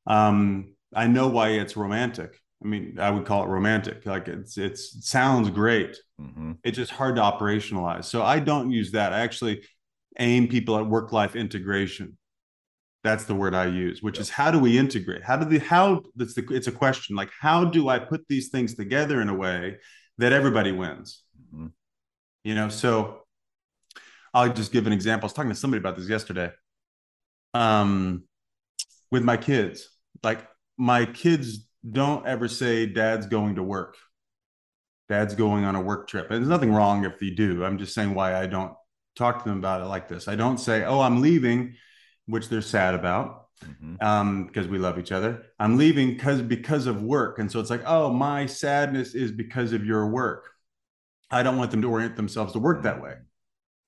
Um, 0.05 0.73
I 0.93 1.07
know 1.07 1.27
why 1.27 1.49
it's 1.49 1.77
romantic 1.77 2.39
I 2.63 2.67
mean, 2.67 2.97
I 2.99 3.09
would 3.09 3.25
call 3.25 3.43
it 3.43 3.47
romantic. 3.47 4.05
Like 4.05 4.27
it's 4.27 4.57
it's 4.57 4.95
it 4.95 5.03
sounds 5.03 5.49
great. 5.49 5.97
Mm-hmm. 6.19 6.53
It's 6.63 6.77
just 6.77 6.91
hard 6.91 7.15
to 7.15 7.21
operationalize. 7.21 8.05
So 8.05 8.21
I 8.23 8.39
don't 8.39 8.71
use 8.71 8.91
that. 8.91 9.13
I 9.13 9.21
actually 9.21 9.63
aim 10.17 10.47
people 10.47 10.77
at 10.77 10.85
work 10.85 11.13
life 11.13 11.35
integration. 11.35 12.17
That's 13.03 13.23
the 13.23 13.35
word 13.35 13.55
I 13.55 13.67
use, 13.67 14.03
which 14.03 14.19
is 14.19 14.29
how 14.29 14.51
do 14.51 14.59
we 14.59 14.77
integrate? 14.77 15.23
How 15.23 15.37
do 15.37 15.45
the 15.45 15.59
how 15.59 16.03
that's 16.15 16.33
the 16.33 16.45
it's 16.51 16.67
a 16.67 16.71
question 16.71 17.15
like 17.15 17.29
how 17.39 17.63
do 17.63 17.87
I 17.87 17.97
put 17.97 18.27
these 18.27 18.49
things 18.49 18.75
together 18.75 19.21
in 19.21 19.29
a 19.29 19.33
way 19.33 19.77
that 20.17 20.33
everybody 20.33 20.73
wins? 20.73 21.23
Mm-hmm. 21.53 21.67
You 22.43 22.55
know, 22.55 22.69
so 22.69 23.21
I'll 24.33 24.51
just 24.51 24.71
give 24.71 24.85
an 24.85 24.93
example. 24.93 25.25
I 25.25 25.27
was 25.27 25.33
talking 25.33 25.51
to 25.51 25.55
somebody 25.55 25.79
about 25.79 25.95
this 25.95 26.09
yesterday. 26.09 26.51
Um, 27.53 28.23
with 29.11 29.23
my 29.23 29.37
kids, 29.37 29.89
like 30.21 30.45
my 30.77 31.05
kids 31.05 31.67
don't 31.89 32.25
ever 32.27 32.47
say 32.47 32.85
dad's 32.85 33.25
going 33.25 33.55
to 33.55 33.63
work. 33.63 33.95
Dad's 35.07 35.33
going 35.33 35.65
on 35.65 35.75
a 35.75 35.81
work 35.81 36.07
trip. 36.07 36.29
And 36.29 36.41
there's 36.41 36.49
nothing 36.49 36.71
wrong 36.71 37.05
if 37.05 37.17
they 37.17 37.31
do. 37.31 37.65
I'm 37.65 37.79
just 37.79 37.95
saying 37.95 38.13
why 38.13 38.35
I 38.35 38.45
don't 38.45 38.73
talk 39.15 39.43
to 39.43 39.49
them 39.49 39.57
about 39.57 39.81
it 39.81 39.85
like 39.85 40.07
this. 40.07 40.27
I 40.27 40.35
don't 40.35 40.59
say, 40.59 40.83
"Oh, 40.83 41.01
I'm 41.01 41.21
leaving," 41.21 41.75
which 42.29 42.49
they're 42.49 42.61
sad 42.61 42.93
about 42.93 43.47
mm-hmm. 43.63 43.95
um, 44.05 44.45
because 44.45 44.67
we 44.67 44.77
love 44.77 44.99
each 44.99 45.11
other. 45.11 45.43
I'm 45.59 45.77
leaving 45.77 46.13
because 46.13 46.41
because 46.41 46.87
of 46.87 47.01
work, 47.01 47.39
and 47.39 47.51
so 47.51 47.59
it's 47.59 47.69
like, 47.69 47.83
"Oh, 47.85 48.11
my 48.11 48.45
sadness 48.45 49.15
is 49.15 49.31
because 49.31 49.73
of 49.73 49.85
your 49.85 50.07
work." 50.07 50.49
I 51.31 51.43
don't 51.43 51.57
want 51.57 51.71
them 51.71 51.81
to 51.83 51.89
orient 51.89 52.15
themselves 52.15 52.53
to 52.53 52.59
work 52.59 52.83
that 52.83 53.01
way. 53.01 53.15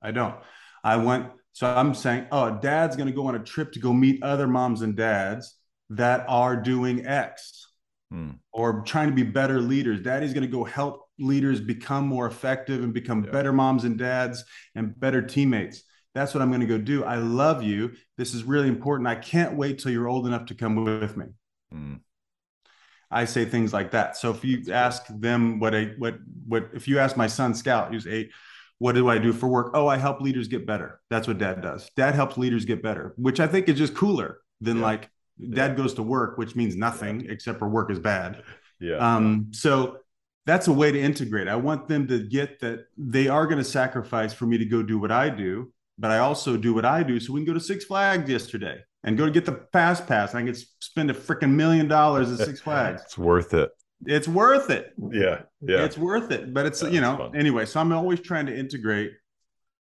I 0.01 0.11
don't. 0.11 0.35
I 0.83 0.97
want 0.97 1.31
so 1.53 1.67
I'm 1.67 1.93
saying, 1.93 2.27
"Oh, 2.31 2.57
Dad's 2.59 2.95
going 2.95 3.07
to 3.07 3.15
go 3.15 3.27
on 3.27 3.35
a 3.35 3.43
trip 3.43 3.71
to 3.73 3.79
go 3.79 3.93
meet 3.93 4.23
other 4.23 4.47
moms 4.47 4.81
and 4.81 4.95
dads 4.95 5.55
that 5.91 6.25
are 6.27 6.55
doing 6.55 7.05
X." 7.05 7.67
Hmm. 8.09 8.31
Or 8.51 8.81
trying 8.81 9.07
to 9.07 9.15
be 9.15 9.23
better 9.23 9.61
leaders. 9.61 10.01
Daddy's 10.01 10.33
going 10.33 10.45
to 10.45 10.51
go 10.51 10.65
help 10.65 11.07
leaders 11.17 11.61
become 11.61 12.07
more 12.07 12.27
effective 12.27 12.83
and 12.83 12.93
become 12.93 13.23
yeah. 13.23 13.31
better 13.31 13.53
moms 13.53 13.85
and 13.85 13.97
dads 13.97 14.43
and 14.75 14.99
better 14.99 15.21
teammates. 15.21 15.83
That's 16.13 16.33
what 16.33 16.41
I'm 16.41 16.49
going 16.49 16.61
to 16.61 16.67
go 16.67 16.77
do. 16.77 17.03
I 17.03 17.15
love 17.15 17.63
you. 17.63 17.93
This 18.17 18.33
is 18.33 18.43
really 18.43 18.67
important. 18.67 19.07
I 19.07 19.15
can't 19.15 19.55
wait 19.55 19.79
till 19.79 19.91
you're 19.91 20.09
old 20.09 20.27
enough 20.27 20.45
to 20.47 20.55
come 20.55 20.83
with 20.83 21.15
me. 21.15 21.27
Mm. 21.73 22.01
I 23.09 23.25
say 23.25 23.45
things 23.45 23.73
like 23.73 23.91
that. 23.91 24.17
So 24.17 24.31
if 24.31 24.43
you 24.43 24.71
ask 24.71 25.05
them 25.09 25.59
what 25.59 25.75
I 25.75 25.93
what 25.97 26.15
what 26.47 26.69
if 26.73 26.87
you 26.87 26.99
ask 26.99 27.17
my 27.17 27.27
son 27.27 27.53
Scout, 27.53 27.91
who's 27.91 28.07
eight, 28.07 28.31
what 28.79 28.95
do 28.95 29.09
I 29.09 29.17
do 29.17 29.33
for 29.33 29.47
work? 29.47 29.71
Oh, 29.73 29.87
I 29.87 29.97
help 29.97 30.21
leaders 30.21 30.47
get 30.47 30.65
better. 30.65 31.01
That's 31.09 31.27
what 31.27 31.37
dad 31.37 31.61
does. 31.61 31.89
Dad 31.95 32.15
helps 32.15 32.37
leaders 32.37 32.65
get 32.65 32.81
better, 32.81 33.13
which 33.17 33.39
I 33.39 33.47
think 33.47 33.67
is 33.67 33.77
just 33.77 33.95
cooler 33.95 34.39
than 34.61 34.77
yeah. 34.77 34.83
like 34.83 35.09
dad 35.39 35.71
yeah. 35.71 35.75
goes 35.75 35.93
to 35.95 36.03
work, 36.03 36.37
which 36.37 36.55
means 36.55 36.75
nothing 36.75 37.21
yeah. 37.21 37.31
except 37.31 37.59
for 37.59 37.69
work 37.69 37.91
is 37.91 37.99
bad. 37.99 38.43
Yeah. 38.83 38.95
Um, 38.95 39.51
so 39.51 39.99
that's 40.47 40.67
a 40.67 40.73
way 40.73 40.91
to 40.91 40.99
integrate. 40.99 41.47
I 41.47 41.55
want 41.55 41.87
them 41.87 42.07
to 42.07 42.17
get 42.17 42.61
that 42.61 42.87
they 42.97 43.27
are 43.27 43.45
going 43.45 43.59
to 43.59 43.63
sacrifice 43.63 44.33
for 44.33 44.47
me 44.47 44.57
to 44.57 44.65
go 44.65 44.81
do 44.81 44.97
what 44.97 45.11
I 45.11 45.29
do, 45.29 45.71
but 46.01 46.09
I 46.11 46.17
also 46.17 46.57
do 46.57 46.73
what 46.73 46.83
I 46.83 47.03
do. 47.03 47.19
So 47.19 47.31
we 47.31 47.41
can 47.41 47.45
go 47.45 47.53
to 47.53 47.59
Six 47.59 47.85
Flags 47.85 48.27
yesterday 48.29 48.79
and 49.03 49.17
go 49.17 49.25
to 49.25 49.31
get 49.31 49.45
the 49.45 49.67
fast 49.71 50.07
pass. 50.07 50.33
And 50.33 50.43
I 50.43 50.51
can 50.51 50.59
spend 50.79 51.11
a 51.11 51.13
freaking 51.13 51.51
million 51.51 51.87
dollars 51.87 52.31
at 52.31 52.45
Six 52.45 52.59
Flags. 52.65 53.03
it's 53.03 53.17
worth 53.17 53.53
it. 53.53 53.69
It's 54.07 54.27
worth 54.27 54.71
it. 54.71 54.93
Yeah. 55.11 55.43
Yeah. 55.61 55.85
It's 55.85 55.97
worth 55.97 56.31
it. 56.31 56.53
But 56.55 56.65
it's, 56.65 56.81
yeah, 56.81 56.89
you 56.89 57.01
know, 57.01 57.17
fun. 57.17 57.35
anyway, 57.35 57.65
so 57.67 57.79
I'm 57.79 57.93
always 57.93 58.19
trying 58.19 58.47
to 58.47 58.57
integrate 58.57 59.11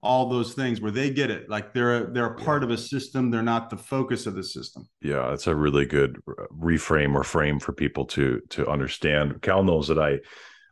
all 0.03 0.29
those 0.29 0.55
things 0.55 0.81
where 0.81 0.91
they 0.91 1.11
get 1.11 1.31
it 1.31 1.49
like 1.51 1.75
they're 1.75 2.05
a, 2.05 2.11
they're 2.11 2.27
a 2.27 2.35
part 2.37 2.65
of 2.65 2.71
a 2.71 2.79
system 2.79 3.31
they're 3.31 3.43
not 3.43 3.69
the 3.69 3.77
focus 3.77 4.27
of 4.27 4.35
the 4.35 4.43
system 4.43 4.89
yeah 5.03 5.29
that's 5.29 5.47
a 5.47 5.55
really 5.55 5.85
good 5.85 6.19
uh, 6.27 6.45
reframe 6.59 7.15
or 7.15 7.23
frame 7.23 7.61
for 7.61 7.75
people 7.75 8.07
to 8.07 8.41
to 8.49 8.67
understand 8.67 9.43
cal 9.43 9.63
knows 9.63 9.89
that 9.89 9.99
i 9.99 10.19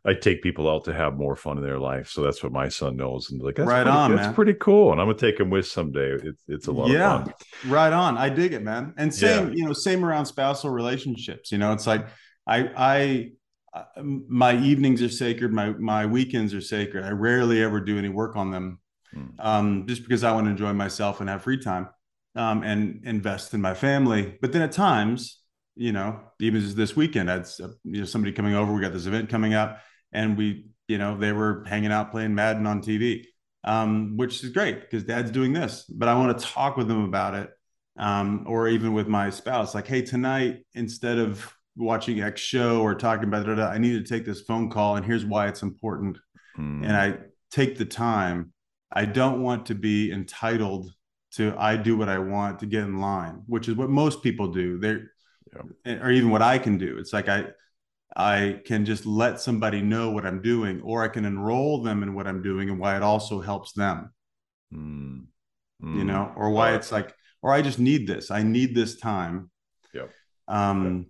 I 0.05 0.13
take 0.13 0.41
people 0.41 0.69
out 0.69 0.85
to 0.85 0.93
have 0.93 1.17
more 1.17 1.35
fun 1.35 1.57
in 1.57 1.63
their 1.63 1.79
life. 1.79 2.09
So 2.09 2.21
that's 2.21 2.41
what 2.41 2.53
my 2.53 2.69
son 2.69 2.95
knows. 2.95 3.31
And 3.31 3.41
like, 3.41 3.55
that's 3.55 3.67
right 3.67 3.83
pretty, 3.83 3.97
on, 3.97 4.11
that's 4.11 4.27
man. 4.27 4.33
pretty 4.33 4.53
cool. 4.53 4.91
And 4.91 5.01
I'm 5.01 5.07
gonna 5.07 5.17
take 5.17 5.39
him 5.39 5.49
with 5.49 5.67
someday. 5.67 6.11
It's 6.11 6.41
it's 6.47 6.67
a 6.67 6.71
lot 6.71 6.89
yeah, 6.89 7.15
of 7.15 7.23
fun. 7.25 7.33
Right 7.67 7.93
on. 7.93 8.17
I 8.17 8.29
dig 8.29 8.53
it, 8.53 8.63
man. 8.63 8.93
And 8.97 9.13
same, 9.13 9.49
yeah. 9.49 9.55
you 9.55 9.65
know, 9.65 9.73
same 9.73 10.05
around 10.05 10.25
spousal 10.25 10.69
relationships. 10.69 11.51
You 11.51 11.57
know, 11.57 11.73
it's 11.73 11.85
like 11.85 12.07
I 12.47 12.69
I 12.75 13.31
uh, 13.73 13.83
my 14.03 14.57
evenings 14.57 15.01
are 15.01 15.09
sacred. 15.09 15.51
My 15.51 15.71
my 15.71 16.05
weekends 16.05 16.53
are 16.53 16.61
sacred. 16.61 17.03
I 17.03 17.09
rarely 17.09 17.61
ever 17.61 17.81
do 17.81 17.97
any 17.97 18.09
work 18.09 18.37
on 18.37 18.51
them, 18.51 18.79
hmm. 19.13 19.27
um, 19.39 19.85
just 19.85 20.03
because 20.03 20.23
I 20.23 20.31
want 20.31 20.45
to 20.45 20.51
enjoy 20.51 20.71
myself 20.71 21.19
and 21.19 21.29
have 21.29 21.43
free 21.43 21.59
time, 21.59 21.89
um, 22.35 22.63
and 22.63 23.01
invest 23.03 23.53
in 23.53 23.59
my 23.59 23.73
family. 23.73 24.37
But 24.41 24.53
then 24.53 24.61
at 24.61 24.71
times, 24.71 25.41
you 25.75 25.91
know, 25.91 26.21
even 26.39 26.73
this 26.73 26.95
weekend, 26.95 27.29
I 27.29 27.33
had 27.33 27.47
you 27.83 27.99
know 27.99 28.05
somebody 28.05 28.31
coming 28.31 28.55
over. 28.55 28.71
We 28.71 28.81
got 28.81 28.93
this 28.93 29.07
event 29.07 29.27
coming 29.27 29.55
up 29.55 29.81
and 30.11 30.37
we, 30.37 30.65
you 30.87 30.97
know, 30.97 31.17
they 31.17 31.31
were 31.31 31.63
hanging 31.67 31.91
out 31.91 32.11
playing 32.11 32.35
Madden 32.35 32.65
on 32.65 32.81
TV, 32.81 33.25
um, 33.63 34.17
which 34.17 34.43
is 34.43 34.49
great 34.49 34.81
because 34.81 35.03
dad's 35.03 35.31
doing 35.31 35.53
this. 35.53 35.83
But 35.83 36.07
I 36.09 36.15
want 36.15 36.37
to 36.37 36.45
talk 36.45 36.77
with 36.77 36.87
them 36.87 37.03
about 37.03 37.35
it, 37.35 37.49
um, 37.97 38.45
or 38.47 38.67
even 38.67 38.93
with 38.93 39.07
my 39.07 39.29
spouse, 39.29 39.75
like, 39.75 39.87
hey, 39.87 40.01
tonight 40.01 40.65
instead 40.73 41.17
of 41.17 41.53
watching 41.75 42.21
X 42.21 42.41
show 42.41 42.81
or 42.81 42.95
talking 42.95 43.25
about 43.25 43.47
it, 43.47 43.59
I 43.59 43.77
need 43.77 43.93
to 43.93 44.13
take 44.13 44.25
this 44.25 44.41
phone 44.41 44.69
call, 44.69 44.95
and 44.95 45.05
here's 45.05 45.25
why 45.25 45.47
it's 45.47 45.61
important. 45.61 46.17
Hmm. 46.55 46.83
And 46.83 46.95
I 46.95 47.17
take 47.51 47.77
the 47.77 47.85
time. 47.85 48.53
I 48.91 49.05
don't 49.05 49.41
want 49.43 49.67
to 49.67 49.75
be 49.75 50.11
entitled 50.11 50.91
to 51.31 51.53
I 51.57 51.77
do 51.77 51.95
what 51.95 52.09
I 52.09 52.17
want 52.17 52.59
to 52.59 52.65
get 52.65 52.83
in 52.83 52.99
line, 52.99 53.43
which 53.45 53.67
is 53.67 53.75
what 53.75 53.89
most 53.89 54.23
people 54.23 54.47
do. 54.47 54.79
They're 54.79 55.11
yeah. 55.85 55.93
or 56.01 56.11
even 56.11 56.29
what 56.29 56.41
I 56.41 56.57
can 56.57 56.77
do. 56.77 56.97
It's 56.97 57.13
like 57.13 57.29
I 57.29 57.45
I 58.19 58.59
can 58.65 58.83
just 58.83 59.05
let 59.05 59.39
somebody 59.39 59.81
know 59.81 60.11
what 60.11 60.25
I'm 60.25 60.41
doing, 60.41 60.81
or 60.81 61.01
I 61.01 61.07
can 61.07 61.23
enroll 61.23 61.81
them 61.81 62.03
in 62.03 62.13
what 62.13 62.27
I'm 62.27 62.41
doing 62.41 62.69
and 62.69 62.77
why 62.77 62.97
it 62.97 63.01
also 63.01 63.39
helps 63.39 63.71
them. 63.71 64.13
Mm. 64.73 65.27
Mm. 65.81 65.97
You 65.97 66.03
know, 66.03 66.33
or 66.35 66.49
why 66.49 66.75
it's 66.75 66.91
like, 66.91 67.15
or 67.41 67.53
I 67.53 67.61
just 67.61 67.79
need 67.79 68.07
this. 68.07 68.29
I 68.29 68.43
need 68.43 68.75
this 68.75 68.97
time. 68.97 69.49
Yep. 69.93 70.11
Um, 70.49 70.97
yep. 70.97 71.05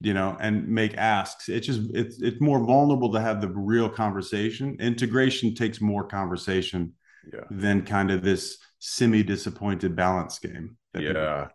you 0.00 0.14
know, 0.14 0.38
and 0.40 0.66
make 0.66 0.96
asks. 0.96 1.50
It's 1.50 1.66
just 1.66 1.82
it's 1.92 2.22
it's 2.22 2.40
more 2.40 2.64
vulnerable 2.64 3.12
to 3.12 3.20
have 3.20 3.42
the 3.42 3.48
real 3.48 3.90
conversation. 3.90 4.78
Integration 4.80 5.54
takes 5.54 5.82
more 5.82 6.04
conversation 6.04 6.94
yeah. 7.30 7.44
than 7.50 7.84
kind 7.84 8.10
of 8.10 8.22
this 8.22 8.56
semi 8.78 9.22
disappointed 9.22 9.94
balance 9.94 10.38
game. 10.38 10.78
Yeah. 10.98 11.48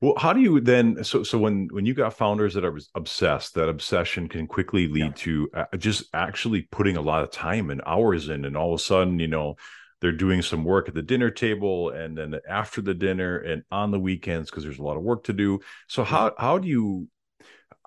Well, 0.00 0.14
how 0.16 0.32
do 0.32 0.40
you 0.40 0.60
then? 0.60 1.02
So, 1.02 1.22
so 1.22 1.38
when 1.38 1.68
when 1.72 1.86
you 1.86 1.94
got 1.94 2.14
founders 2.14 2.54
that 2.54 2.64
are 2.64 2.78
obsessed, 2.94 3.54
that 3.54 3.68
obsession 3.68 4.28
can 4.28 4.46
quickly 4.46 4.88
lead 4.88 5.04
yeah. 5.06 5.12
to 5.16 5.50
uh, 5.54 5.76
just 5.76 6.04
actually 6.14 6.62
putting 6.70 6.96
a 6.96 7.00
lot 7.00 7.22
of 7.22 7.30
time 7.30 7.70
and 7.70 7.82
hours 7.84 8.28
in, 8.28 8.44
and 8.44 8.56
all 8.56 8.74
of 8.74 8.80
a 8.80 8.82
sudden, 8.82 9.18
you 9.18 9.28
know, 9.28 9.56
they're 10.00 10.12
doing 10.12 10.42
some 10.42 10.64
work 10.64 10.88
at 10.88 10.94
the 10.94 11.02
dinner 11.02 11.30
table, 11.30 11.90
and 11.90 12.16
then 12.16 12.36
after 12.48 12.80
the 12.80 12.94
dinner, 12.94 13.38
and 13.38 13.64
on 13.70 13.90
the 13.90 13.98
weekends 13.98 14.50
because 14.50 14.62
there's 14.62 14.78
a 14.78 14.84
lot 14.84 14.96
of 14.96 15.02
work 15.02 15.24
to 15.24 15.32
do. 15.32 15.60
So, 15.88 16.04
how 16.04 16.32
how 16.38 16.58
do 16.58 16.68
you 16.68 17.08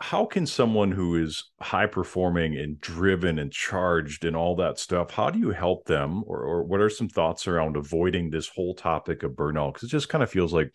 how 0.01 0.25
can 0.25 0.47
someone 0.47 0.91
who 0.91 1.15
is 1.15 1.51
high 1.59 1.86
performing 1.86 2.57
and 2.57 2.82
driven 2.82 3.38
and 3.38 3.51
charged 3.51 4.25
and 4.25 4.36
all 4.36 4.55
that 4.55 4.79
stuff 4.79 5.11
how 5.11 5.29
do 5.29 5.38
you 5.38 5.51
help 5.51 5.86
them 5.86 6.23
or, 6.25 6.41
or 6.41 6.63
what 6.63 6.82
are 6.82 6.89
some 6.89 7.07
thoughts 7.07 7.47
around 7.47 7.77
avoiding 7.77 8.29
this 8.29 8.49
whole 8.49 8.73
topic 8.73 9.21
of 9.21 9.34
burnout 9.34 9.73
because 9.73 9.88
it 9.88 9.91
just 9.91 10.09
kind 10.09 10.23
of 10.23 10.32
feels 10.32 10.53
like 10.53 10.73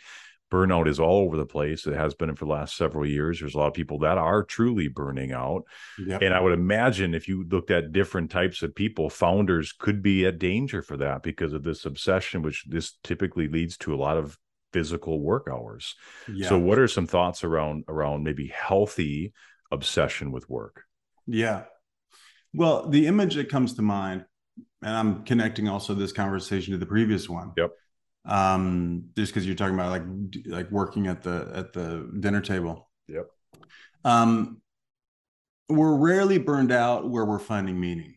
burnout 0.51 0.87
is 0.87 1.01
all 1.01 1.19
over 1.19 1.37
the 1.37 1.47
place. 1.47 1.87
It 1.87 1.95
has 1.95 2.15
been 2.15 2.35
for 2.35 2.45
the 2.45 2.51
last 2.51 2.77
several 2.77 3.07
years. 3.07 3.41
There's 3.41 3.55
a 3.55 3.59
lot 3.59 3.69
of 3.69 3.75
people 3.75 3.99
that 4.01 4.19
are 4.19 4.45
truly 4.45 4.89
burning 4.89 5.33
out. 5.33 5.63
Yep. 5.99 6.23
And 6.23 6.35
I 6.35 6.41
would 6.41 6.53
imagine 6.53 7.15
if 7.15 7.29
you 7.29 7.45
looked 7.49 7.71
at 7.71 7.93
different 7.93 8.31
types 8.31 8.63
of 8.63 8.75
people, 8.75 9.11
founders 9.11 9.73
could 9.73 10.03
be 10.03 10.25
a 10.25 10.33
danger 10.33 10.83
for 10.83 10.97
that 10.99 11.23
because 11.23 11.53
of 11.53 11.63
this 11.63 11.85
obsession, 11.85 12.43
which 12.43 12.65
this 12.69 12.97
typically 13.03 13.49
leads 13.49 13.77
to 13.79 13.95
a 13.95 13.97
lot 13.97 14.17
of 14.17 14.39
physical 14.73 15.21
work 15.21 15.49
hours. 15.51 15.95
Yeah. 16.33 16.49
So 16.49 16.59
what 16.59 16.79
are 16.79 16.89
some 16.89 17.07
thoughts 17.07 17.45
around 17.45 17.85
around 17.89 18.25
maybe 18.25 18.49
healthy 18.49 19.33
obsession 19.73 20.33
with 20.33 20.49
work? 20.49 20.85
Yeah. 21.27 21.65
Well, 22.55 22.89
the 22.89 23.07
image 23.07 23.35
that 23.35 23.49
comes 23.49 23.75
to 23.75 23.83
mind, 23.83 24.25
and 24.83 24.97
I'm 24.97 25.25
connecting 25.25 25.69
also 25.69 25.95
this 25.95 26.13
conversation 26.13 26.73
to 26.73 26.79
the 26.79 26.87
previous 26.87 27.29
one. 27.29 27.53
Yep 27.57 27.73
um, 28.27 29.11
just 29.17 29.33
because 29.33 29.47
you're 29.47 29.57
talking 29.57 29.75
about 29.75 29.91
like 29.91 30.03
like 30.47 30.71
working 30.71 31.07
at 31.07 31.23
the 31.23 31.51
at 31.55 31.73
the 31.73 32.11
dinner 32.21 32.41
table. 32.41 32.91
Yep. 33.09 33.27
Um, 34.05 34.61
we're 35.69 35.97
rarely 35.97 36.39
burned 36.39 36.73
out 36.73 37.09
where 37.09 37.25
we're 37.25 37.39
finding 37.39 37.79
meaning. 37.79 38.17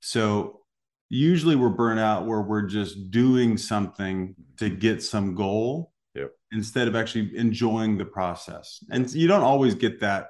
So 0.00 0.60
usually 1.08 1.56
we're 1.56 1.68
burned 1.70 2.00
out 2.00 2.26
where 2.26 2.42
we're 2.42 2.66
just 2.66 3.10
doing 3.10 3.56
something 3.56 4.34
to 4.58 4.68
get 4.68 5.02
some 5.02 5.34
goal 5.34 5.92
yep. 6.14 6.32
instead 6.52 6.88
of 6.88 6.96
actually 6.96 7.36
enjoying 7.36 7.96
the 7.96 8.04
process. 8.04 8.84
And 8.90 9.10
you 9.12 9.26
don't 9.26 9.42
always 9.42 9.74
get 9.74 10.00
that 10.00 10.28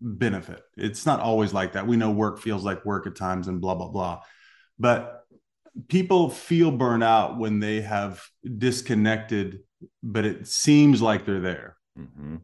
benefit. 0.00 0.62
It's 0.76 1.06
not 1.06 1.20
always 1.20 1.52
like 1.52 1.72
that. 1.72 1.86
We 1.86 1.96
know 1.96 2.10
work 2.10 2.40
feels 2.40 2.64
like 2.64 2.84
work 2.84 3.06
at 3.06 3.16
times 3.16 3.48
and 3.48 3.60
blah 3.60 3.74
blah 3.74 3.88
blah. 3.88 4.20
But 4.78 5.21
people 5.88 6.30
feel 6.30 6.70
burnt 6.70 7.02
out 7.02 7.38
when 7.38 7.60
they 7.60 7.80
have 7.80 8.22
disconnected, 8.58 9.60
but 10.02 10.24
it 10.24 10.46
seems 10.46 11.00
like 11.00 11.24
they're 11.24 11.40
there. 11.40 11.76
Mm-hmm. 11.98 12.36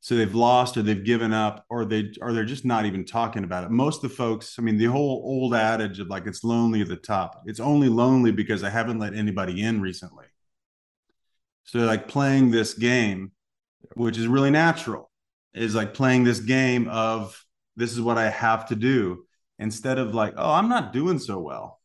so 0.00 0.14
they've 0.14 0.34
lost 0.34 0.78
or 0.78 0.82
they've 0.82 1.04
given 1.04 1.34
up 1.34 1.66
or 1.68 1.84
they 1.84 2.12
or 2.22 2.32
they're 2.32 2.46
just 2.46 2.64
not 2.64 2.86
even 2.86 3.04
talking 3.04 3.44
about 3.44 3.64
it. 3.64 3.70
Most 3.70 4.02
of 4.02 4.08
the 4.08 4.16
folks 4.16 4.56
i 4.58 4.62
mean 4.62 4.78
the 4.78 4.86
whole 4.86 5.20
old 5.22 5.54
adage 5.54 6.00
of 6.00 6.08
like 6.08 6.26
it's 6.26 6.42
lonely 6.42 6.80
at 6.80 6.88
the 6.88 6.96
top. 6.96 7.42
It's 7.44 7.60
only 7.60 7.90
lonely 7.90 8.32
because 8.32 8.64
i 8.64 8.70
haven't 8.70 8.98
let 8.98 9.14
anybody 9.14 9.62
in 9.62 9.82
recently. 9.82 10.24
So 11.64 11.80
like 11.80 12.08
playing 12.08 12.50
this 12.50 12.72
game 12.72 13.32
which 13.94 14.16
is 14.16 14.26
really 14.26 14.50
natural. 14.50 15.10
Is 15.52 15.74
like 15.74 15.92
playing 15.92 16.24
this 16.24 16.40
game 16.40 16.88
of 16.88 17.44
this 17.76 17.92
is 17.92 18.00
what 18.00 18.18
i 18.18 18.28
have 18.30 18.66
to 18.68 18.76
do 18.76 19.24
instead 19.58 19.98
of 19.98 20.14
like 20.14 20.34
oh 20.36 20.52
i'm 20.52 20.68
not 20.68 20.92
doing 20.92 21.18
so 21.18 21.38
well 21.38 21.79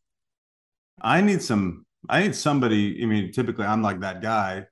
i 1.02 1.20
need 1.20 1.42
some 1.42 1.84
i 2.08 2.22
need 2.22 2.34
somebody 2.34 3.02
i 3.02 3.06
mean 3.06 3.32
typically 3.32 3.64
i'm 3.64 3.82
like 3.82 4.00
that 4.00 4.22
guy 4.22 4.66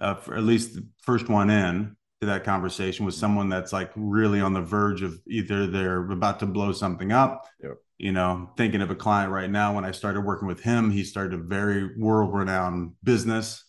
uh, 0.00 0.14
for 0.14 0.36
at 0.36 0.42
least 0.42 0.74
the 0.74 0.86
first 1.02 1.28
one 1.28 1.50
in 1.50 1.96
to 2.20 2.26
that 2.26 2.44
conversation 2.44 3.04
with 3.04 3.14
someone 3.14 3.48
that's 3.48 3.72
like 3.72 3.90
really 3.94 4.40
on 4.40 4.52
the 4.52 4.60
verge 4.60 5.02
of 5.02 5.20
either 5.28 5.66
they're 5.66 6.10
about 6.10 6.40
to 6.40 6.46
blow 6.46 6.72
something 6.72 7.12
up. 7.12 7.46
Yep. 7.62 7.76
You 7.98 8.12
know, 8.12 8.50
thinking 8.56 8.82
of 8.82 8.90
a 8.90 8.94
client 8.94 9.32
right 9.32 9.50
now, 9.50 9.74
when 9.74 9.84
I 9.84 9.92
started 9.92 10.22
working 10.22 10.48
with 10.48 10.60
him, 10.60 10.90
he 10.90 11.04
started 11.04 11.38
a 11.38 11.42
very 11.42 11.96
world 11.98 12.34
renowned 12.34 12.94
business. 13.04 13.64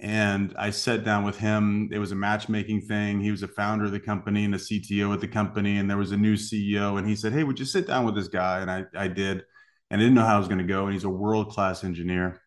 And 0.00 0.54
I 0.58 0.70
sat 0.70 1.04
down 1.04 1.24
with 1.24 1.38
him. 1.38 1.88
It 1.92 1.98
was 1.98 2.12
a 2.12 2.16
matchmaking 2.16 2.82
thing. 2.82 3.20
He 3.20 3.30
was 3.30 3.42
a 3.42 3.48
founder 3.48 3.86
of 3.86 3.92
the 3.92 4.00
company 4.00 4.44
and 4.44 4.54
a 4.54 4.58
CTO 4.58 5.14
at 5.14 5.20
the 5.20 5.28
company. 5.28 5.78
And 5.78 5.88
there 5.88 5.96
was 5.96 6.12
a 6.12 6.16
new 6.16 6.34
CEO. 6.34 6.98
And 6.98 7.08
he 7.08 7.16
said, 7.16 7.32
Hey, 7.32 7.44
would 7.44 7.58
you 7.58 7.64
sit 7.64 7.86
down 7.86 8.04
with 8.04 8.14
this 8.14 8.28
guy? 8.28 8.60
And 8.60 8.70
I, 8.70 8.84
I 8.94 9.08
did. 9.08 9.44
And 9.94 10.02
I 10.02 10.06
didn't 10.06 10.16
know 10.16 10.24
how 10.24 10.34
it 10.34 10.40
was 10.40 10.48
going 10.48 10.58
to 10.58 10.64
go. 10.64 10.86
And 10.86 10.92
he's 10.92 11.04
a 11.04 11.08
world 11.08 11.50
class 11.50 11.84
engineer. 11.84 12.40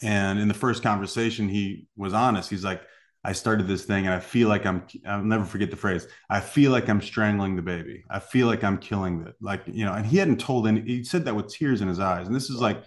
And 0.00 0.38
in 0.38 0.48
the 0.48 0.54
first 0.54 0.82
conversation, 0.82 1.46
he 1.46 1.88
was 1.94 2.14
honest. 2.14 2.48
He's 2.48 2.64
like, 2.64 2.80
I 3.22 3.32
started 3.32 3.66
this 3.66 3.84
thing 3.84 4.06
and 4.06 4.14
I 4.14 4.20
feel 4.20 4.48
like 4.48 4.64
I'm 4.64 4.86
I'll 5.06 5.22
never 5.22 5.44
forget 5.44 5.70
the 5.70 5.76
phrase. 5.76 6.06
I 6.30 6.40
feel 6.40 6.72
like 6.72 6.88
I'm 6.88 7.02
strangling 7.02 7.54
the 7.54 7.60
baby. 7.60 8.04
I 8.08 8.18
feel 8.18 8.46
like 8.46 8.64
I'm 8.64 8.78
killing 8.78 9.26
it. 9.28 9.34
Like, 9.42 9.60
you 9.66 9.84
know, 9.84 9.92
and 9.92 10.06
he 10.06 10.16
hadn't 10.16 10.40
told 10.40 10.66
any 10.66 10.80
he 10.80 11.04
said 11.04 11.26
that 11.26 11.36
with 11.36 11.48
tears 11.48 11.82
in 11.82 11.88
his 11.88 12.00
eyes. 12.00 12.26
And 12.26 12.34
this 12.34 12.48
is 12.48 12.62
like 12.62 12.82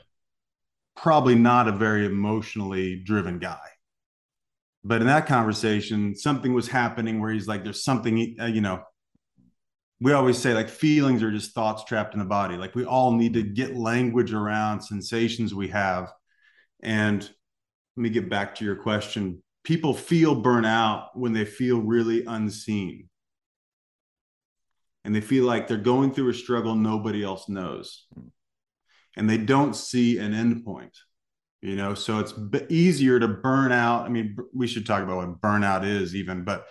probably 0.95 1.35
not 1.35 1.67
a 1.67 1.71
very 1.71 2.07
emotionally 2.07 2.95
driven 2.95 3.37
guy. 3.37 3.59
But 4.83 5.01
in 5.01 5.07
that 5.07 5.27
conversation, 5.27 6.15
something 6.15 6.51
was 6.51 6.67
happening 6.67 7.21
where 7.21 7.31
he's 7.31 7.47
like, 7.47 7.63
there's 7.63 7.83
something, 7.83 8.37
uh, 8.41 8.45
you 8.45 8.61
know, 8.61 8.81
we 9.99 10.13
always 10.13 10.37
say 10.37 10.53
like 10.53 10.69
feelings 10.69 11.23
are 11.23 11.31
just 11.31 11.53
thoughts 11.53 11.83
trapped 11.83 12.13
in 12.13 12.19
the 12.19 12.25
body. 12.25 12.55
Like 12.55 12.75
we 12.75 12.85
all 12.85 13.11
need 13.11 13.33
to 13.33 13.43
get 13.43 13.75
language 13.75 14.33
around 14.33 14.81
sensations 14.81 15.53
we 15.53 15.69
have. 15.69 16.11
And 16.81 17.21
let 17.21 18.01
me 18.03 18.09
get 18.09 18.29
back 18.29 18.55
to 18.55 18.65
your 18.65 18.75
question 18.75 19.41
people 19.67 19.93
feel 19.93 20.41
burnout 20.41 21.09
when 21.13 21.33
they 21.33 21.43
feel 21.43 21.81
really 21.81 22.23
unseen. 22.23 23.09
And 25.03 25.13
they 25.13 25.19
feel 25.19 25.43
like 25.43 25.67
they're 25.67 25.75
going 25.75 26.13
through 26.13 26.29
a 26.29 26.33
struggle 26.33 26.73
nobody 26.73 27.21
else 27.21 27.49
knows. 27.49 28.07
And 29.17 29.29
they 29.29 29.37
don't 29.37 29.75
see 29.75 30.19
an 30.19 30.31
endpoint. 30.31 30.93
You 31.61 31.75
know, 31.75 31.95
so 31.95 32.19
it's 32.19 32.33
easier 32.69 33.19
to 33.19 33.27
burn 33.27 33.73
out. 33.73 34.05
I 34.05 34.09
mean, 34.09 34.37
we 34.53 34.67
should 34.67 34.85
talk 34.85 35.03
about 35.03 35.17
what 35.17 35.41
burnout 35.41 35.83
is, 35.83 36.15
even, 36.15 36.45
but 36.45 36.65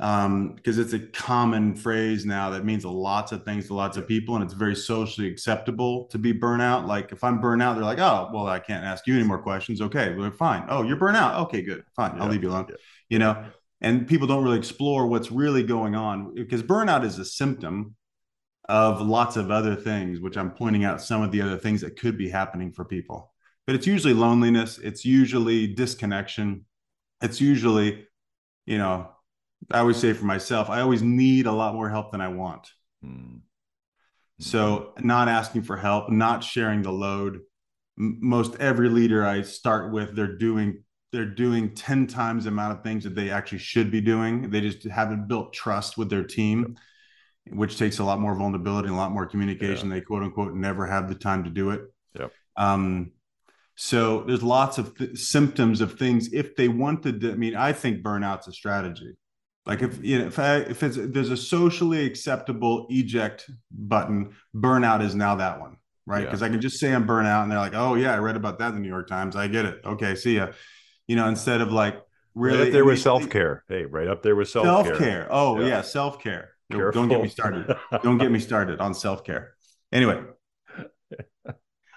um, 0.00 0.54
because 0.54 0.78
it's 0.78 0.92
a 0.92 1.00
common 1.00 1.74
phrase 1.74 2.24
now 2.24 2.50
that 2.50 2.64
means 2.64 2.84
lots 2.84 3.32
of 3.32 3.44
things 3.44 3.66
to 3.66 3.74
lots 3.74 3.96
of 3.96 4.06
people, 4.06 4.36
and 4.36 4.44
it's 4.44 4.54
very 4.54 4.76
socially 4.76 5.28
acceptable 5.28 6.04
to 6.06 6.18
be 6.18 6.32
burnout. 6.32 6.86
Like 6.86 7.10
if 7.10 7.24
I'm 7.24 7.40
burnout, 7.40 7.74
they're 7.74 7.84
like, 7.84 7.98
"Oh, 7.98 8.30
well, 8.32 8.46
I 8.46 8.60
can't 8.60 8.84
ask 8.84 9.06
you 9.06 9.14
any 9.14 9.24
more 9.24 9.38
questions." 9.42 9.80
Okay, 9.80 10.14
we're 10.14 10.30
fine. 10.30 10.64
Oh, 10.68 10.82
you're 10.82 10.96
burnout. 10.96 11.40
Okay, 11.46 11.62
good, 11.62 11.84
fine. 11.96 12.16
Yeah. 12.16 12.22
I'll 12.22 12.30
leave 12.30 12.42
you 12.42 12.50
alone. 12.50 12.66
Yeah. 12.68 12.76
You 13.08 13.18
know, 13.18 13.44
and 13.80 14.06
people 14.06 14.26
don't 14.26 14.44
really 14.44 14.58
explore 14.58 15.06
what's 15.06 15.32
really 15.32 15.62
going 15.62 15.94
on 15.94 16.34
because 16.34 16.62
burnout 16.62 17.04
is 17.04 17.18
a 17.18 17.24
symptom 17.24 17.96
of 18.68 19.00
lots 19.00 19.36
of 19.36 19.50
other 19.50 19.74
things, 19.74 20.20
which 20.20 20.36
I'm 20.36 20.50
pointing 20.50 20.84
out 20.84 21.00
some 21.00 21.22
of 21.22 21.32
the 21.32 21.42
other 21.42 21.56
things 21.56 21.80
that 21.80 21.98
could 21.98 22.18
be 22.18 22.28
happening 22.28 22.70
for 22.72 22.84
people. 22.84 23.32
But 23.66 23.74
it's 23.74 23.86
usually 23.86 24.14
loneliness. 24.14 24.78
It's 24.78 25.04
usually 25.04 25.66
disconnection. 25.66 26.66
It's 27.20 27.40
usually, 27.40 28.06
you 28.66 28.78
know, 28.78 29.10
I 29.70 29.80
always 29.80 29.96
say 29.96 30.12
for 30.12 30.24
myself, 30.24 30.70
I 30.70 30.80
always 30.80 31.02
need 31.02 31.46
a 31.46 31.52
lot 31.52 31.74
more 31.74 31.88
help 31.88 32.12
than 32.12 32.20
I 32.20 32.28
want. 32.28 32.70
Mm. 33.04 33.40
So, 34.40 34.94
not 35.00 35.28
asking 35.28 35.62
for 35.62 35.76
help, 35.76 36.10
not 36.10 36.44
sharing 36.44 36.82
the 36.82 36.92
load. 36.92 37.40
most 37.96 38.54
every 38.60 38.88
leader 38.88 39.26
I 39.26 39.42
start 39.42 39.92
with, 39.92 40.14
they're 40.14 40.36
doing 40.36 40.84
they're 41.12 41.24
doing 41.24 41.74
10 41.74 42.06
times 42.06 42.44
the 42.44 42.50
amount 42.50 42.76
of 42.76 42.84
things 42.84 43.04
that 43.04 43.14
they 43.14 43.30
actually 43.30 43.58
should 43.58 43.90
be 43.90 44.00
doing. 44.00 44.50
They 44.50 44.60
just 44.60 44.84
haven't 44.84 45.26
built 45.26 45.54
trust 45.54 45.96
with 45.96 46.10
their 46.10 46.22
team, 46.22 46.76
which 47.48 47.78
takes 47.78 47.98
a 47.98 48.04
lot 48.04 48.20
more 48.20 48.36
vulnerability 48.36 48.88
and 48.88 48.94
a 48.94 48.98
lot 48.98 49.12
more 49.12 49.26
communication. 49.26 49.88
Yeah. 49.88 49.96
They 49.96 50.00
quote 50.02 50.22
unquote 50.22 50.54
never 50.54 50.86
have 50.86 51.08
the 51.08 51.14
time 51.14 51.44
to 51.44 51.50
do 51.50 51.70
it. 51.70 51.80
Yep. 52.18 52.32
Um, 52.56 53.12
so 53.74 54.24
there's 54.24 54.42
lots 54.42 54.78
of 54.78 54.96
th- 54.98 55.16
symptoms 55.16 55.80
of 55.80 55.98
things. 55.98 56.32
If 56.32 56.56
they 56.56 56.68
wanted 56.68 57.20
to, 57.22 57.32
I 57.32 57.36
mean, 57.36 57.54
I 57.56 57.72
think 57.72 58.02
burnout's 58.02 58.48
a 58.48 58.52
strategy. 58.52 59.14
Like 59.68 59.82
if 59.82 60.02
you 60.02 60.18
know, 60.18 60.26
if 60.26 60.38
I, 60.38 60.56
if 60.56 60.82
it's 60.82 60.96
there's 60.98 61.30
a 61.30 61.36
socially 61.36 62.06
acceptable 62.06 62.86
eject 62.88 63.50
button, 63.70 64.34
burnout 64.56 65.02
is 65.02 65.14
now 65.14 65.34
that 65.34 65.60
one, 65.60 65.76
right? 66.06 66.24
Because 66.24 66.40
yeah. 66.40 66.46
I 66.46 66.50
can 66.50 66.62
just 66.62 66.80
say 66.80 66.94
I'm 66.94 67.06
burnout, 67.06 67.42
and 67.42 67.52
they're 67.52 67.58
like, 67.58 67.74
"Oh 67.74 67.94
yeah, 67.94 68.14
I 68.14 68.18
read 68.18 68.34
about 68.34 68.58
that 68.60 68.70
in 68.70 68.76
the 68.76 68.80
New 68.80 68.88
York 68.88 69.08
Times. 69.08 69.36
I 69.36 69.46
get 69.46 69.66
it. 69.66 69.82
Okay, 69.84 70.14
see 70.14 70.36
ya." 70.36 70.48
You 71.06 71.16
know, 71.16 71.28
instead 71.28 71.60
of 71.60 71.70
like 71.70 72.00
really 72.34 72.58
right 72.58 72.66
up 72.68 72.72
there 72.72 72.84
with 72.86 72.98
self 72.98 73.28
care. 73.28 73.64
Hey, 73.68 73.84
right 73.84 74.08
up 74.08 74.22
there 74.22 74.34
with 74.34 74.48
self 74.48 74.64
care. 74.64 74.84
Self 74.84 74.98
care. 74.98 75.28
Oh 75.30 75.60
yeah, 75.60 75.66
yeah 75.66 75.82
self 75.82 76.18
care. 76.18 76.52
Don't 76.70 77.08
get 77.08 77.20
me 77.20 77.28
started. 77.28 77.76
Don't 78.02 78.16
get 78.16 78.30
me 78.30 78.38
started 78.38 78.80
on 78.80 78.94
self 78.94 79.22
care. 79.22 79.52
Anyway, 79.92 80.18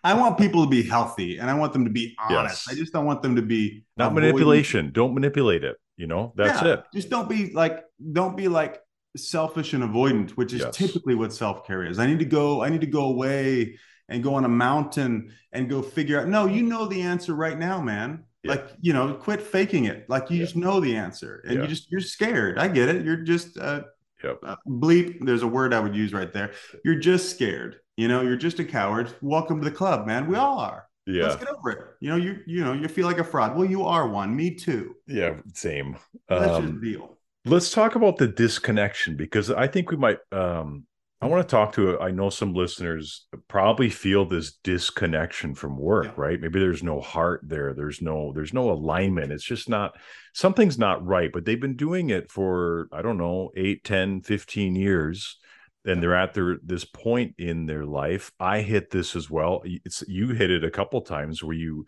I 0.03 0.13
want 0.15 0.37
people 0.37 0.63
to 0.63 0.69
be 0.69 0.83
healthy 0.83 1.37
and 1.37 1.49
I 1.49 1.53
want 1.53 1.73
them 1.73 1.85
to 1.85 1.91
be 1.91 2.15
honest. 2.19 2.67
Yes. 2.67 2.75
I 2.75 2.77
just 2.77 2.91
don't 2.91 3.05
want 3.05 3.21
them 3.21 3.35
to 3.35 3.41
be 3.41 3.85
not 3.97 4.13
manipulation. 4.13 4.91
Don't 4.91 5.13
manipulate 5.13 5.63
it. 5.63 5.77
You 6.01 6.07
know, 6.07 6.33
that's 6.35 6.63
yeah, 6.63 6.73
it. 6.73 6.83
Just 6.91 7.11
don't 7.11 7.29
be 7.29 7.51
like, 7.51 7.83
don't 8.11 8.35
be 8.35 8.47
like 8.47 8.81
selfish 9.15 9.73
and 9.73 9.83
avoidant, 9.83 10.31
which 10.31 10.51
is 10.51 10.61
yes. 10.61 10.75
typically 10.75 11.13
what 11.13 11.31
self 11.31 11.67
care 11.67 11.85
is. 11.85 11.99
I 11.99 12.07
need 12.07 12.17
to 12.17 12.25
go, 12.25 12.63
I 12.63 12.69
need 12.69 12.81
to 12.81 12.87
go 12.87 13.03
away 13.03 13.77
and 14.09 14.23
go 14.23 14.33
on 14.33 14.43
a 14.43 14.49
mountain 14.49 15.31
and 15.51 15.69
go 15.69 15.83
figure 15.83 16.19
out. 16.19 16.27
No, 16.27 16.47
you 16.47 16.63
know 16.63 16.87
the 16.87 17.03
answer 17.03 17.35
right 17.35 17.55
now, 17.55 17.79
man. 17.79 18.23
Yeah. 18.41 18.53
Like, 18.53 18.69
you 18.81 18.93
know, 18.93 19.13
quit 19.13 19.43
faking 19.43 19.85
it. 19.85 20.09
Like 20.09 20.31
you 20.31 20.37
yeah. 20.37 20.45
just 20.45 20.55
know 20.55 20.79
the 20.79 20.95
answer 20.95 21.43
and 21.47 21.61
you 21.61 21.67
just, 21.67 21.91
you're 21.91 22.01
scared. 22.01 22.57
I 22.57 22.67
get 22.67 22.89
it. 22.89 23.05
You're 23.05 23.17
just, 23.17 23.59
uh, 23.59 23.83
Yep. 24.23 24.39
Uh, 24.43 24.55
bleep. 24.67 25.25
There's 25.25 25.41
a 25.41 25.47
word 25.47 25.73
I 25.73 25.79
would 25.79 25.95
use 25.95 26.13
right 26.13 26.31
there. 26.31 26.51
You're 26.83 26.99
just 26.99 27.31
scared. 27.31 27.77
You 27.97 28.07
know, 28.07 28.21
you're 28.21 28.35
just 28.35 28.59
a 28.59 28.63
coward. 28.63 29.13
Welcome 29.21 29.61
to 29.61 29.65
the 29.69 29.75
club, 29.75 30.05
man. 30.05 30.27
We 30.27 30.35
all 30.35 30.59
are. 30.59 30.87
Yeah. 31.05 31.23
Let's 31.23 31.35
get 31.37 31.49
over 31.49 31.71
it. 31.71 31.79
You 31.99 32.09
know, 32.09 32.15
you 32.15 32.39
you 32.45 32.63
know, 32.63 32.73
you 32.73 32.87
feel 32.87 33.07
like 33.07 33.17
a 33.17 33.23
fraud. 33.23 33.55
Well, 33.55 33.65
you 33.65 33.83
are 33.83 34.07
one. 34.07 34.35
Me 34.35 34.53
too. 34.53 34.95
Yeah, 35.07 35.37
same. 35.53 35.97
That's 36.29 36.51
um, 36.51 36.67
just 36.67 36.81
deal. 36.81 37.17
Let's 37.45 37.71
talk 37.71 37.95
about 37.95 38.17
the 38.17 38.27
disconnection 38.27 39.15
because 39.15 39.49
I 39.49 39.67
think 39.67 39.89
we 39.89 39.97
might 39.97 40.19
um 40.31 40.85
I 41.21 41.27
want 41.27 41.47
to 41.47 41.51
talk 41.51 41.73
to 41.73 41.99
I 41.99 42.11
know 42.11 42.29
some 42.29 42.53
listeners 42.53 43.27
probably 43.47 43.89
feel 43.89 44.25
this 44.25 44.53
disconnection 44.63 45.53
from 45.53 45.77
work, 45.77 46.05
yeah. 46.05 46.13
right? 46.17 46.41
Maybe 46.41 46.59
there's 46.59 46.83
no 46.83 46.99
heart 46.99 47.41
there. 47.43 47.73
There's 47.73 48.01
no 48.01 48.31
there's 48.33 48.53
no 48.53 48.71
alignment. 48.71 49.31
It's 49.31 49.43
just 49.43 49.69
not 49.69 49.95
something's 50.33 50.77
not 50.77 51.05
right, 51.05 51.31
but 51.31 51.45
they've 51.45 51.61
been 51.61 51.75
doing 51.75 52.11
it 52.11 52.31
for 52.31 52.87
I 52.91 53.01
don't 53.01 53.17
know, 53.17 53.51
8, 53.55 53.83
10, 53.83 54.21
15 54.21 54.75
years 54.75 55.37
and 55.85 56.01
they're 56.01 56.15
at 56.15 56.33
their 56.33 56.57
this 56.63 56.85
point 56.85 57.33
in 57.37 57.65
their 57.65 57.85
life 57.85 58.31
i 58.39 58.61
hit 58.61 58.91
this 58.91 59.15
as 59.15 59.29
well. 59.29 59.61
It's 59.65 60.03
you 60.07 60.29
hit 60.29 60.51
it 60.51 60.63
a 60.63 60.71
couple 60.71 61.01
times 61.01 61.43
where 61.43 61.55
you 61.55 61.85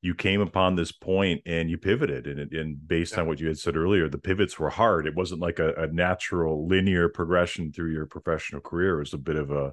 you 0.00 0.14
came 0.14 0.40
upon 0.40 0.76
this 0.76 0.92
point 0.92 1.42
and 1.44 1.68
you 1.68 1.76
pivoted 1.76 2.28
and, 2.28 2.52
and 2.52 2.88
based 2.88 3.14
yeah. 3.14 3.20
on 3.20 3.26
what 3.26 3.40
you 3.40 3.48
had 3.48 3.58
said 3.58 3.76
earlier 3.76 4.08
the 4.08 4.18
pivots 4.18 4.58
were 4.58 4.70
hard. 4.70 5.06
It 5.06 5.16
wasn't 5.16 5.40
like 5.40 5.58
a, 5.58 5.72
a 5.74 5.86
natural 5.88 6.66
linear 6.66 7.08
progression 7.08 7.72
through 7.72 7.92
your 7.92 8.06
professional 8.06 8.60
career. 8.60 8.96
It 8.96 9.00
was 9.00 9.14
a 9.14 9.18
bit 9.18 9.36
of 9.36 9.50
a 9.50 9.72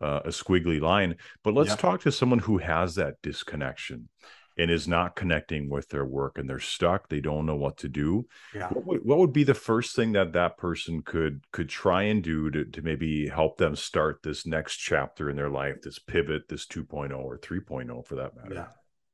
uh, 0.00 0.20
a 0.24 0.28
squiggly 0.28 0.80
line. 0.80 1.16
But 1.42 1.54
let's 1.54 1.70
yeah. 1.70 1.76
talk 1.76 2.02
to 2.02 2.12
someone 2.12 2.38
who 2.38 2.58
has 2.58 2.94
that 2.96 3.16
disconnection 3.22 4.08
and 4.56 4.70
is 4.70 4.86
not 4.86 5.16
connecting 5.16 5.68
with 5.68 5.88
their 5.88 6.04
work 6.04 6.38
and 6.38 6.48
they're 6.48 6.60
stuck 6.60 7.08
they 7.08 7.20
don't 7.20 7.46
know 7.46 7.56
what 7.56 7.76
to 7.78 7.88
do. 7.88 8.26
Yeah. 8.54 8.68
what, 8.68 8.86
would, 8.86 9.04
what 9.04 9.18
would 9.18 9.32
be 9.32 9.44
the 9.44 9.54
first 9.54 9.96
thing 9.96 10.12
that 10.12 10.32
that 10.32 10.56
person 10.58 11.02
could 11.02 11.44
could 11.52 11.68
try 11.68 12.04
and 12.04 12.22
do 12.22 12.50
to, 12.50 12.64
to 12.64 12.82
maybe 12.82 13.28
help 13.28 13.58
them 13.58 13.76
start 13.76 14.22
this 14.22 14.46
next 14.46 14.76
chapter 14.76 15.30
in 15.30 15.36
their 15.36 15.50
life 15.50 15.82
this 15.82 15.98
pivot 15.98 16.48
this 16.48 16.66
2.0 16.66 17.16
or 17.18 17.38
3.0 17.38 18.06
for 18.06 18.16
that 18.16 18.36
matter? 18.36 18.54
Yeah. 18.54 18.66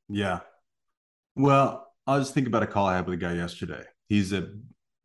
Yeah. 0.09 0.39
Well 1.35 1.87
i'll 2.07 2.19
just 2.19 2.33
think 2.33 2.47
about 2.47 2.63
a 2.63 2.67
call 2.67 2.87
i 2.87 2.95
had 2.95 3.05
with 3.05 3.13
a 3.13 3.17
guy 3.17 3.33
yesterday. 3.33 3.83
He's 4.09 4.33
a 4.33 4.49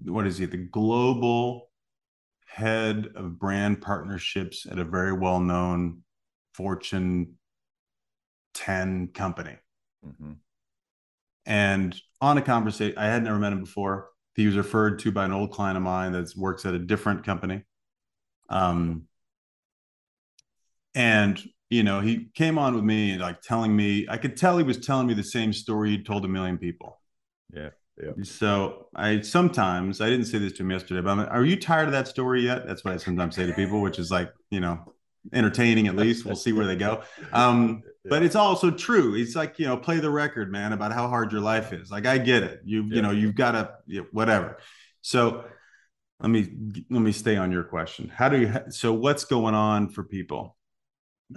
what 0.03 0.27
is 0.27 0.39
he 0.39 0.47
the 0.47 0.57
global 0.57 1.71
head 2.47 3.09
of 3.15 3.39
brand 3.39 3.81
partnerships 3.81 4.67
at 4.71 4.79
a 4.79 4.85
very 4.85 5.13
well 5.13 5.41
known 5.41 6.03
fortune 6.55 7.35
10 8.55 9.09
company 9.09 9.57
Mm-hmm. 10.07 10.33
And 11.47 12.01
on 12.21 12.39
a 12.39 12.43
conversation, 12.43 12.99
I 12.99 13.07
had 13.07 13.23
never 13.23 13.39
met 13.39 13.53
him 13.53 13.61
before. 13.61 14.09
he 14.35 14.47
was 14.47 14.57
referred 14.57 14.99
to 15.01 15.13
by 15.13 15.25
an 15.25 15.33
old 15.33 15.53
client 15.53 15.77
of 15.77 15.83
mine 15.83 16.13
that 16.13 16.33
works 16.37 16.67
at 16.67 16.75
a 16.75 16.79
different 16.79 17.25
company. 17.25 17.63
Um, 18.49 19.05
and 20.95 21.43
you 21.69 21.83
know, 21.83 22.01
he 22.01 22.29
came 22.35 22.59
on 22.59 22.75
with 22.75 22.85
me 22.85 23.11
and 23.11 23.21
like 23.21 23.43
telling 23.43 23.75
me, 23.75 24.07
I 24.09 24.19
could 24.19 24.37
tell 24.37 24.57
he 24.57 24.63
was 24.63 24.79
telling 24.79 25.07
me 25.07 25.15
the 25.15 25.25
same 25.25 25.53
story 25.53 25.91
he'd 25.91 26.07
told 26.07 26.25
a 26.25 26.29
million 26.29 26.59
people. 26.59 27.01
Yeah. 27.53 27.71
Yeah. 28.01 28.13
So 28.25 28.89
I 28.95 29.23
sometimes 29.23 30.01
I 30.03 30.11
didn't 30.11 30.27
say 30.27 30.39
this 30.39 30.53
to 30.55 30.63
him 30.63 30.71
yesterday, 30.71 31.01
but 31.01 31.11
I'm 31.11 31.19
like, 31.19 31.31
are 31.31 31.45
you 31.45 31.59
tired 31.59 31.87
of 31.87 31.93
that 31.93 32.07
story 32.07 32.43
yet? 32.43 32.67
That's 32.67 32.85
what 32.85 32.93
I 32.93 32.99
sometimes 32.99 33.35
say 33.35 33.47
to 33.47 33.55
people, 33.55 33.81
which 33.81 33.99
is 33.99 34.11
like, 34.11 34.31
you 34.51 34.61
know, 34.61 34.93
entertaining 35.33 35.89
at 35.89 35.97
least. 35.97 36.27
We'll 36.27 36.37
see 36.37 36.53
where 36.53 36.67
they 36.67 36.77
go. 36.77 37.03
Um, 37.33 37.83
but 38.09 38.23
it's 38.23 38.37
also 38.37 38.71
true. 38.71 39.15
It's 39.15 39.35
like, 39.35 39.59
you 39.59 39.67
know, 39.67 39.77
play 39.77 39.99
the 39.99 40.11
record, 40.11 40.51
man, 40.51 40.73
about 40.73 40.93
how 40.93 41.09
hard 41.09 41.33
your 41.33 41.41
life 41.41 41.73
is. 41.73 41.91
Like 41.91 42.07
I 42.07 42.19
get 42.19 42.43
it. 42.43 42.61
You, 42.65 42.83
yeah. 42.83 42.97
you 42.97 43.03
know, 43.03 43.11
you've 43.11 43.35
got 43.35 43.53
to 43.53 43.73
you 43.87 44.01
know, 44.01 44.07
whatever. 44.13 44.59
So 45.03 45.45
let 46.21 46.29
me 46.29 46.49
let 46.91 47.01
me 47.01 47.13
stay 47.13 47.37
on 47.37 47.53
your 47.53 47.65
question. 47.65 48.09
How 48.09 48.29
do 48.29 48.41
you 48.41 48.53
so 48.71 48.93
what's 48.93 49.25
going 49.25 49.55
on 49.55 49.91
for 49.91 50.05
people? 50.05 50.57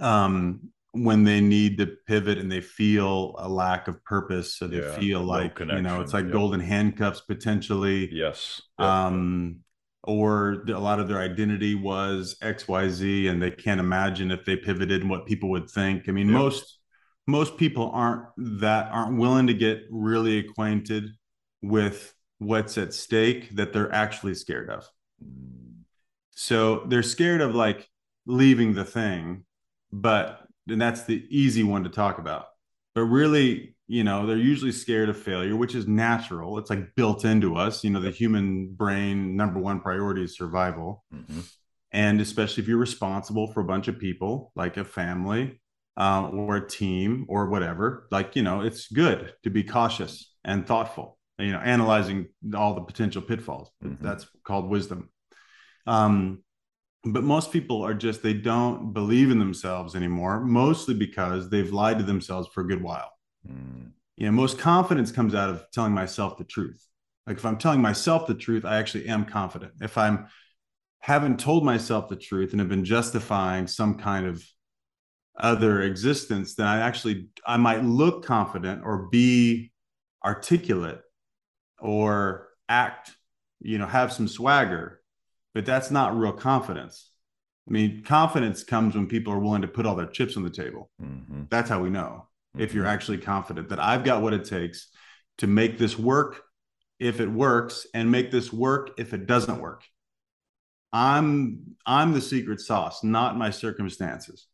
Um 0.00 0.70
when 0.92 1.22
they 1.22 1.40
need 1.40 1.78
to 1.78 1.86
pivot 2.06 2.38
and 2.38 2.50
they 2.50 2.60
feel 2.60 3.36
a 3.38 3.48
lack 3.48 3.86
of 3.86 4.02
purpose 4.04 4.56
so 4.56 4.66
they 4.66 4.80
yeah, 4.80 4.98
feel 4.98 5.20
like 5.20 5.60
no 5.60 5.76
you 5.76 5.82
know 5.82 6.00
it's 6.00 6.12
like 6.12 6.24
yeah. 6.24 6.32
golden 6.32 6.58
handcuffs 6.58 7.20
potentially 7.20 8.08
yes 8.12 8.60
um 8.78 9.60
or 10.04 10.64
a 10.68 10.78
lot 10.78 10.98
of 10.98 11.08
their 11.08 11.20
identity 11.20 11.74
was 11.74 12.36
xyz 12.42 13.30
and 13.30 13.42
they 13.42 13.50
can't 13.50 13.80
imagine 13.80 14.30
if 14.30 14.44
they 14.44 14.56
pivoted 14.56 15.02
and 15.02 15.10
what 15.10 15.26
people 15.26 15.50
would 15.50 15.68
think. 15.68 16.08
I 16.08 16.12
mean 16.12 16.30
most 16.30 16.78
most 17.26 17.56
people 17.56 17.90
aren't 17.92 18.26
that 18.60 18.90
aren't 18.92 19.18
willing 19.18 19.46
to 19.46 19.54
get 19.54 19.82
really 19.90 20.38
acquainted 20.38 21.04
with 21.62 22.14
what's 22.38 22.78
at 22.78 22.94
stake 22.94 23.54
that 23.56 23.72
they're 23.72 23.92
actually 23.92 24.34
scared 24.34 24.70
of. 24.70 24.88
So 26.30 26.84
they're 26.86 27.02
scared 27.02 27.42
of 27.42 27.54
like 27.54 27.88
leaving 28.26 28.74
the 28.74 28.84
thing 28.84 29.44
but 29.92 30.46
and 30.68 30.80
that's 30.80 31.04
the 31.04 31.24
easy 31.30 31.62
one 31.62 31.84
to 31.84 31.90
talk 31.90 32.18
about. 32.18 32.46
But 32.94 33.02
really 33.02 33.74
you 33.90 34.04
know 34.04 34.24
they're 34.24 34.36
usually 34.36 34.70
scared 34.70 35.08
of 35.08 35.20
failure 35.20 35.56
which 35.56 35.74
is 35.74 35.88
natural. 35.88 36.58
It's 36.58 36.70
like 36.70 36.94
built 36.94 37.24
into 37.24 37.56
us 37.56 37.82
you 37.82 37.90
know 37.90 38.00
the 38.00 38.12
human 38.12 38.72
brain 38.72 39.36
number 39.36 39.58
one 39.58 39.80
priority 39.80 40.22
is 40.22 40.36
survival. 40.36 41.04
Mm-hmm. 41.12 41.40
and 41.90 42.20
especially 42.20 42.62
if 42.62 42.68
you're 42.68 42.78
responsible 42.78 43.48
for 43.52 43.60
a 43.60 43.64
bunch 43.64 43.88
of 43.88 43.98
people 43.98 44.52
like 44.54 44.76
a 44.76 44.84
family 44.84 45.60
um, 45.96 46.38
or 46.38 46.56
a 46.56 46.68
team 46.68 47.26
or 47.28 47.48
whatever 47.48 48.06
like 48.12 48.36
you 48.36 48.42
know 48.42 48.60
it's 48.60 48.86
good 48.86 49.34
to 49.42 49.50
be 49.50 49.64
cautious 49.64 50.32
and 50.44 50.68
thoughtful 50.68 51.18
you 51.40 51.50
know 51.50 51.58
analyzing 51.58 52.28
all 52.54 52.74
the 52.74 52.82
potential 52.82 53.22
pitfalls. 53.22 53.70
Mm-hmm. 53.84 54.04
that's 54.06 54.26
called 54.44 54.68
wisdom. 54.68 55.10
Um, 55.88 56.44
but 57.02 57.24
most 57.24 57.50
people 57.50 57.82
are 57.82 57.94
just 57.94 58.22
they 58.22 58.34
don't 58.34 58.92
believe 58.92 59.32
in 59.32 59.40
themselves 59.40 59.96
anymore 59.96 60.38
mostly 60.38 60.94
because 60.94 61.50
they've 61.50 61.72
lied 61.72 61.98
to 61.98 62.04
themselves 62.04 62.46
for 62.54 62.60
a 62.60 62.68
good 62.68 62.82
while 62.82 63.10
Mm. 63.48 63.92
You 64.16 64.26
know, 64.26 64.32
most 64.32 64.58
confidence 64.58 65.12
comes 65.12 65.34
out 65.34 65.50
of 65.50 65.64
telling 65.72 65.92
myself 65.92 66.36
the 66.36 66.44
truth. 66.44 66.84
Like 67.26 67.38
if 67.38 67.44
I'm 67.44 67.58
telling 67.58 67.80
myself 67.80 68.26
the 68.26 68.34
truth, 68.34 68.64
I 68.64 68.78
actually 68.78 69.08
am 69.08 69.24
confident. 69.24 69.72
If 69.80 69.96
I'm 69.96 70.26
haven't 71.00 71.40
told 71.40 71.64
myself 71.64 72.08
the 72.08 72.16
truth 72.16 72.52
and 72.52 72.60
have 72.60 72.68
been 72.68 72.84
justifying 72.84 73.66
some 73.66 73.96
kind 73.96 74.26
of 74.26 74.44
other 75.38 75.82
existence, 75.82 76.54
then 76.54 76.66
I 76.66 76.80
actually 76.80 77.28
I 77.46 77.56
might 77.56 77.84
look 77.84 78.24
confident 78.24 78.82
or 78.84 79.08
be 79.08 79.72
articulate 80.24 81.00
or 81.78 82.48
act, 82.68 83.12
you 83.60 83.78
know, 83.78 83.86
have 83.86 84.12
some 84.12 84.28
swagger, 84.28 85.00
but 85.54 85.64
that's 85.64 85.90
not 85.90 86.16
real 86.16 86.32
confidence. 86.32 87.10
I 87.66 87.72
mean, 87.72 88.02
confidence 88.02 88.64
comes 88.64 88.94
when 88.94 89.06
people 89.06 89.32
are 89.32 89.38
willing 89.38 89.62
to 89.62 89.68
put 89.68 89.86
all 89.86 89.94
their 89.94 90.06
chips 90.06 90.36
on 90.36 90.42
the 90.42 90.50
table. 90.50 90.90
Mm-hmm. 91.00 91.44
That's 91.48 91.70
how 91.70 91.80
we 91.80 91.88
know 91.88 92.26
if 92.58 92.74
you're 92.74 92.86
actually 92.86 93.18
confident 93.18 93.68
that 93.68 93.80
I've 93.80 94.04
got 94.04 94.22
what 94.22 94.32
it 94.32 94.44
takes 94.44 94.88
to 95.38 95.46
make 95.46 95.78
this 95.78 95.98
work 95.98 96.42
if 96.98 97.20
it 97.20 97.30
works 97.30 97.86
and 97.94 98.10
make 98.10 98.30
this 98.30 98.52
work 98.52 98.90
if 98.98 99.14
it 99.14 99.26
doesn't 99.26 99.60
work. 99.60 99.84
I'm 100.92 101.76
I'm 101.86 102.12
the 102.12 102.20
secret 102.20 102.60
sauce, 102.60 103.02
not 103.04 103.38
my 103.38 103.50
circumstances. 103.50 104.46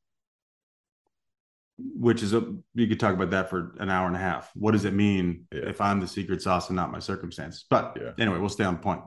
Which 1.78 2.22
is 2.22 2.32
a 2.32 2.54
you 2.74 2.86
could 2.86 3.00
talk 3.00 3.14
about 3.14 3.30
that 3.30 3.50
for 3.50 3.74
an 3.78 3.90
hour 3.90 4.06
and 4.06 4.16
a 4.16 4.20
half. 4.20 4.50
What 4.54 4.72
does 4.72 4.84
it 4.84 4.94
mean 4.94 5.46
yeah. 5.52 5.68
if 5.68 5.80
I'm 5.80 6.00
the 6.00 6.06
secret 6.06 6.40
sauce 6.40 6.68
and 6.68 6.76
not 6.76 6.92
my 6.92 7.00
circumstances? 7.00 7.64
But 7.68 7.98
yeah. 8.00 8.12
anyway, 8.18 8.38
we'll 8.38 8.48
stay 8.48 8.64
on 8.64 8.78
point. 8.78 9.02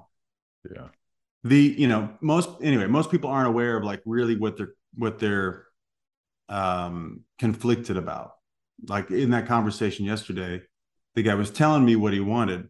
Yeah. 0.70 0.88
The 1.44 1.76
you 1.78 1.88
know 1.88 2.10
most 2.22 2.50
anyway 2.62 2.88
most 2.88 3.10
people 3.10 3.30
aren't 3.30 3.48
aware 3.48 3.78
of 3.78 3.84
like 3.84 4.02
really 4.06 4.36
what 4.36 4.58
they're 4.58 4.74
what 4.96 5.20
they're 5.20 5.66
um 6.50 7.22
conflicted 7.38 7.96
about 7.96 8.34
like 8.88 9.12
in 9.12 9.32
that 9.32 9.48
conversation 9.48 10.06
yesterday, 10.06 10.62
the 11.16 11.24
guy 11.24 11.36
was 11.36 11.52
telling 11.52 11.86
me 11.86 11.96
what 11.96 12.14
he 12.14 12.20
wanted. 12.20 12.68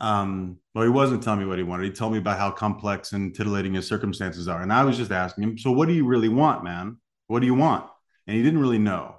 Um, 0.00 0.58
well, 0.74 0.84
he 0.84 0.90
wasn't 0.90 1.22
telling 1.22 1.40
me 1.40 1.46
what 1.46 1.58
he 1.58 1.64
wanted. 1.64 1.84
He 1.84 1.92
told 1.92 2.12
me 2.12 2.18
about 2.18 2.38
how 2.38 2.50
complex 2.50 3.12
and 3.12 3.34
titillating 3.34 3.74
his 3.74 3.86
circumstances 3.86 4.48
are. 4.48 4.60
And 4.60 4.72
I 4.72 4.84
was 4.84 4.96
just 4.96 5.12
asking 5.12 5.44
him, 5.44 5.58
so 5.58 5.72
what 5.72 5.88
do 5.88 5.94
you 5.94 6.06
really 6.06 6.28
want, 6.28 6.64
man? 6.64 6.98
What 7.26 7.40
do 7.40 7.46
you 7.46 7.54
want? 7.54 7.88
And 8.26 8.36
he 8.36 8.42
didn't 8.42 8.60
really 8.60 8.78
know. 8.78 9.16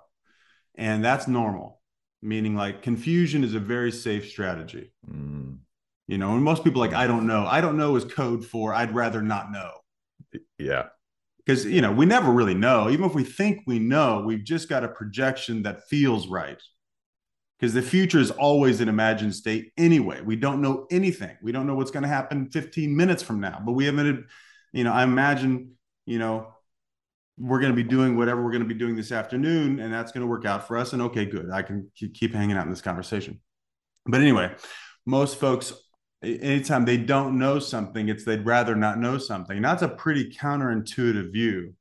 And 0.75 1.03
that's 1.03 1.27
normal, 1.27 1.81
meaning 2.21 2.55
like 2.55 2.81
confusion 2.81 3.43
is 3.43 3.53
a 3.53 3.59
very 3.59 3.91
safe 3.91 4.29
strategy. 4.29 4.91
Mm. 5.09 5.59
You 6.07 6.17
know, 6.17 6.33
and 6.33 6.43
most 6.43 6.63
people 6.63 6.81
like, 6.81 6.93
I 6.93 7.07
don't 7.07 7.25
know. 7.25 7.45
I 7.47 7.61
don't 7.61 7.77
know 7.77 7.95
is 7.95 8.05
code 8.05 8.45
for 8.45 8.73
I'd 8.73 8.93
rather 8.93 9.21
not 9.21 9.51
know. 9.51 9.71
Yeah 10.59 10.87
because 11.45 11.65
you 11.65 11.81
know 11.81 11.91
we 11.91 12.05
never 12.05 12.31
really 12.31 12.53
know. 12.53 12.89
Even 12.89 13.05
if 13.05 13.13
we 13.13 13.23
think 13.23 13.61
we 13.67 13.79
know 13.79 14.23
we've 14.25 14.43
just 14.43 14.69
got 14.69 14.83
a 14.83 14.87
projection 14.87 15.63
that 15.63 15.87
feels 15.87 16.27
right. 16.27 16.61
Because 17.59 17.73
the 17.73 17.81
future 17.81 18.19
is 18.19 18.31
always 18.31 18.81
an 18.81 18.89
imagined 18.89 19.33
state 19.33 19.71
anyway. 19.77 20.19
We 20.21 20.35
don't 20.35 20.61
know 20.61 20.87
anything. 20.91 21.37
We 21.41 21.53
don't 21.53 21.65
know 21.65 21.75
what's 21.75 21.91
going 21.91 22.03
to 22.03 22.09
happen 22.09 22.49
15 22.51 22.95
minutes 22.95 23.23
from 23.23 23.39
now 23.39 23.61
but 23.65 23.73
we 23.73 23.85
haven't 23.85 24.25
you 24.73 24.83
know 24.83 24.91
i 24.91 25.03
imagine 25.03 25.71
you 26.05 26.19
know 26.19 26.47
we're 27.37 27.59
going 27.59 27.71
to 27.71 27.75
be 27.75 27.87
doing 27.87 28.17
whatever 28.17 28.43
we're 28.43 28.51
going 28.51 28.63
to 28.63 28.67
be 28.67 28.73
doing 28.73 28.95
this 28.95 29.11
afternoon 29.11 29.79
and 29.79 29.93
that's 29.93 30.11
going 30.11 30.21
to 30.21 30.27
work 30.27 30.45
out 30.45 30.67
for 30.67 30.77
us 30.77 30.93
and 30.93 31.01
okay 31.01 31.25
good 31.25 31.49
i 31.49 31.61
can 31.61 31.89
keep 31.95 32.33
hanging 32.33 32.57
out 32.57 32.65
in 32.65 32.69
this 32.69 32.81
conversation. 32.81 33.39
But 34.05 34.21
anyway 34.21 34.53
most 35.05 35.39
folks 35.39 35.73
anytime 36.25 36.85
they 36.85 36.97
don't 36.97 37.37
know 37.37 37.59
something, 37.59 38.09
it's 38.09 38.23
they'd 38.23 38.45
rather 38.45 38.75
not 38.75 38.99
know 38.99 39.17
something. 39.17 39.57
And 39.57 39.65
that's 39.65 39.81
a 39.81 39.87
pretty 39.87 40.29
counterintuitive 40.31 41.31
view, 41.31 41.73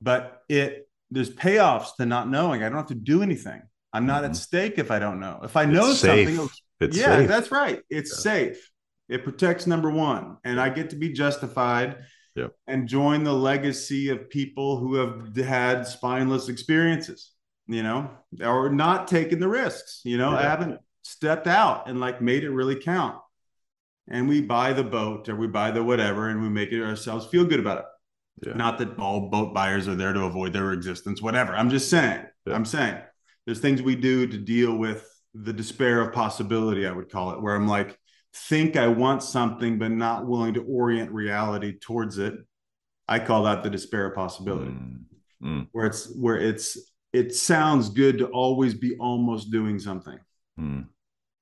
but 0.00 0.42
it 0.48 0.88
there's 1.10 1.30
payoffs 1.30 1.96
to 1.96 2.06
not 2.06 2.28
knowing. 2.28 2.62
I 2.62 2.68
don't 2.68 2.78
have 2.78 2.86
to 2.88 2.94
do 2.94 3.22
anything. 3.22 3.62
I'm 3.92 4.06
not 4.06 4.22
mm-hmm. 4.22 4.32
at 4.32 4.36
stake 4.36 4.78
if 4.78 4.90
I 4.90 4.98
don't 4.98 5.20
know. 5.20 5.40
If 5.42 5.56
I 5.56 5.64
know 5.64 5.90
it's 5.90 6.00
something, 6.00 6.48
it's 6.80 6.96
yeah, 6.96 7.18
safe. 7.18 7.28
that's 7.28 7.50
right. 7.50 7.80
It's 7.88 8.12
yeah. 8.12 8.32
safe. 8.32 8.70
It 9.08 9.24
protects 9.24 9.66
number 9.66 9.90
one, 9.90 10.36
and 10.44 10.60
I 10.60 10.68
get 10.68 10.90
to 10.90 10.96
be 10.96 11.12
justified 11.12 11.96
and 12.68 12.86
join 12.86 13.24
the 13.24 13.32
legacy 13.32 14.10
of 14.10 14.30
people 14.30 14.78
who 14.78 14.94
have 14.94 15.34
had 15.36 15.86
spineless 15.86 16.48
experiences. 16.48 17.32
You 17.70 17.82
know, 17.82 18.10
or 18.42 18.70
not 18.70 19.08
taking 19.08 19.40
the 19.40 19.48
risks. 19.48 20.00
You 20.04 20.16
know, 20.16 20.30
yeah. 20.30 20.38
I 20.38 20.42
haven't 20.42 20.80
stepped 21.02 21.46
out 21.46 21.88
and 21.88 22.00
like 22.00 22.20
made 22.20 22.44
it 22.44 22.50
really 22.50 22.76
count 22.76 23.16
and 24.10 24.28
we 24.28 24.40
buy 24.40 24.72
the 24.72 24.84
boat 24.84 25.28
or 25.28 25.36
we 25.36 25.46
buy 25.46 25.70
the 25.70 25.82
whatever 25.82 26.28
and 26.28 26.40
we 26.40 26.48
make 26.48 26.72
it 26.72 26.82
ourselves 26.82 27.26
feel 27.26 27.44
good 27.44 27.60
about 27.60 27.78
it. 27.78 27.84
Yeah. 28.46 28.54
Not 28.54 28.78
that 28.78 28.98
all 28.98 29.28
boat 29.28 29.52
buyers 29.52 29.88
are 29.88 29.96
there 29.96 30.12
to 30.12 30.22
avoid 30.22 30.52
their 30.52 30.72
existence, 30.72 31.20
whatever. 31.20 31.54
I'm 31.54 31.70
just 31.70 31.90
saying, 31.90 32.24
yeah. 32.46 32.54
I'm 32.54 32.64
saying 32.64 32.98
there's 33.46 33.60
things 33.60 33.82
we 33.82 33.96
do 33.96 34.26
to 34.26 34.38
deal 34.38 34.76
with 34.76 35.04
the 35.34 35.52
despair 35.52 36.00
of 36.00 36.12
possibility, 36.12 36.86
I 36.86 36.92
would 36.92 37.10
call 37.10 37.32
it, 37.32 37.42
where 37.42 37.54
I'm 37.54 37.68
like, 37.68 37.98
think 38.32 38.76
I 38.76 38.88
want 38.88 39.22
something, 39.22 39.78
but 39.78 39.90
not 39.90 40.26
willing 40.26 40.54
to 40.54 40.62
orient 40.62 41.10
reality 41.10 41.78
towards 41.78 42.18
it. 42.18 42.34
I 43.08 43.18
call 43.18 43.44
that 43.44 43.62
the 43.62 43.70
despair 43.70 44.06
of 44.06 44.14
possibility, 44.14 44.70
mm. 44.70 44.98
Mm. 45.42 45.68
where 45.72 45.86
it's 45.86 46.14
where 46.14 46.36
it's 46.36 46.76
it 47.12 47.34
sounds 47.34 47.88
good 47.88 48.18
to 48.18 48.26
always 48.26 48.74
be 48.74 48.96
almost 48.98 49.50
doing 49.50 49.78
something. 49.78 50.18
Mm 50.60 50.86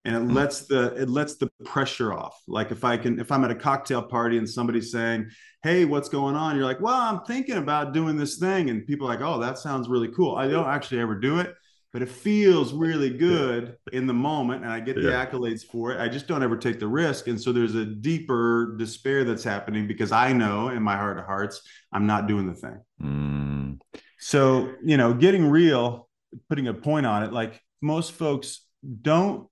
and 0.06 0.14
it 0.14 0.20
hmm. 0.20 0.32
lets 0.32 0.62
the 0.62 0.94
it 0.94 1.10
lets 1.10 1.34
the 1.36 1.50
pressure 1.64 2.14
off 2.14 2.40
like 2.46 2.70
if 2.70 2.84
i 2.84 2.96
can 2.96 3.20
if 3.20 3.30
i'm 3.30 3.44
at 3.44 3.50
a 3.50 3.54
cocktail 3.54 4.02
party 4.02 4.38
and 4.38 4.48
somebody's 4.48 4.90
saying 4.90 5.28
hey 5.62 5.84
what's 5.84 6.08
going 6.08 6.36
on 6.36 6.56
you're 6.56 6.64
like 6.64 6.80
well 6.80 6.94
i'm 6.94 7.20
thinking 7.24 7.56
about 7.56 7.92
doing 7.92 8.16
this 8.16 8.36
thing 8.38 8.70
and 8.70 8.86
people 8.86 9.06
are 9.06 9.10
like 9.10 9.20
oh 9.20 9.38
that 9.38 9.58
sounds 9.58 9.88
really 9.88 10.08
cool 10.08 10.36
i 10.36 10.46
don't 10.46 10.68
actually 10.68 11.00
ever 11.00 11.14
do 11.14 11.40
it 11.40 11.54
but 11.92 12.02
it 12.02 12.08
feels 12.08 12.72
really 12.72 13.10
good 13.10 13.76
in 13.92 14.06
the 14.06 14.14
moment 14.14 14.62
and 14.62 14.72
i 14.72 14.78
get 14.78 14.94
the 14.96 15.02
yeah. 15.02 15.26
accolades 15.26 15.64
for 15.64 15.92
it 15.92 16.00
i 16.00 16.08
just 16.08 16.28
don't 16.28 16.42
ever 16.42 16.56
take 16.56 16.78
the 16.78 16.86
risk 16.86 17.26
and 17.26 17.40
so 17.40 17.52
there's 17.52 17.74
a 17.74 17.84
deeper 17.84 18.76
despair 18.78 19.24
that's 19.24 19.44
happening 19.44 19.86
because 19.86 20.12
i 20.12 20.32
know 20.32 20.68
in 20.68 20.82
my 20.82 20.96
heart 20.96 21.18
of 21.18 21.24
hearts 21.24 21.62
i'm 21.92 22.06
not 22.06 22.28
doing 22.28 22.46
the 22.46 22.54
thing 22.54 22.80
mm. 23.02 23.78
so 24.18 24.72
you 24.84 24.96
know 24.96 25.12
getting 25.12 25.50
real 25.50 26.08
putting 26.48 26.68
a 26.68 26.74
point 26.74 27.06
on 27.06 27.24
it 27.24 27.32
like 27.32 27.60
most 27.82 28.12
folks 28.12 28.60
don't 29.02 29.48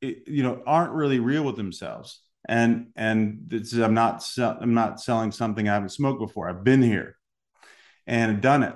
you 0.00 0.42
know 0.42 0.62
aren't 0.66 0.92
really 0.92 1.20
real 1.20 1.42
with 1.42 1.56
themselves. 1.56 2.20
And 2.48 2.88
and 2.96 3.42
this 3.46 3.72
is, 3.72 3.80
i'm 3.80 3.94
not 3.94 4.26
i'm 4.38 4.74
not 4.74 5.00
selling 5.00 5.30
something 5.30 5.68
i 5.68 5.74
haven't 5.74 5.90
smoked 5.90 6.20
before. 6.20 6.48
I've 6.48 6.64
been 6.64 6.82
here 6.82 7.16
and 8.06 8.40
done 8.40 8.62
it. 8.62 8.74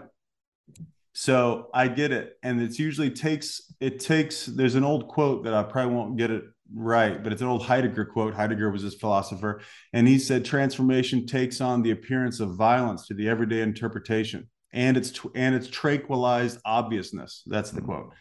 So 1.13 1.71
i 1.73 1.89
get 1.89 2.13
it. 2.13 2.37
And 2.43 2.61
it's 2.61 2.79
usually 2.79 3.11
takes 3.11 3.73
it 3.81 4.01
takes 4.01 4.47
there's 4.47 4.75
an 4.75 4.85
old 4.85 5.09
quote 5.09 5.45
that 5.45 5.55
i 5.55 5.63
probably 5.63 5.95
won't 5.95 6.17
get 6.17 6.31
it 6.31 6.45
right 6.75 7.23
but 7.23 7.33
it's 7.33 7.43
an 7.43 7.49
old 7.49 7.65
heidegger 7.65 8.05
quote. 8.05 8.35
Heidegger 8.35 8.71
was 8.71 8.83
this 8.83 8.95
philosopher. 8.95 9.61
And 9.93 10.07
he 10.07 10.19
said 10.19 10.45
transformation 10.45 11.27
takes 11.27 11.61
on 11.61 11.83
the 11.83 11.91
appearance 11.91 12.41
of 12.41 12.57
violence 12.57 13.07
to 13.07 13.15
the 13.15 13.29
everyday 13.29 13.63
interpretation 13.63 14.49
and 14.75 14.97
it's 14.97 15.19
and 15.35 15.55
it's 15.55 15.69
tranquilized 15.69 16.59
obviousness. 16.67 17.43
That's 17.47 17.71
the 17.71 17.81
quote. 17.81 18.13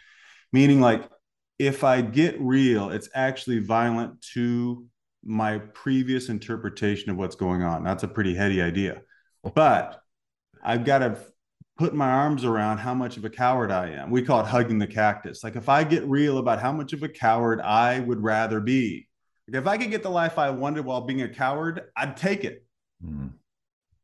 Meaning 0.54 0.80
like 0.80 1.10
if 1.60 1.84
I 1.84 2.02
get 2.02 2.40
real, 2.40 2.90
it's 2.90 3.10
actually 3.14 3.60
violent 3.60 4.22
to 4.34 4.86
my 5.24 5.60
previous 5.60 6.30
interpretation 6.30 7.10
of 7.10 7.18
what's 7.18 7.36
going 7.36 7.62
on. 7.62 7.84
That's 7.84 8.04
a 8.04 8.08
pretty 8.08 8.36
heady 8.36 8.62
idea. 8.62 9.02
But 9.56 10.02
I've 10.62 10.86
got 10.86 11.00
to 11.00 11.18
put 11.78 11.94
my 11.94 12.10
arms 12.10 12.44
around 12.44 12.78
how 12.78 12.94
much 12.94 13.18
of 13.18 13.26
a 13.26 13.30
coward 13.30 13.72
I 13.72 13.90
am. 13.92 14.12
We 14.12 14.22
call 14.22 14.42
it 14.42 14.48
hugging 14.48 14.80
the 14.80 14.88
cactus. 14.88 15.44
Like 15.44 15.56
if 15.56 15.70
I 15.70 15.84
get 15.84 16.04
real 16.06 16.38
about 16.38 16.62
how 16.62 16.72
much 16.72 16.94
of 16.94 17.04
a 17.04 17.10
coward 17.10 17.62
I 17.62 18.00
would 18.00 18.22
rather 18.22 18.60
be, 18.60 19.08
like 19.48 19.62
if 19.62 19.68
I 19.68 19.78
could 19.78 19.92
get 19.92 20.04
the 20.04 20.10
life 20.10 20.38
I 20.38 20.50
wanted 20.50 20.86
while 20.86 21.02
being 21.02 21.22
a 21.22 21.30
coward, 21.30 21.82
I'd 21.96 22.18
take 22.18 22.44
it. 22.44 22.66
Mm. 23.04 23.34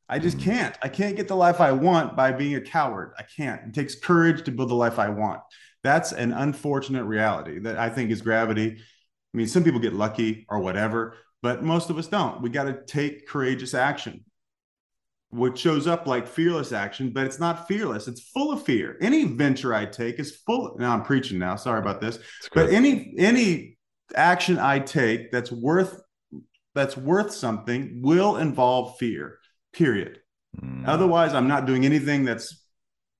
I 0.07 0.19
just 0.19 0.37
mm. 0.37 0.43
can't. 0.43 0.77
I 0.81 0.89
can't 0.89 1.15
get 1.15 1.27
the 1.27 1.35
life 1.35 1.61
I 1.61 1.71
want 1.71 2.15
by 2.15 2.31
being 2.31 2.55
a 2.55 2.61
coward. 2.61 3.13
I 3.17 3.23
can't. 3.23 3.61
It 3.67 3.73
takes 3.73 3.95
courage 3.95 4.43
to 4.45 4.51
build 4.51 4.69
the 4.69 4.75
life 4.75 4.97
I 4.97 5.09
want 5.09 5.41
that's 5.83 6.11
an 6.11 6.31
unfortunate 6.33 7.05
reality 7.05 7.59
that 7.59 7.77
I 7.77 7.89
think 7.89 8.11
is 8.11 8.21
gravity. 8.21 8.77
I 8.77 9.37
mean, 9.37 9.47
some 9.47 9.63
people 9.63 9.79
get 9.79 9.93
lucky 9.93 10.45
or 10.49 10.59
whatever, 10.59 11.15
but 11.41 11.63
most 11.63 11.89
of 11.89 11.97
us 11.97 12.07
don't. 12.07 12.41
We 12.41 12.49
got 12.49 12.65
to 12.65 12.83
take 12.85 13.27
courageous 13.27 13.73
action. 13.73 14.25
which 15.31 15.59
shows 15.59 15.85
up 15.85 16.07
like 16.07 16.27
fearless 16.27 16.71
action, 16.71 17.11
but 17.11 17.25
it's 17.25 17.39
not 17.39 17.67
fearless. 17.67 18.07
It's 18.07 18.21
full 18.31 18.51
of 18.51 18.63
fear. 18.63 18.97
Any 18.99 19.25
venture 19.25 19.73
I 19.75 19.85
take 19.85 20.19
is 20.19 20.37
full. 20.37 20.75
Now 20.79 20.93
I'm 20.93 21.03
preaching 21.03 21.37
now. 21.37 21.55
Sorry 21.55 21.79
about 21.79 22.01
this. 22.01 22.17
But 22.53 22.71
any 22.71 23.13
any 23.17 23.77
action 24.15 24.57
I 24.57 24.79
take 24.79 25.31
that's 25.31 25.51
worth 25.51 26.01
that's 26.73 26.97
worth 26.97 27.31
something 27.31 28.01
will 28.01 28.37
involve 28.37 28.97
fear. 28.97 29.37
Period. 29.73 30.19
Mm. 30.59 30.87
Otherwise, 30.87 31.33
I'm 31.35 31.47
not 31.47 31.67
doing 31.67 31.85
anything 31.85 32.25
that's 32.25 32.63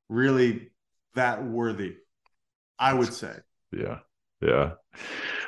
really 0.09 0.71
that 1.13 1.43
worthy. 1.45 1.95
I 2.79 2.93
would 2.93 3.13
say. 3.13 3.35
Yeah. 3.71 3.99
Yeah. 4.41 4.71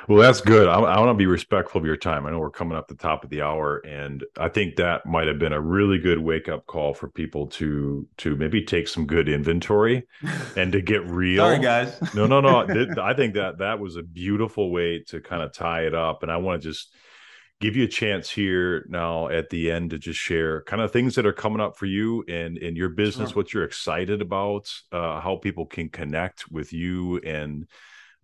Well, 0.08 0.20
that's 0.20 0.40
good. 0.40 0.68
I, 0.68 0.78
I 0.78 0.98
want 0.98 1.10
to 1.10 1.14
be 1.14 1.26
respectful 1.26 1.78
of 1.78 1.86
your 1.86 1.96
time. 1.96 2.26
I 2.26 2.30
know 2.30 2.40
we're 2.40 2.50
coming 2.50 2.76
up 2.76 2.88
the 2.88 2.94
top 2.94 3.24
of 3.24 3.30
the 3.30 3.40
hour, 3.40 3.78
and 3.78 4.24
I 4.36 4.48
think 4.48 4.76
that 4.76 5.06
might 5.06 5.28
have 5.28 5.38
been 5.38 5.52
a 5.52 5.60
really 5.60 5.98
good 5.98 6.18
wake 6.18 6.48
up 6.48 6.66
call 6.66 6.92
for 6.92 7.08
people 7.08 7.46
to 7.48 8.06
to 8.18 8.36
maybe 8.36 8.64
take 8.64 8.88
some 8.88 9.06
good 9.06 9.28
inventory 9.28 10.06
and 10.56 10.72
to 10.72 10.82
get 10.82 11.06
real. 11.06 11.44
Sorry, 11.44 11.60
guys. 11.60 12.14
no, 12.14 12.26
no, 12.26 12.40
no. 12.40 12.66
I 13.02 13.14
think 13.14 13.34
that 13.34 13.58
that 13.58 13.78
was 13.78 13.96
a 13.96 14.02
beautiful 14.02 14.70
way 14.70 15.04
to 15.08 15.20
kind 15.20 15.42
of 15.42 15.52
tie 15.52 15.86
it 15.86 15.94
up, 15.94 16.22
and 16.22 16.30
I 16.30 16.36
want 16.38 16.60
to 16.60 16.68
just 16.68 16.92
give 17.62 17.76
you 17.76 17.84
a 17.84 17.88
chance 17.88 18.28
here 18.28 18.84
now 18.88 19.28
at 19.28 19.48
the 19.48 19.70
end 19.70 19.90
to 19.90 19.98
just 19.98 20.18
share 20.18 20.62
kind 20.62 20.82
of 20.82 20.90
things 20.90 21.14
that 21.14 21.24
are 21.24 21.32
coming 21.32 21.60
up 21.60 21.76
for 21.76 21.86
you 21.86 22.24
and 22.28 22.58
in 22.58 22.74
your 22.74 22.88
business, 22.88 23.30
sure. 23.30 23.36
what 23.36 23.54
you're 23.54 23.64
excited 23.64 24.20
about, 24.20 24.68
uh, 24.90 25.20
how 25.20 25.36
people 25.36 25.64
can 25.64 25.88
connect 25.88 26.50
with 26.50 26.72
you 26.72 27.18
and 27.18 27.68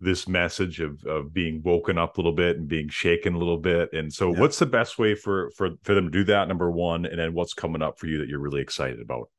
this 0.01 0.27
message 0.27 0.79
of 0.79 1.03
of 1.05 1.33
being 1.33 1.61
woken 1.63 1.97
up 1.97 2.17
a 2.17 2.21
little 2.21 2.33
bit 2.33 2.57
and 2.57 2.67
being 2.67 2.89
shaken 2.89 3.33
a 3.33 3.37
little 3.37 3.57
bit. 3.57 3.91
And 3.93 4.11
so, 4.11 4.33
yeah. 4.33 4.41
what's 4.41 4.59
the 4.59 4.65
best 4.65 4.99
way 4.99 5.15
for 5.15 5.51
for 5.51 5.71
for 5.83 5.95
them 5.95 6.05
to 6.05 6.11
do 6.11 6.25
that? 6.25 6.47
Number 6.47 6.69
one, 6.69 7.05
and 7.05 7.17
then 7.17 7.33
what's 7.33 7.53
coming 7.53 7.81
up 7.81 7.97
for 7.97 8.07
you 8.07 8.19
that 8.19 8.27
you're 8.27 8.39
really 8.39 8.61
excited 8.61 9.01
about? 9.01 9.29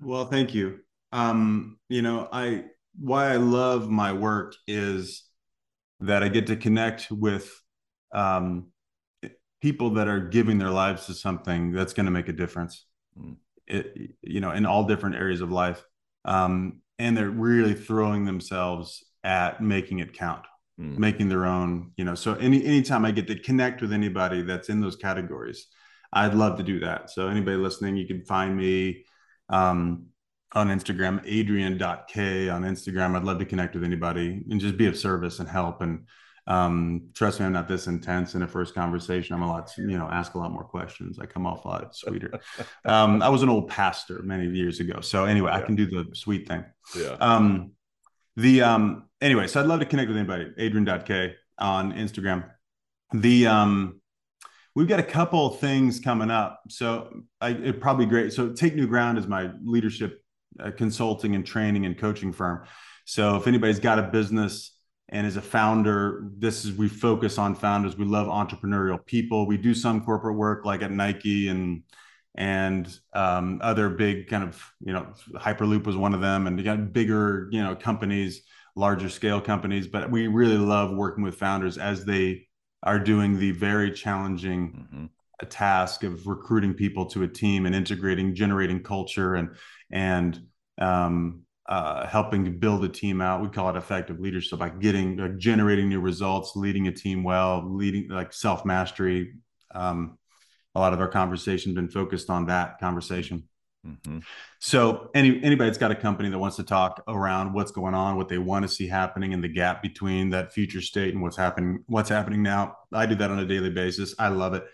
Well, 0.00 0.26
thank 0.26 0.54
you. 0.54 0.80
Um, 1.12 1.78
you 1.88 2.02
know, 2.02 2.28
I 2.30 2.64
why 2.98 3.32
I 3.32 3.36
love 3.36 3.88
my 3.88 4.12
work 4.12 4.54
is 4.66 5.24
that 6.00 6.22
I 6.22 6.28
get 6.28 6.46
to 6.48 6.56
connect 6.56 7.10
with 7.10 7.50
um, 8.12 8.66
people 9.60 9.90
that 9.90 10.08
are 10.08 10.20
giving 10.20 10.58
their 10.58 10.70
lives 10.70 11.06
to 11.06 11.14
something 11.14 11.72
that's 11.72 11.92
going 11.92 12.06
to 12.06 12.12
make 12.12 12.28
a 12.28 12.32
difference. 12.32 12.86
Mm. 13.18 13.36
It, 13.66 14.12
you 14.22 14.40
know, 14.40 14.52
in 14.52 14.64
all 14.64 14.84
different 14.84 15.16
areas 15.16 15.40
of 15.40 15.50
life, 15.50 15.82
um, 16.24 16.80
and 16.98 17.16
they're 17.16 17.28
really 17.30 17.74
throwing 17.74 18.24
themselves 18.24 19.04
at 19.24 19.60
making 19.60 19.98
it 19.98 20.12
count, 20.12 20.44
mm. 20.80 20.96
making 20.96 21.28
their 21.28 21.46
own. 21.46 21.90
You 21.96 22.04
know, 22.04 22.14
so 22.14 22.34
any 22.34 22.64
anytime 22.64 23.04
I 23.04 23.10
get 23.10 23.26
to 23.26 23.38
connect 23.38 23.82
with 23.82 23.92
anybody 23.92 24.42
that's 24.42 24.68
in 24.68 24.80
those 24.80 24.94
categories, 24.94 25.66
I'd 26.12 26.34
love 26.34 26.58
to 26.58 26.62
do 26.62 26.80
that. 26.80 27.10
So 27.10 27.28
anybody 27.28 27.56
listening, 27.56 27.96
you 27.96 28.06
can 28.06 28.24
find 28.24 28.56
me 28.56 29.04
um, 29.48 30.06
on 30.52 30.68
Instagram, 30.68 31.22
Adrian.k 31.26 32.48
on 32.48 32.62
Instagram. 32.62 33.16
I'd 33.16 33.24
love 33.24 33.40
to 33.40 33.44
connect 33.44 33.74
with 33.74 33.84
anybody 33.84 34.44
and 34.48 34.60
just 34.60 34.76
be 34.76 34.86
of 34.86 34.96
service 34.96 35.40
and 35.40 35.48
help 35.48 35.82
and 35.82 36.06
um, 36.46 37.08
trust 37.14 37.40
me, 37.40 37.46
I'm 37.46 37.52
not 37.52 37.66
this 37.66 37.86
intense 37.88 38.34
in 38.34 38.42
a 38.42 38.48
first 38.48 38.74
conversation. 38.74 39.34
I'm 39.34 39.42
a 39.42 39.48
lot, 39.48 39.72
you 39.76 39.98
know, 39.98 40.08
ask 40.10 40.34
a 40.34 40.38
lot 40.38 40.52
more 40.52 40.64
questions. 40.64 41.18
I 41.18 41.26
come 41.26 41.46
off 41.46 41.64
a 41.64 41.68
lot 41.68 41.96
sweeter. 41.96 42.38
um, 42.84 43.20
I 43.22 43.28
was 43.28 43.42
an 43.42 43.48
old 43.48 43.68
pastor 43.68 44.22
many 44.22 44.48
years 44.48 44.78
ago. 44.78 45.00
So 45.00 45.24
anyway, 45.24 45.50
yeah. 45.50 45.58
I 45.58 45.60
can 45.62 45.74
do 45.74 45.86
the 45.86 46.06
sweet 46.14 46.46
thing. 46.46 46.64
Yeah. 46.96 47.16
Um, 47.20 47.72
the, 48.36 48.62
um, 48.62 49.08
anyway, 49.20 49.48
so 49.48 49.60
I'd 49.60 49.66
love 49.66 49.80
to 49.80 49.86
connect 49.86 50.08
with 50.08 50.16
anybody, 50.16 50.52
Adrian.k 50.58 51.34
on 51.58 51.92
Instagram. 51.94 52.48
The, 53.12 53.46
um, 53.46 54.00
we've 54.74 54.88
got 54.88 55.00
a 55.00 55.04
couple 55.04 55.48
things 55.50 55.98
coming 55.98 56.30
up. 56.30 56.60
So 56.68 57.22
I, 57.40 57.50
it 57.50 57.80
probably 57.80 58.06
great. 58.06 58.32
So 58.32 58.52
Take 58.52 58.76
New 58.76 58.86
Ground 58.86 59.18
is 59.18 59.26
my 59.26 59.50
leadership 59.64 60.22
uh, 60.60 60.70
consulting 60.70 61.34
and 61.34 61.44
training 61.44 61.86
and 61.86 61.98
coaching 61.98 62.32
firm. 62.32 62.64
So 63.04 63.36
if 63.36 63.46
anybody's 63.46 63.80
got 63.80 63.98
a 63.98 64.02
business, 64.02 64.75
and 65.08 65.26
as 65.26 65.36
a 65.36 65.42
founder 65.42 66.28
this 66.36 66.64
is 66.64 66.72
we 66.72 66.88
focus 66.88 67.38
on 67.38 67.54
founders 67.54 67.96
we 67.96 68.04
love 68.04 68.26
entrepreneurial 68.26 69.04
people 69.06 69.46
we 69.46 69.56
do 69.56 69.74
some 69.74 70.04
corporate 70.04 70.36
work 70.36 70.64
like 70.64 70.82
at 70.82 70.90
nike 70.90 71.48
and 71.48 71.82
and 72.38 72.98
um, 73.14 73.60
other 73.62 73.88
big 73.88 74.28
kind 74.28 74.44
of 74.44 74.62
you 74.80 74.92
know 74.92 75.06
hyperloop 75.36 75.84
was 75.86 75.96
one 75.96 76.14
of 76.14 76.20
them 76.20 76.46
and 76.46 76.58
you 76.58 76.64
got 76.64 76.92
bigger 76.92 77.48
you 77.50 77.62
know 77.62 77.74
companies 77.74 78.42
larger 78.74 79.08
scale 79.08 79.40
companies 79.40 79.86
but 79.86 80.10
we 80.10 80.26
really 80.26 80.58
love 80.58 80.90
working 80.90 81.24
with 81.24 81.36
founders 81.36 81.78
as 81.78 82.04
they 82.04 82.46
are 82.82 82.98
doing 82.98 83.38
the 83.38 83.52
very 83.52 83.90
challenging 83.90 84.86
mm-hmm. 84.92 85.48
task 85.48 86.04
of 86.04 86.26
recruiting 86.26 86.74
people 86.74 87.06
to 87.06 87.22
a 87.22 87.28
team 87.28 87.64
and 87.64 87.74
integrating 87.74 88.34
generating 88.34 88.82
culture 88.82 89.34
and 89.36 89.56
and 89.90 90.40
um, 90.78 91.45
uh, 91.68 92.06
helping 92.06 92.44
to 92.44 92.50
build 92.50 92.84
a 92.84 92.88
team 92.88 93.20
out. 93.20 93.42
We 93.42 93.48
call 93.48 93.70
it 93.70 93.76
effective 93.76 94.20
leadership 94.20 94.58
by 94.58 94.68
getting, 94.68 95.20
uh, 95.20 95.28
generating 95.36 95.88
new 95.88 96.00
results, 96.00 96.52
leading 96.54 96.86
a 96.86 96.92
team 96.92 97.24
well, 97.24 97.64
leading 97.66 98.08
like 98.08 98.32
self 98.32 98.64
mastery. 98.64 99.34
Um, 99.74 100.18
a 100.74 100.80
lot 100.80 100.92
of 100.92 101.00
our 101.00 101.08
conversation 101.08 101.74
been 101.74 101.88
focused 101.88 102.30
on 102.30 102.46
that 102.46 102.78
conversation. 102.78 103.48
Mm-hmm. 103.86 104.18
So 104.58 105.10
any 105.14 105.42
anybody 105.42 105.70
that's 105.70 105.78
got 105.78 105.90
a 105.90 105.96
company 105.96 106.28
that 106.28 106.38
wants 106.38 106.56
to 106.56 106.64
talk 106.64 107.02
around 107.08 107.52
what's 107.52 107.70
going 107.70 107.94
on, 107.94 108.16
what 108.16 108.28
they 108.28 108.38
want 108.38 108.64
to 108.64 108.68
see 108.68 108.88
happening, 108.88 109.32
and 109.32 109.42
the 109.42 109.48
gap 109.48 109.82
between 109.82 110.30
that 110.30 110.52
future 110.52 110.80
state 110.80 111.14
and 111.14 111.22
what's 111.22 111.36
happening, 111.36 111.84
what's 111.86 112.08
happening 112.08 112.42
now. 112.42 112.76
I 112.92 113.06
do 113.06 113.14
that 113.16 113.30
on 113.30 113.38
a 113.38 113.46
daily 113.46 113.70
basis. 113.70 114.14
I 114.18 114.28
love 114.28 114.54
it. 114.54 114.64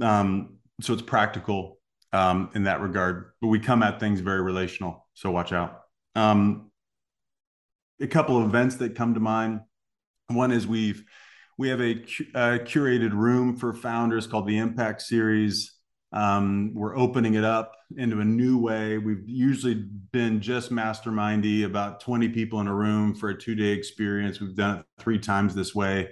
Um, 0.00 0.56
so 0.80 0.92
it's 0.92 1.02
practical 1.02 1.78
um, 2.12 2.50
in 2.54 2.64
that 2.64 2.80
regard, 2.80 3.32
but 3.40 3.48
we 3.48 3.60
come 3.60 3.82
at 3.82 4.00
things 4.00 4.20
very 4.20 4.42
relational. 4.42 5.06
So 5.14 5.30
watch 5.30 5.52
out. 5.52 5.79
Um, 6.14 6.70
a 8.00 8.06
couple 8.06 8.38
of 8.38 8.46
events 8.46 8.76
that 8.76 8.94
come 8.94 9.14
to 9.14 9.20
mind. 9.20 9.60
One 10.28 10.52
is 10.52 10.66
we've 10.66 11.04
we 11.58 11.68
have 11.68 11.80
a, 11.80 11.90
a 11.90 12.58
curated 12.60 13.12
room 13.12 13.56
for 13.56 13.74
founders 13.74 14.26
called 14.26 14.46
the 14.46 14.56
Impact 14.56 15.02
Series. 15.02 15.74
Um, 16.12 16.72
we're 16.74 16.96
opening 16.96 17.34
it 17.34 17.44
up 17.44 17.72
into 17.96 18.20
a 18.20 18.24
new 18.24 18.58
way. 18.58 18.96
We've 18.96 19.28
usually 19.28 19.74
been 19.74 20.40
just 20.40 20.72
mastermindy, 20.72 21.64
about 21.64 22.00
20 22.00 22.30
people 22.30 22.60
in 22.60 22.66
a 22.66 22.74
room 22.74 23.14
for 23.14 23.28
a 23.28 23.38
two 23.38 23.54
day 23.54 23.72
experience. 23.72 24.40
We've 24.40 24.54
done 24.54 24.78
it 24.78 24.86
three 24.98 25.18
times 25.18 25.54
this 25.54 25.74
way 25.74 26.10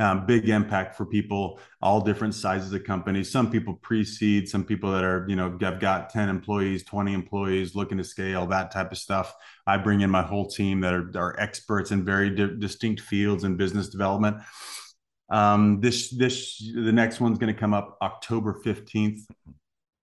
um, 0.00 0.24
big 0.24 0.48
impact 0.48 0.96
for 0.96 1.04
people, 1.04 1.60
all 1.82 2.00
different 2.00 2.34
sizes 2.34 2.72
of 2.72 2.84
companies. 2.84 3.30
Some 3.30 3.50
people 3.50 3.74
pre-seed, 3.74 4.48
some 4.48 4.64
people 4.64 4.90
that 4.92 5.04
are, 5.04 5.26
you 5.28 5.36
know, 5.36 5.58
have 5.60 5.78
got 5.78 6.08
10 6.08 6.30
employees, 6.30 6.84
20 6.84 7.12
employees, 7.12 7.74
looking 7.74 7.98
to 7.98 8.04
scale, 8.04 8.46
that 8.46 8.70
type 8.70 8.92
of 8.92 8.98
stuff. 8.98 9.34
I 9.66 9.76
bring 9.76 10.00
in 10.00 10.08
my 10.08 10.22
whole 10.22 10.48
team 10.48 10.80
that 10.80 10.94
are, 10.94 11.10
are 11.16 11.38
experts 11.38 11.90
in 11.90 12.02
very 12.02 12.30
di- 12.30 12.56
distinct 12.58 13.02
fields 13.02 13.44
in 13.44 13.58
business 13.58 13.90
development. 13.90 14.38
Um, 15.28 15.82
this, 15.82 16.08
this, 16.08 16.56
the 16.58 16.92
next 16.92 17.20
one's 17.20 17.36
going 17.38 17.52
to 17.52 17.60
come 17.60 17.74
up 17.74 17.98
October 18.00 18.58
15th. 18.64 19.20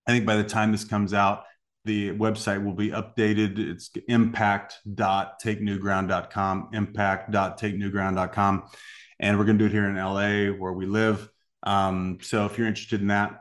I 0.06 0.12
think 0.12 0.24
by 0.24 0.36
the 0.36 0.44
time 0.44 0.70
this 0.70 0.84
comes 0.84 1.12
out, 1.12 1.42
the 1.84 2.12
website 2.12 2.64
will 2.64 2.74
be 2.74 2.90
updated. 2.90 3.58
It's 3.58 3.90
impact.takenewground.com, 4.06 6.68
impact.takenewground.com 6.72 8.62
and 9.20 9.38
we're 9.38 9.44
going 9.44 9.58
to 9.58 9.64
do 9.64 9.66
it 9.66 9.72
here 9.72 9.88
in 9.88 9.96
LA 9.96 10.52
where 10.56 10.72
we 10.72 10.86
live. 10.86 11.28
Um, 11.62 12.18
so 12.22 12.46
if 12.46 12.56
you're 12.56 12.66
interested 12.66 13.00
in 13.00 13.08
that, 13.08 13.40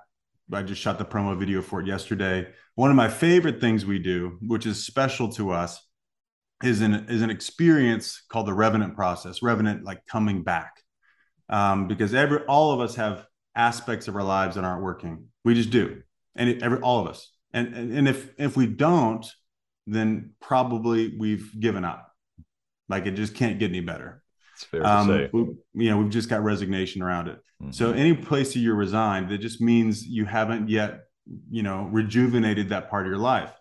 I 0.51 0.63
just 0.63 0.81
shot 0.81 0.97
the 0.97 1.05
promo 1.05 1.37
video 1.37 1.61
for 1.61 1.81
it 1.81 1.87
yesterday. 1.87 2.47
One 2.75 2.89
of 2.89 2.95
my 2.95 3.09
favorite 3.09 3.59
things 3.59 3.85
we 3.85 3.99
do, 3.99 4.37
which 4.41 4.65
is 4.65 4.85
special 4.85 5.29
to 5.33 5.51
us, 5.51 5.83
is 6.63 6.81
an 6.81 7.05
is 7.09 7.21
an 7.21 7.29
experience 7.29 8.23
called 8.29 8.47
the 8.47 8.53
revenant 8.53 8.95
process. 8.95 9.43
Revenant, 9.43 9.83
like 9.83 10.05
coming 10.07 10.43
back, 10.43 10.81
um, 11.49 11.87
because 11.87 12.13
every 12.13 12.39
all 12.45 12.71
of 12.71 12.79
us 12.79 12.95
have 12.95 13.25
aspects 13.55 14.07
of 14.07 14.15
our 14.15 14.23
lives 14.23 14.55
that 14.55 14.63
aren't 14.63 14.83
working. 14.83 15.27
We 15.43 15.53
just 15.53 15.69
do, 15.69 16.01
and 16.35 16.49
it, 16.49 16.63
every 16.63 16.79
all 16.79 16.99
of 16.99 17.07
us. 17.07 17.31
And, 17.53 17.73
and 17.75 17.91
and 17.91 18.07
if 18.07 18.31
if 18.39 18.57
we 18.57 18.67
don't, 18.67 19.25
then 19.85 20.33
probably 20.39 21.15
we've 21.17 21.59
given 21.59 21.85
up. 21.85 22.11
Like 22.89 23.05
it 23.05 23.11
just 23.11 23.35
can't 23.35 23.59
get 23.59 23.69
any 23.69 23.81
better. 23.81 24.23
It's 24.57 24.63
fair 24.63 24.81
to 24.81 24.89
um, 24.89 25.07
say. 25.07 25.29
We, 25.31 25.41
you 25.85 25.91
know, 25.91 25.99
we've 25.99 26.09
just 26.09 26.29
got 26.29 26.43
resignation 26.43 27.03
around 27.03 27.27
it. 27.27 27.37
Mm-hmm. 27.61 27.71
So 27.71 27.91
any 27.91 28.15
place 28.15 28.53
that 28.53 28.59
you're 28.59 28.75
resigned, 28.75 29.29
that 29.29 29.37
just 29.37 29.61
means 29.61 30.05
you 30.05 30.25
haven't 30.25 30.67
yet, 30.67 31.01
you 31.51 31.61
know, 31.61 31.87
rejuvenated 31.91 32.69
that 32.69 32.89
part 32.89 33.05
of 33.05 33.09
your 33.09 33.19
life. 33.19 33.53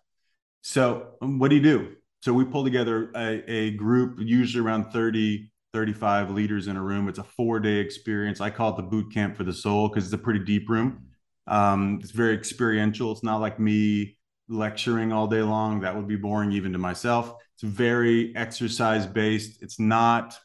So 0.62 1.08
um, 1.20 1.38
what 1.38 1.50
do 1.50 1.56
you 1.56 1.62
do? 1.62 1.92
So 2.22 2.32
we 2.32 2.46
pull 2.46 2.64
together 2.64 3.12
a, 3.14 3.50
a 3.50 3.70
group, 3.72 4.18
usually 4.20 4.64
around 4.64 4.90
30, 4.90 5.50
35 5.74 6.30
leaders 6.30 6.66
in 6.66 6.76
a 6.76 6.82
room. 6.82 7.08
It's 7.08 7.18
a 7.18 7.24
four 7.24 7.60
day 7.60 7.76
experience. 7.76 8.40
I 8.40 8.48
call 8.48 8.70
it 8.70 8.76
the 8.76 8.82
boot 8.82 9.12
camp 9.12 9.36
for 9.36 9.44
the 9.44 9.52
soul 9.52 9.88
because 9.88 10.04
it's 10.04 10.14
a 10.14 10.18
pretty 10.18 10.40
deep 10.40 10.70
room. 10.70 11.08
Um, 11.46 12.00
it's 12.02 12.10
very 12.10 12.34
experiential. 12.34 13.12
It's 13.12 13.22
not 13.22 13.42
like 13.42 13.60
me 13.60 14.16
lecturing 14.48 15.12
all 15.12 15.26
day 15.26 15.42
long. 15.42 15.80
That 15.80 15.94
would 15.94 16.08
be 16.08 16.16
boring 16.16 16.52
even 16.52 16.72
to 16.72 16.78
myself. 16.78 17.34
It's 17.54 17.62
very 17.62 18.34
exercise 18.34 19.06
based. 19.06 19.62
It's 19.62 19.78
not 19.78 20.38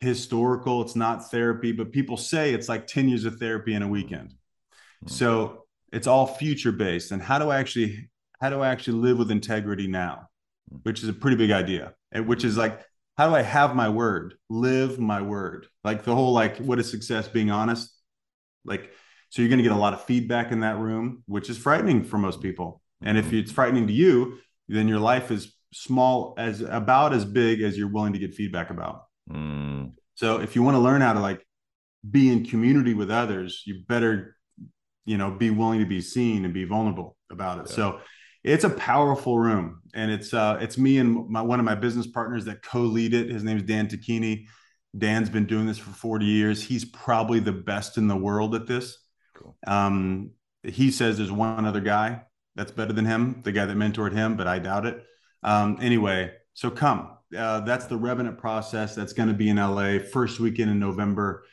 historical, 0.00 0.82
it's 0.82 0.96
not 0.96 1.30
therapy, 1.30 1.72
but 1.72 1.92
people 1.92 2.16
say 2.16 2.54
it's 2.54 2.68
like 2.68 2.86
10 2.86 3.08
years 3.08 3.24
of 3.24 3.38
therapy 3.38 3.74
in 3.74 3.82
a 3.82 3.88
weekend. 3.88 4.30
Mm-hmm. 4.30 5.08
So 5.08 5.64
it's 5.92 6.06
all 6.06 6.26
future 6.26 6.72
based. 6.72 7.10
And 7.12 7.22
how 7.22 7.38
do 7.38 7.50
I 7.50 7.58
actually 7.58 8.10
how 8.40 8.50
do 8.50 8.60
I 8.60 8.68
actually 8.68 8.98
live 8.98 9.18
with 9.18 9.30
integrity 9.30 9.88
now? 9.88 10.28
Hmm. 10.70 10.78
Which 10.82 11.02
is 11.02 11.08
a 11.08 11.12
pretty 11.12 11.36
big 11.36 11.50
idea. 11.50 11.94
And 12.12 12.26
which 12.26 12.44
is 12.44 12.56
like, 12.56 12.80
how 13.16 13.28
do 13.28 13.34
I 13.34 13.42
have 13.42 13.74
my 13.74 13.88
word? 13.88 14.34
Live 14.48 14.98
my 14.98 15.22
word. 15.22 15.66
Like 15.82 16.04
the 16.04 16.14
whole 16.14 16.32
like 16.32 16.58
what 16.58 16.78
is 16.78 16.90
success 16.90 17.28
being 17.28 17.50
honest? 17.50 17.92
Like 18.64 18.92
so 19.30 19.42
you're 19.42 19.48
going 19.48 19.58
to 19.58 19.64
get 19.64 19.72
a 19.72 19.76
lot 19.76 19.92
of 19.92 20.04
feedback 20.04 20.52
in 20.52 20.60
that 20.60 20.78
room, 20.78 21.22
which 21.26 21.50
is 21.50 21.58
frightening 21.58 22.04
for 22.04 22.16
most 22.16 22.40
people. 22.40 22.80
And 23.02 23.18
if 23.18 23.30
hmm. 23.30 23.36
it's 23.36 23.52
frightening 23.52 23.86
to 23.88 23.92
you, 23.92 24.38
then 24.68 24.88
your 24.88 25.00
life 25.00 25.30
is 25.30 25.54
small 25.72 26.34
as 26.38 26.60
about 26.60 27.12
as 27.12 27.24
big 27.24 27.60
as 27.60 27.76
you're 27.76 27.92
willing 27.92 28.12
to 28.12 28.18
get 28.18 28.34
feedback 28.34 28.70
about. 28.70 29.07
Mm. 29.30 29.92
So 30.14 30.40
if 30.40 30.56
you 30.56 30.62
want 30.62 30.74
to 30.74 30.80
learn 30.80 31.00
how 31.00 31.12
to 31.12 31.20
like 31.20 31.46
be 32.08 32.30
in 32.30 32.44
community 32.44 32.94
with 32.94 33.10
others, 33.10 33.62
you 33.66 33.82
better, 33.88 34.36
you 35.04 35.18
know, 35.18 35.30
be 35.30 35.50
willing 35.50 35.80
to 35.80 35.86
be 35.86 36.00
seen 36.00 36.44
and 36.44 36.54
be 36.54 36.64
vulnerable 36.64 37.16
about 37.30 37.58
it. 37.58 37.66
Yeah. 37.70 37.76
So 37.76 38.00
it's 38.44 38.64
a 38.64 38.70
powerful 38.70 39.38
room, 39.38 39.82
and 39.94 40.10
it's 40.10 40.32
uh, 40.32 40.58
it's 40.60 40.78
me 40.78 40.98
and 40.98 41.28
my 41.28 41.42
one 41.42 41.58
of 41.58 41.64
my 41.64 41.74
business 41.74 42.06
partners 42.06 42.44
that 42.46 42.62
co-lead 42.62 43.14
it. 43.14 43.30
His 43.30 43.44
name 43.44 43.56
is 43.56 43.64
Dan 43.64 43.88
Tacchini. 43.88 44.46
Dan's 44.96 45.28
been 45.28 45.46
doing 45.46 45.66
this 45.66 45.78
for 45.78 45.90
40 45.90 46.24
years. 46.24 46.62
He's 46.62 46.84
probably 46.84 47.40
the 47.40 47.52
best 47.52 47.98
in 47.98 48.08
the 48.08 48.16
world 48.16 48.54
at 48.54 48.66
this. 48.66 48.96
Cool. 49.36 49.56
Um, 49.66 50.30
he 50.62 50.90
says 50.90 51.18
there's 51.18 51.30
one 51.30 51.66
other 51.66 51.80
guy 51.80 52.22
that's 52.56 52.72
better 52.72 52.92
than 52.92 53.04
him, 53.04 53.42
the 53.44 53.52
guy 53.52 53.66
that 53.66 53.76
mentored 53.76 54.12
him, 54.12 54.36
but 54.36 54.46
I 54.46 54.58
doubt 54.58 54.86
it. 54.86 55.04
Um, 55.42 55.78
anyway, 55.80 56.32
so 56.54 56.70
come, 56.70 57.17
uh, 57.36 57.60
that's 57.60 57.86
the 57.86 57.96
Revenant 57.96 58.38
process. 58.38 58.94
That's 58.94 59.12
going 59.12 59.28
to 59.28 59.34
be 59.34 59.48
in 59.48 59.56
LA 59.56 59.98
first 59.98 60.38
weekend 60.40 60.70
in 60.70 60.78
November. 60.78 61.44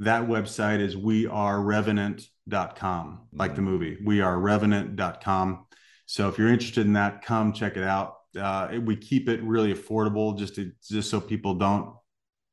That 0.00 0.28
website 0.28 0.80
is 0.80 0.96
wearerevenant.com, 0.96 3.20
like 3.32 3.54
the 3.54 3.62
movie. 3.62 3.96
Wearerevenant.com. 4.04 5.66
So 6.06 6.28
if 6.28 6.36
you're 6.38 6.48
interested 6.48 6.86
in 6.86 6.94
that, 6.94 7.22
come 7.22 7.52
check 7.52 7.76
it 7.76 7.84
out. 7.84 8.16
Uh, 8.38 8.78
we 8.82 8.96
keep 8.96 9.28
it 9.28 9.40
really 9.42 9.72
affordable 9.72 10.36
just 10.36 10.56
to 10.56 10.72
just 10.88 11.10
so 11.10 11.20
people 11.20 11.54
don't 11.54 11.94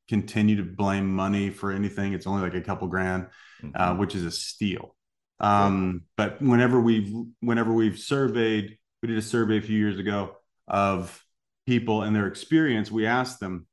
continue 0.08 0.56
to 0.56 0.62
blame 0.62 1.12
money 1.12 1.50
for 1.50 1.72
anything. 1.72 2.12
It's 2.12 2.26
only 2.26 2.42
like 2.42 2.54
a 2.54 2.60
couple 2.60 2.86
grand, 2.88 3.28
uh, 3.62 3.66
mm-hmm. 3.66 3.76
uh, 3.76 3.94
which 3.96 4.14
is 4.14 4.24
a 4.24 4.30
steal. 4.30 4.94
Um, 5.40 6.02
but 6.16 6.40
whenever 6.40 6.80
we've 6.80 7.12
whenever 7.40 7.72
we've 7.72 7.98
surveyed, 7.98 8.78
we 9.02 9.08
did 9.08 9.18
a 9.18 9.22
survey 9.22 9.58
a 9.58 9.62
few 9.62 9.76
years 9.76 9.98
ago 9.98 10.36
of 10.68 11.21
people 11.66 12.02
and 12.02 12.14
their 12.14 12.26
experience, 12.26 12.90
we 12.90 13.06
asked 13.06 13.40
them 13.40 13.66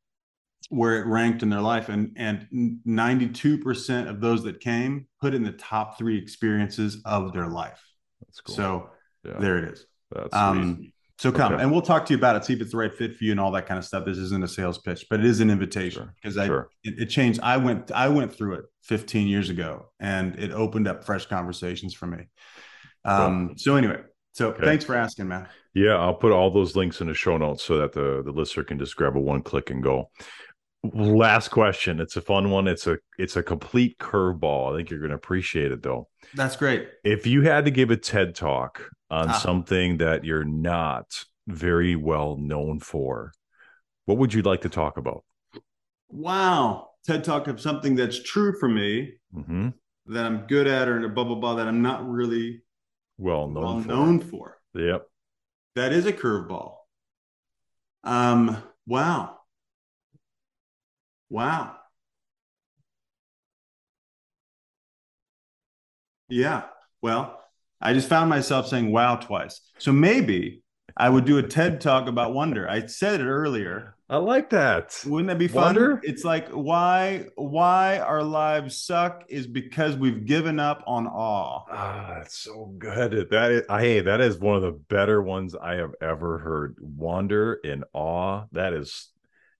where 0.69 1.01
it 1.01 1.07
ranked 1.07 1.41
in 1.41 1.49
their 1.49 1.61
life, 1.61 1.89
and 1.89 2.15
and 2.15 2.47
92% 2.87 4.09
of 4.09 4.21
those 4.21 4.43
that 4.43 4.59
came 4.59 5.07
put 5.21 5.33
in 5.33 5.43
the 5.43 5.51
top 5.53 5.97
three 5.97 6.17
experiences 6.17 7.01
of 7.05 7.33
their 7.33 7.47
life. 7.47 7.81
That's 8.21 8.41
cool. 8.41 8.55
So 8.55 8.89
yeah. 9.23 9.39
there 9.39 9.57
it 9.57 9.73
is. 9.73 9.85
That's 10.11 10.35
um, 10.35 10.91
so 11.19 11.33
come 11.33 11.53
okay. 11.53 11.61
and 11.61 11.69
we'll 11.71 11.81
talk 11.81 12.05
to 12.05 12.13
you 12.13 12.17
about 12.17 12.37
it, 12.37 12.45
see 12.45 12.53
if 12.53 12.61
it's 12.61 12.71
the 12.71 12.77
right 12.77 12.93
fit 12.93 13.17
for 13.17 13.25
you 13.25 13.31
and 13.31 13.41
all 13.41 13.51
that 13.51 13.65
kind 13.65 13.77
of 13.77 13.83
stuff. 13.83 14.05
This 14.05 14.17
isn't 14.17 14.41
a 14.41 14.47
sales 14.47 14.77
pitch, 14.77 15.05
but 15.09 15.19
it 15.19 15.25
is 15.25 15.41
an 15.41 15.49
invitation 15.49 16.09
because 16.15 16.35
sure. 16.35 16.43
I 16.43 16.45
sure. 16.45 16.69
it, 16.85 16.97
it, 16.97 17.05
changed. 17.07 17.41
I 17.43 17.57
went 17.57 17.91
I 17.91 18.07
went 18.07 18.33
through 18.33 18.53
it 18.53 18.65
15 18.83 19.27
years 19.27 19.49
ago 19.49 19.91
and 19.99 20.39
it 20.39 20.51
opened 20.51 20.87
up 20.87 21.03
fresh 21.03 21.25
conversations 21.25 21.93
for 21.93 22.07
me. 22.07 22.29
Um, 23.03 23.49
cool. 23.49 23.57
so 23.57 23.75
anyway, 23.75 23.99
so 24.39 24.51
okay. 24.51 24.63
thanks 24.63 24.85
for 24.85 24.95
asking, 24.95 25.27
man. 25.27 25.49
Yeah, 25.73 25.97
I'll 25.97 26.13
put 26.15 26.31
all 26.31 26.49
those 26.49 26.73
links 26.73 27.01
in 27.01 27.07
the 27.07 27.13
show 27.13 27.37
notes 27.37 27.61
so 27.61 27.77
that 27.77 27.91
the 27.91 28.23
the 28.23 28.31
listener 28.31 28.63
can 28.63 28.79
just 28.79 28.95
grab 28.95 29.17
a 29.17 29.19
one 29.19 29.41
click 29.41 29.69
and 29.69 29.83
go. 29.83 30.11
Last 30.81 31.49
question. 31.49 31.99
It's 31.99 32.15
a 32.15 32.21
fun 32.21 32.49
one. 32.49 32.65
It's 32.69 32.87
a 32.87 32.99
it's 33.17 33.35
a 33.35 33.43
complete 33.43 33.97
curveball. 33.99 34.71
I 34.71 34.77
think 34.77 34.91
you're 34.91 35.01
going 35.01 35.09
to 35.09 35.17
appreciate 35.17 35.73
it 35.73 35.83
though. 35.83 36.07
That's 36.35 36.55
great. 36.55 36.87
If 37.03 37.27
you 37.27 37.41
had 37.41 37.65
to 37.65 37.71
give 37.71 37.91
a 37.91 37.97
TED 37.97 38.33
talk 38.33 38.89
on 39.11 39.27
ah. 39.27 39.33
something 39.33 39.97
that 39.97 40.23
you're 40.23 40.45
not 40.45 41.25
very 41.45 41.97
well 41.97 42.37
known 42.37 42.79
for, 42.79 43.33
what 44.05 44.19
would 44.19 44.33
you 44.33 44.41
like 44.41 44.61
to 44.61 44.69
talk 44.69 44.95
about? 44.95 45.25
Wow, 46.07 46.91
TED 47.05 47.25
talk 47.25 47.49
of 47.49 47.59
something 47.59 47.93
that's 47.93 48.23
true 48.23 48.57
for 48.57 48.69
me, 48.69 49.15
mm-hmm. 49.35 49.69
that 50.05 50.25
I'm 50.25 50.47
good 50.47 50.65
at, 50.65 50.87
or 50.87 51.09
blah 51.09 51.25
blah 51.25 51.35
blah 51.35 51.55
that 51.55 51.67
I'm 51.67 51.81
not 51.81 52.09
really 52.09 52.61
well 53.19 53.47
known 53.47 53.63
well 53.63 53.81
for. 53.81 53.87
known 53.87 54.19
for. 54.19 54.57
Yep. 54.73 55.05
That 55.75 55.93
is 55.93 56.05
a 56.05 56.13
curveball. 56.13 56.75
Um, 58.03 58.63
wow. 58.87 59.37
Wow. 61.29 61.75
Yeah. 66.29 66.63
Well, 67.01 67.39
I 67.81 67.93
just 67.93 68.09
found 68.09 68.29
myself 68.29 68.67
saying 68.67 68.91
wow 68.91 69.15
twice. 69.15 69.61
So 69.77 69.91
maybe 69.91 70.63
I 70.95 71.09
would 71.09 71.25
do 71.25 71.37
a 71.37 71.43
TED 71.43 71.81
talk 71.81 72.07
about 72.07 72.33
wonder. 72.33 72.69
I 72.69 72.85
said 72.87 73.21
it 73.21 73.25
earlier. 73.25 73.95
I 74.11 74.17
like 74.17 74.49
that. 74.49 74.99
Wouldn't 75.05 75.27
that 75.27 75.37
be 75.37 75.47
fun? 75.47 75.65
Wonder? 75.65 76.01
It's 76.01 76.23
like 76.23 76.49
why 76.49 77.27
why 77.35 77.99
our 77.99 78.23
lives 78.23 78.75
suck 78.75 79.25
is 79.29 79.45
because 79.45 79.95
we've 79.95 80.25
given 80.25 80.59
up 80.59 80.83
on 80.87 81.05
awe. 81.05 81.63
Ah, 81.69 82.15
that's 82.17 82.39
so 82.39 82.73
good. 82.79 83.29
That 83.29 83.51
is, 83.51 83.61
hey, 83.69 84.01
that 84.01 84.19
is 84.19 84.39
one 84.39 84.55
of 84.55 84.63
the 84.63 84.71
better 84.71 85.21
ones 85.21 85.53
I 85.55 85.75
have 85.75 85.93
ever 86.01 86.39
heard. 86.39 86.77
Wonder 86.81 87.59
and 87.63 87.83
awe. 87.93 88.45
That 88.51 88.73
is, 88.73 89.09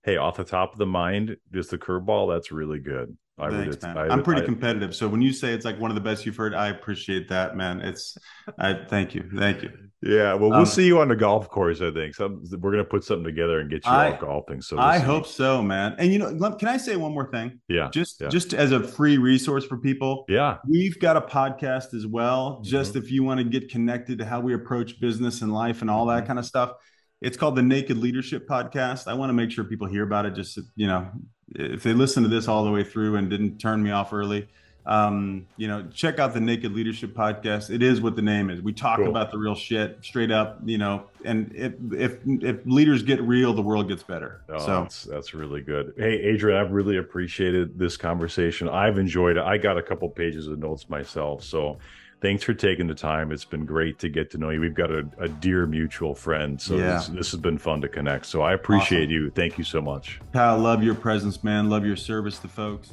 hey, 0.02 0.16
off 0.16 0.36
the 0.36 0.42
top 0.42 0.72
of 0.72 0.78
the 0.78 0.86
mind, 0.86 1.36
just 1.52 1.70
the 1.70 1.78
curveball. 1.78 2.34
That's 2.34 2.50
really 2.50 2.80
good. 2.80 3.16
I 3.40 3.50
Thanks, 3.50 3.82
man. 3.82 3.96
I, 3.96 4.12
am 4.12 4.22
pretty 4.22 4.42
I, 4.42 4.44
competitive. 4.44 4.94
So 4.94 5.08
when 5.08 5.22
you 5.22 5.32
say 5.32 5.52
it's 5.52 5.64
like 5.64 5.78
one 5.80 5.90
of 5.90 5.94
the 5.94 6.00
best 6.00 6.26
you've 6.26 6.36
heard, 6.36 6.54
I 6.54 6.68
appreciate 6.68 7.28
that, 7.28 7.56
man. 7.56 7.80
It's, 7.80 8.16
I 8.58 8.74
thank 8.88 9.14
you, 9.14 9.28
thank 9.36 9.62
you. 9.62 9.70
Yeah, 10.02 10.32
well, 10.32 10.48
we'll 10.50 10.60
um, 10.60 10.66
see 10.66 10.86
you 10.86 11.00
on 11.00 11.08
the 11.08 11.16
golf 11.16 11.50
course. 11.50 11.82
I 11.82 11.90
think 11.90 12.14
Some, 12.14 12.42
we're 12.58 12.70
gonna 12.70 12.84
put 12.84 13.04
something 13.04 13.24
together 13.24 13.60
and 13.60 13.68
get 13.68 13.84
you 13.84 13.92
I, 13.92 14.16
golfing. 14.18 14.62
So 14.62 14.76
we'll 14.76 14.84
I 14.84 14.98
see. 14.98 15.04
hope 15.04 15.26
so, 15.26 15.62
man. 15.62 15.94
And 15.98 16.10
you 16.10 16.18
know, 16.18 16.54
can 16.54 16.68
I 16.68 16.78
say 16.78 16.96
one 16.96 17.12
more 17.12 17.30
thing? 17.30 17.60
Yeah, 17.68 17.90
just 17.92 18.20
yeah. 18.20 18.28
just 18.28 18.54
as 18.54 18.72
a 18.72 18.82
free 18.82 19.18
resource 19.18 19.66
for 19.66 19.76
people. 19.76 20.24
Yeah, 20.26 20.56
we've 20.66 20.98
got 20.98 21.18
a 21.18 21.20
podcast 21.20 21.92
as 21.92 22.06
well. 22.06 22.52
Mm-hmm. 22.52 22.62
Just 22.62 22.96
if 22.96 23.10
you 23.10 23.24
want 23.24 23.38
to 23.38 23.44
get 23.44 23.70
connected 23.70 24.18
to 24.18 24.24
how 24.24 24.40
we 24.40 24.54
approach 24.54 25.00
business 25.00 25.42
and 25.42 25.52
life 25.52 25.82
and 25.82 25.90
all 25.90 26.06
that 26.06 26.20
mm-hmm. 26.20 26.28
kind 26.28 26.38
of 26.38 26.46
stuff. 26.46 26.72
It's 27.20 27.36
called 27.36 27.54
the 27.54 27.62
Naked 27.62 27.98
Leadership 27.98 28.48
Podcast. 28.48 29.06
I 29.06 29.12
want 29.12 29.28
to 29.28 29.34
make 29.34 29.50
sure 29.50 29.64
people 29.64 29.86
hear 29.86 30.04
about 30.04 30.24
it. 30.24 30.34
Just 30.34 30.58
you 30.76 30.86
know, 30.86 31.10
if 31.54 31.82
they 31.82 31.92
listen 31.92 32.22
to 32.22 32.28
this 32.28 32.48
all 32.48 32.64
the 32.64 32.70
way 32.70 32.84
through 32.84 33.16
and 33.16 33.28
didn't 33.28 33.58
turn 33.58 33.82
me 33.82 33.90
off 33.90 34.12
early, 34.12 34.48
um, 34.86 35.46
you 35.56 35.68
know, 35.68 35.86
check 35.92 36.18
out 36.18 36.32
the 36.32 36.40
Naked 36.40 36.72
Leadership 36.72 37.14
Podcast. 37.14 37.70
It 37.70 37.82
is 37.82 38.00
what 38.00 38.16
the 38.16 38.22
name 38.22 38.50
is. 38.50 38.60
We 38.62 38.72
talk 38.72 38.96
cool. 38.98 39.08
about 39.08 39.30
the 39.30 39.38
real 39.38 39.54
shit 39.54 39.98
straight 40.02 40.30
up, 40.30 40.58
you 40.64 40.78
know, 40.78 41.04
and 41.24 41.52
if 41.54 41.74
if 41.92 42.18
if 42.24 42.64
leaders 42.64 43.02
get 43.02 43.20
real, 43.22 43.52
the 43.52 43.62
world 43.62 43.88
gets 43.88 44.02
better. 44.02 44.40
Oh, 44.48 44.58
so 44.58 44.66
that's, 44.82 45.04
that's 45.04 45.34
really 45.34 45.60
good. 45.60 45.92
Hey, 45.96 46.14
Adrian, 46.20 46.58
I've 46.58 46.72
really 46.72 46.96
appreciated 46.96 47.78
this 47.78 47.96
conversation. 47.96 48.68
I've 48.68 48.98
enjoyed 48.98 49.36
it. 49.36 49.42
I 49.42 49.58
got 49.58 49.76
a 49.76 49.82
couple 49.82 50.08
pages 50.08 50.46
of 50.46 50.58
notes 50.58 50.88
myself, 50.88 51.44
so 51.44 51.78
thanks 52.20 52.42
for 52.42 52.54
taking 52.54 52.86
the 52.86 52.94
time. 52.94 53.32
It's 53.32 53.44
been 53.44 53.64
great 53.64 53.98
to 54.00 54.08
get 54.08 54.30
to 54.32 54.38
know 54.38 54.50
you. 54.50 54.60
We've 54.60 54.74
got 54.74 54.90
a, 54.90 55.08
a 55.18 55.28
dear 55.28 55.66
mutual 55.66 56.14
friend. 56.14 56.60
So 56.60 56.76
yeah. 56.76 56.94
this, 56.94 57.08
this, 57.08 57.30
has 57.32 57.40
been 57.40 57.58
fun 57.58 57.80
to 57.80 57.88
connect. 57.88 58.26
So 58.26 58.42
I 58.42 58.52
appreciate 58.52 59.04
awesome. 59.04 59.12
you. 59.12 59.30
Thank 59.30 59.58
you 59.58 59.64
so 59.64 59.80
much. 59.80 60.20
Kyle, 60.32 60.58
love 60.58 60.82
your 60.82 60.94
presence, 60.94 61.42
man. 61.42 61.70
Love 61.70 61.84
your 61.84 61.96
service 61.96 62.38
to 62.40 62.48
folks. 62.48 62.92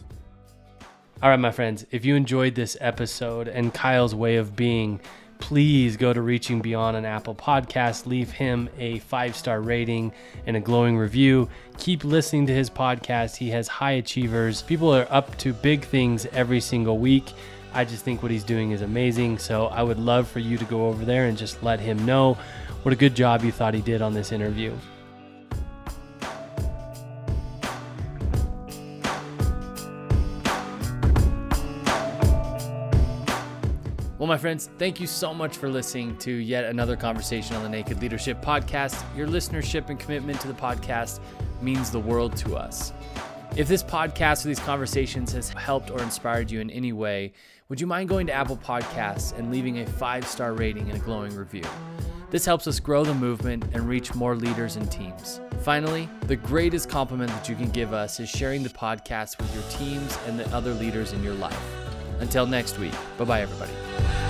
All 1.21 1.30
right, 1.30 1.39
my 1.39 1.51
friends, 1.51 1.86
if 1.89 2.05
you 2.05 2.15
enjoyed 2.15 2.53
this 2.53 2.78
episode 2.80 3.47
and 3.47 3.73
Kyle's 3.73 4.13
way 4.13 4.36
of 4.36 4.55
being, 4.55 4.99
please 5.39 5.97
go 5.97 6.13
to 6.13 6.21
Reaching 6.21 6.61
Beyond 6.61 6.95
an 6.95 7.05
Apple 7.05 7.34
podcast. 7.34 8.05
Leave 8.05 8.32
him 8.32 8.69
a 8.78 8.99
five 8.99 9.36
star 9.36 9.61
rating 9.61 10.11
and 10.45 10.55
a 10.55 10.59
glowing 10.59 10.95
review. 10.95 11.49
Keep 11.80 12.03
listening 12.03 12.45
to 12.47 12.53
his 12.53 12.69
podcast. 12.69 13.36
He 13.36 13.49
has 13.49 13.67
high 13.67 13.93
achievers. 13.93 14.61
People 14.61 14.93
are 14.93 15.07
up 15.09 15.36
to 15.39 15.53
big 15.53 15.86
things 15.86 16.28
every 16.28 16.61
single 16.61 16.99
week. 16.99 17.34
I 17.74 17.86
just 17.86 18.03
think 18.03 18.22
what 18.22 18.32
he's 18.32 18.43
doing 18.43 18.72
is 18.72 18.82
amazing. 18.82 19.38
So 19.38 19.68
I 19.68 19.84
would 19.84 19.99
love 19.99 20.28
for 20.28 20.39
you 20.39 20.57
to 20.57 20.65
go 20.65 20.88
over 20.88 21.05
there 21.05 21.26
and 21.26 21.38
just 21.38 21.61
let 21.63 21.80
him 21.80 22.05
know 22.05 22.38
what 22.84 22.93
a 22.93 22.95
good 22.97 23.15
job 23.15 23.43
you 23.43 23.51
thought 23.51 23.74
he 23.74 23.82
did 23.82 24.01
on 24.01 24.13
this 24.13 24.32
interview. 24.32 24.76
Well, 34.18 34.26
my 34.36 34.38
friends, 34.38 34.70
thank 34.78 34.99
you 34.99 35.05
so 35.05 35.34
much 35.34 35.55
for 35.57 35.70
listening 35.70 36.18
to 36.18 36.32
yet 36.32 36.65
another 36.65 36.97
conversation 36.97 37.55
on 37.55 37.63
the 37.63 37.70
Naked 37.70 38.01
Leadership 38.01 38.41
Podcast. 38.41 39.01
Your 39.15 39.28
listenership 39.28 39.89
and 39.89 39.99
commitment 39.99 40.41
to 40.41 40.47
the 40.47 40.53
podcast 40.53 41.20
means 41.61 41.91
the 41.91 41.99
world 41.99 42.36
to 42.38 42.57
us. 42.57 42.91
If 43.55 43.68
this 43.68 43.84
podcast 43.84 44.43
or 44.43 44.49
these 44.49 44.59
conversations 44.59 45.32
has 45.34 45.49
helped 45.49 45.91
or 45.91 46.01
inspired 46.01 46.51
you 46.51 46.59
in 46.59 46.70
any 46.72 46.93
way, 46.93 47.32
would 47.70 47.82
you 47.82 47.88
mind 47.88 48.07
going 48.07 48.28
to 48.28 48.34
Apple 48.34 48.57
Podcasts 48.57 49.38
and 49.38 49.51
leaving 49.51 49.80
a 49.80 49.86
five 49.86 50.26
star 50.26 50.53
rating 50.53 50.89
and 50.89 50.99
a 50.99 51.03
glowing 51.03 51.36
review? 51.36 51.63
This 52.30 52.45
helps 52.45 52.68
us 52.68 52.80
grow 52.80 53.03
the 53.03 53.13
movement 53.13 53.63
and 53.74 53.88
reach 53.88 54.13
more 54.15 54.36
leaders 54.36 54.76
and 54.76 54.89
teams. 54.91 55.39
Finally, 55.63 56.09
the 56.24 56.36
greatest 56.36 56.89
compliment 56.89 57.32
that 57.32 57.47
you 57.47 57.55
can 57.55 57.70
give 57.70 57.93
us 57.93 58.20
is 58.20 58.30
sharing 58.30 58.63
the 58.63 58.70
podcast 58.70 59.38
with 59.38 59.53
your 59.53 59.63
teams 59.70 60.18
and 60.28 60.39
the 60.39 60.47
other 60.55 60.74
leaders 60.74 61.13
in 61.13 61.24
your 61.24 61.36
life. 61.36 61.59
Until 62.20 62.45
next 62.45 62.80
week, 62.80 62.93
bye 63.18 63.26
bye, 63.26 63.41
everybody. 63.41 64.26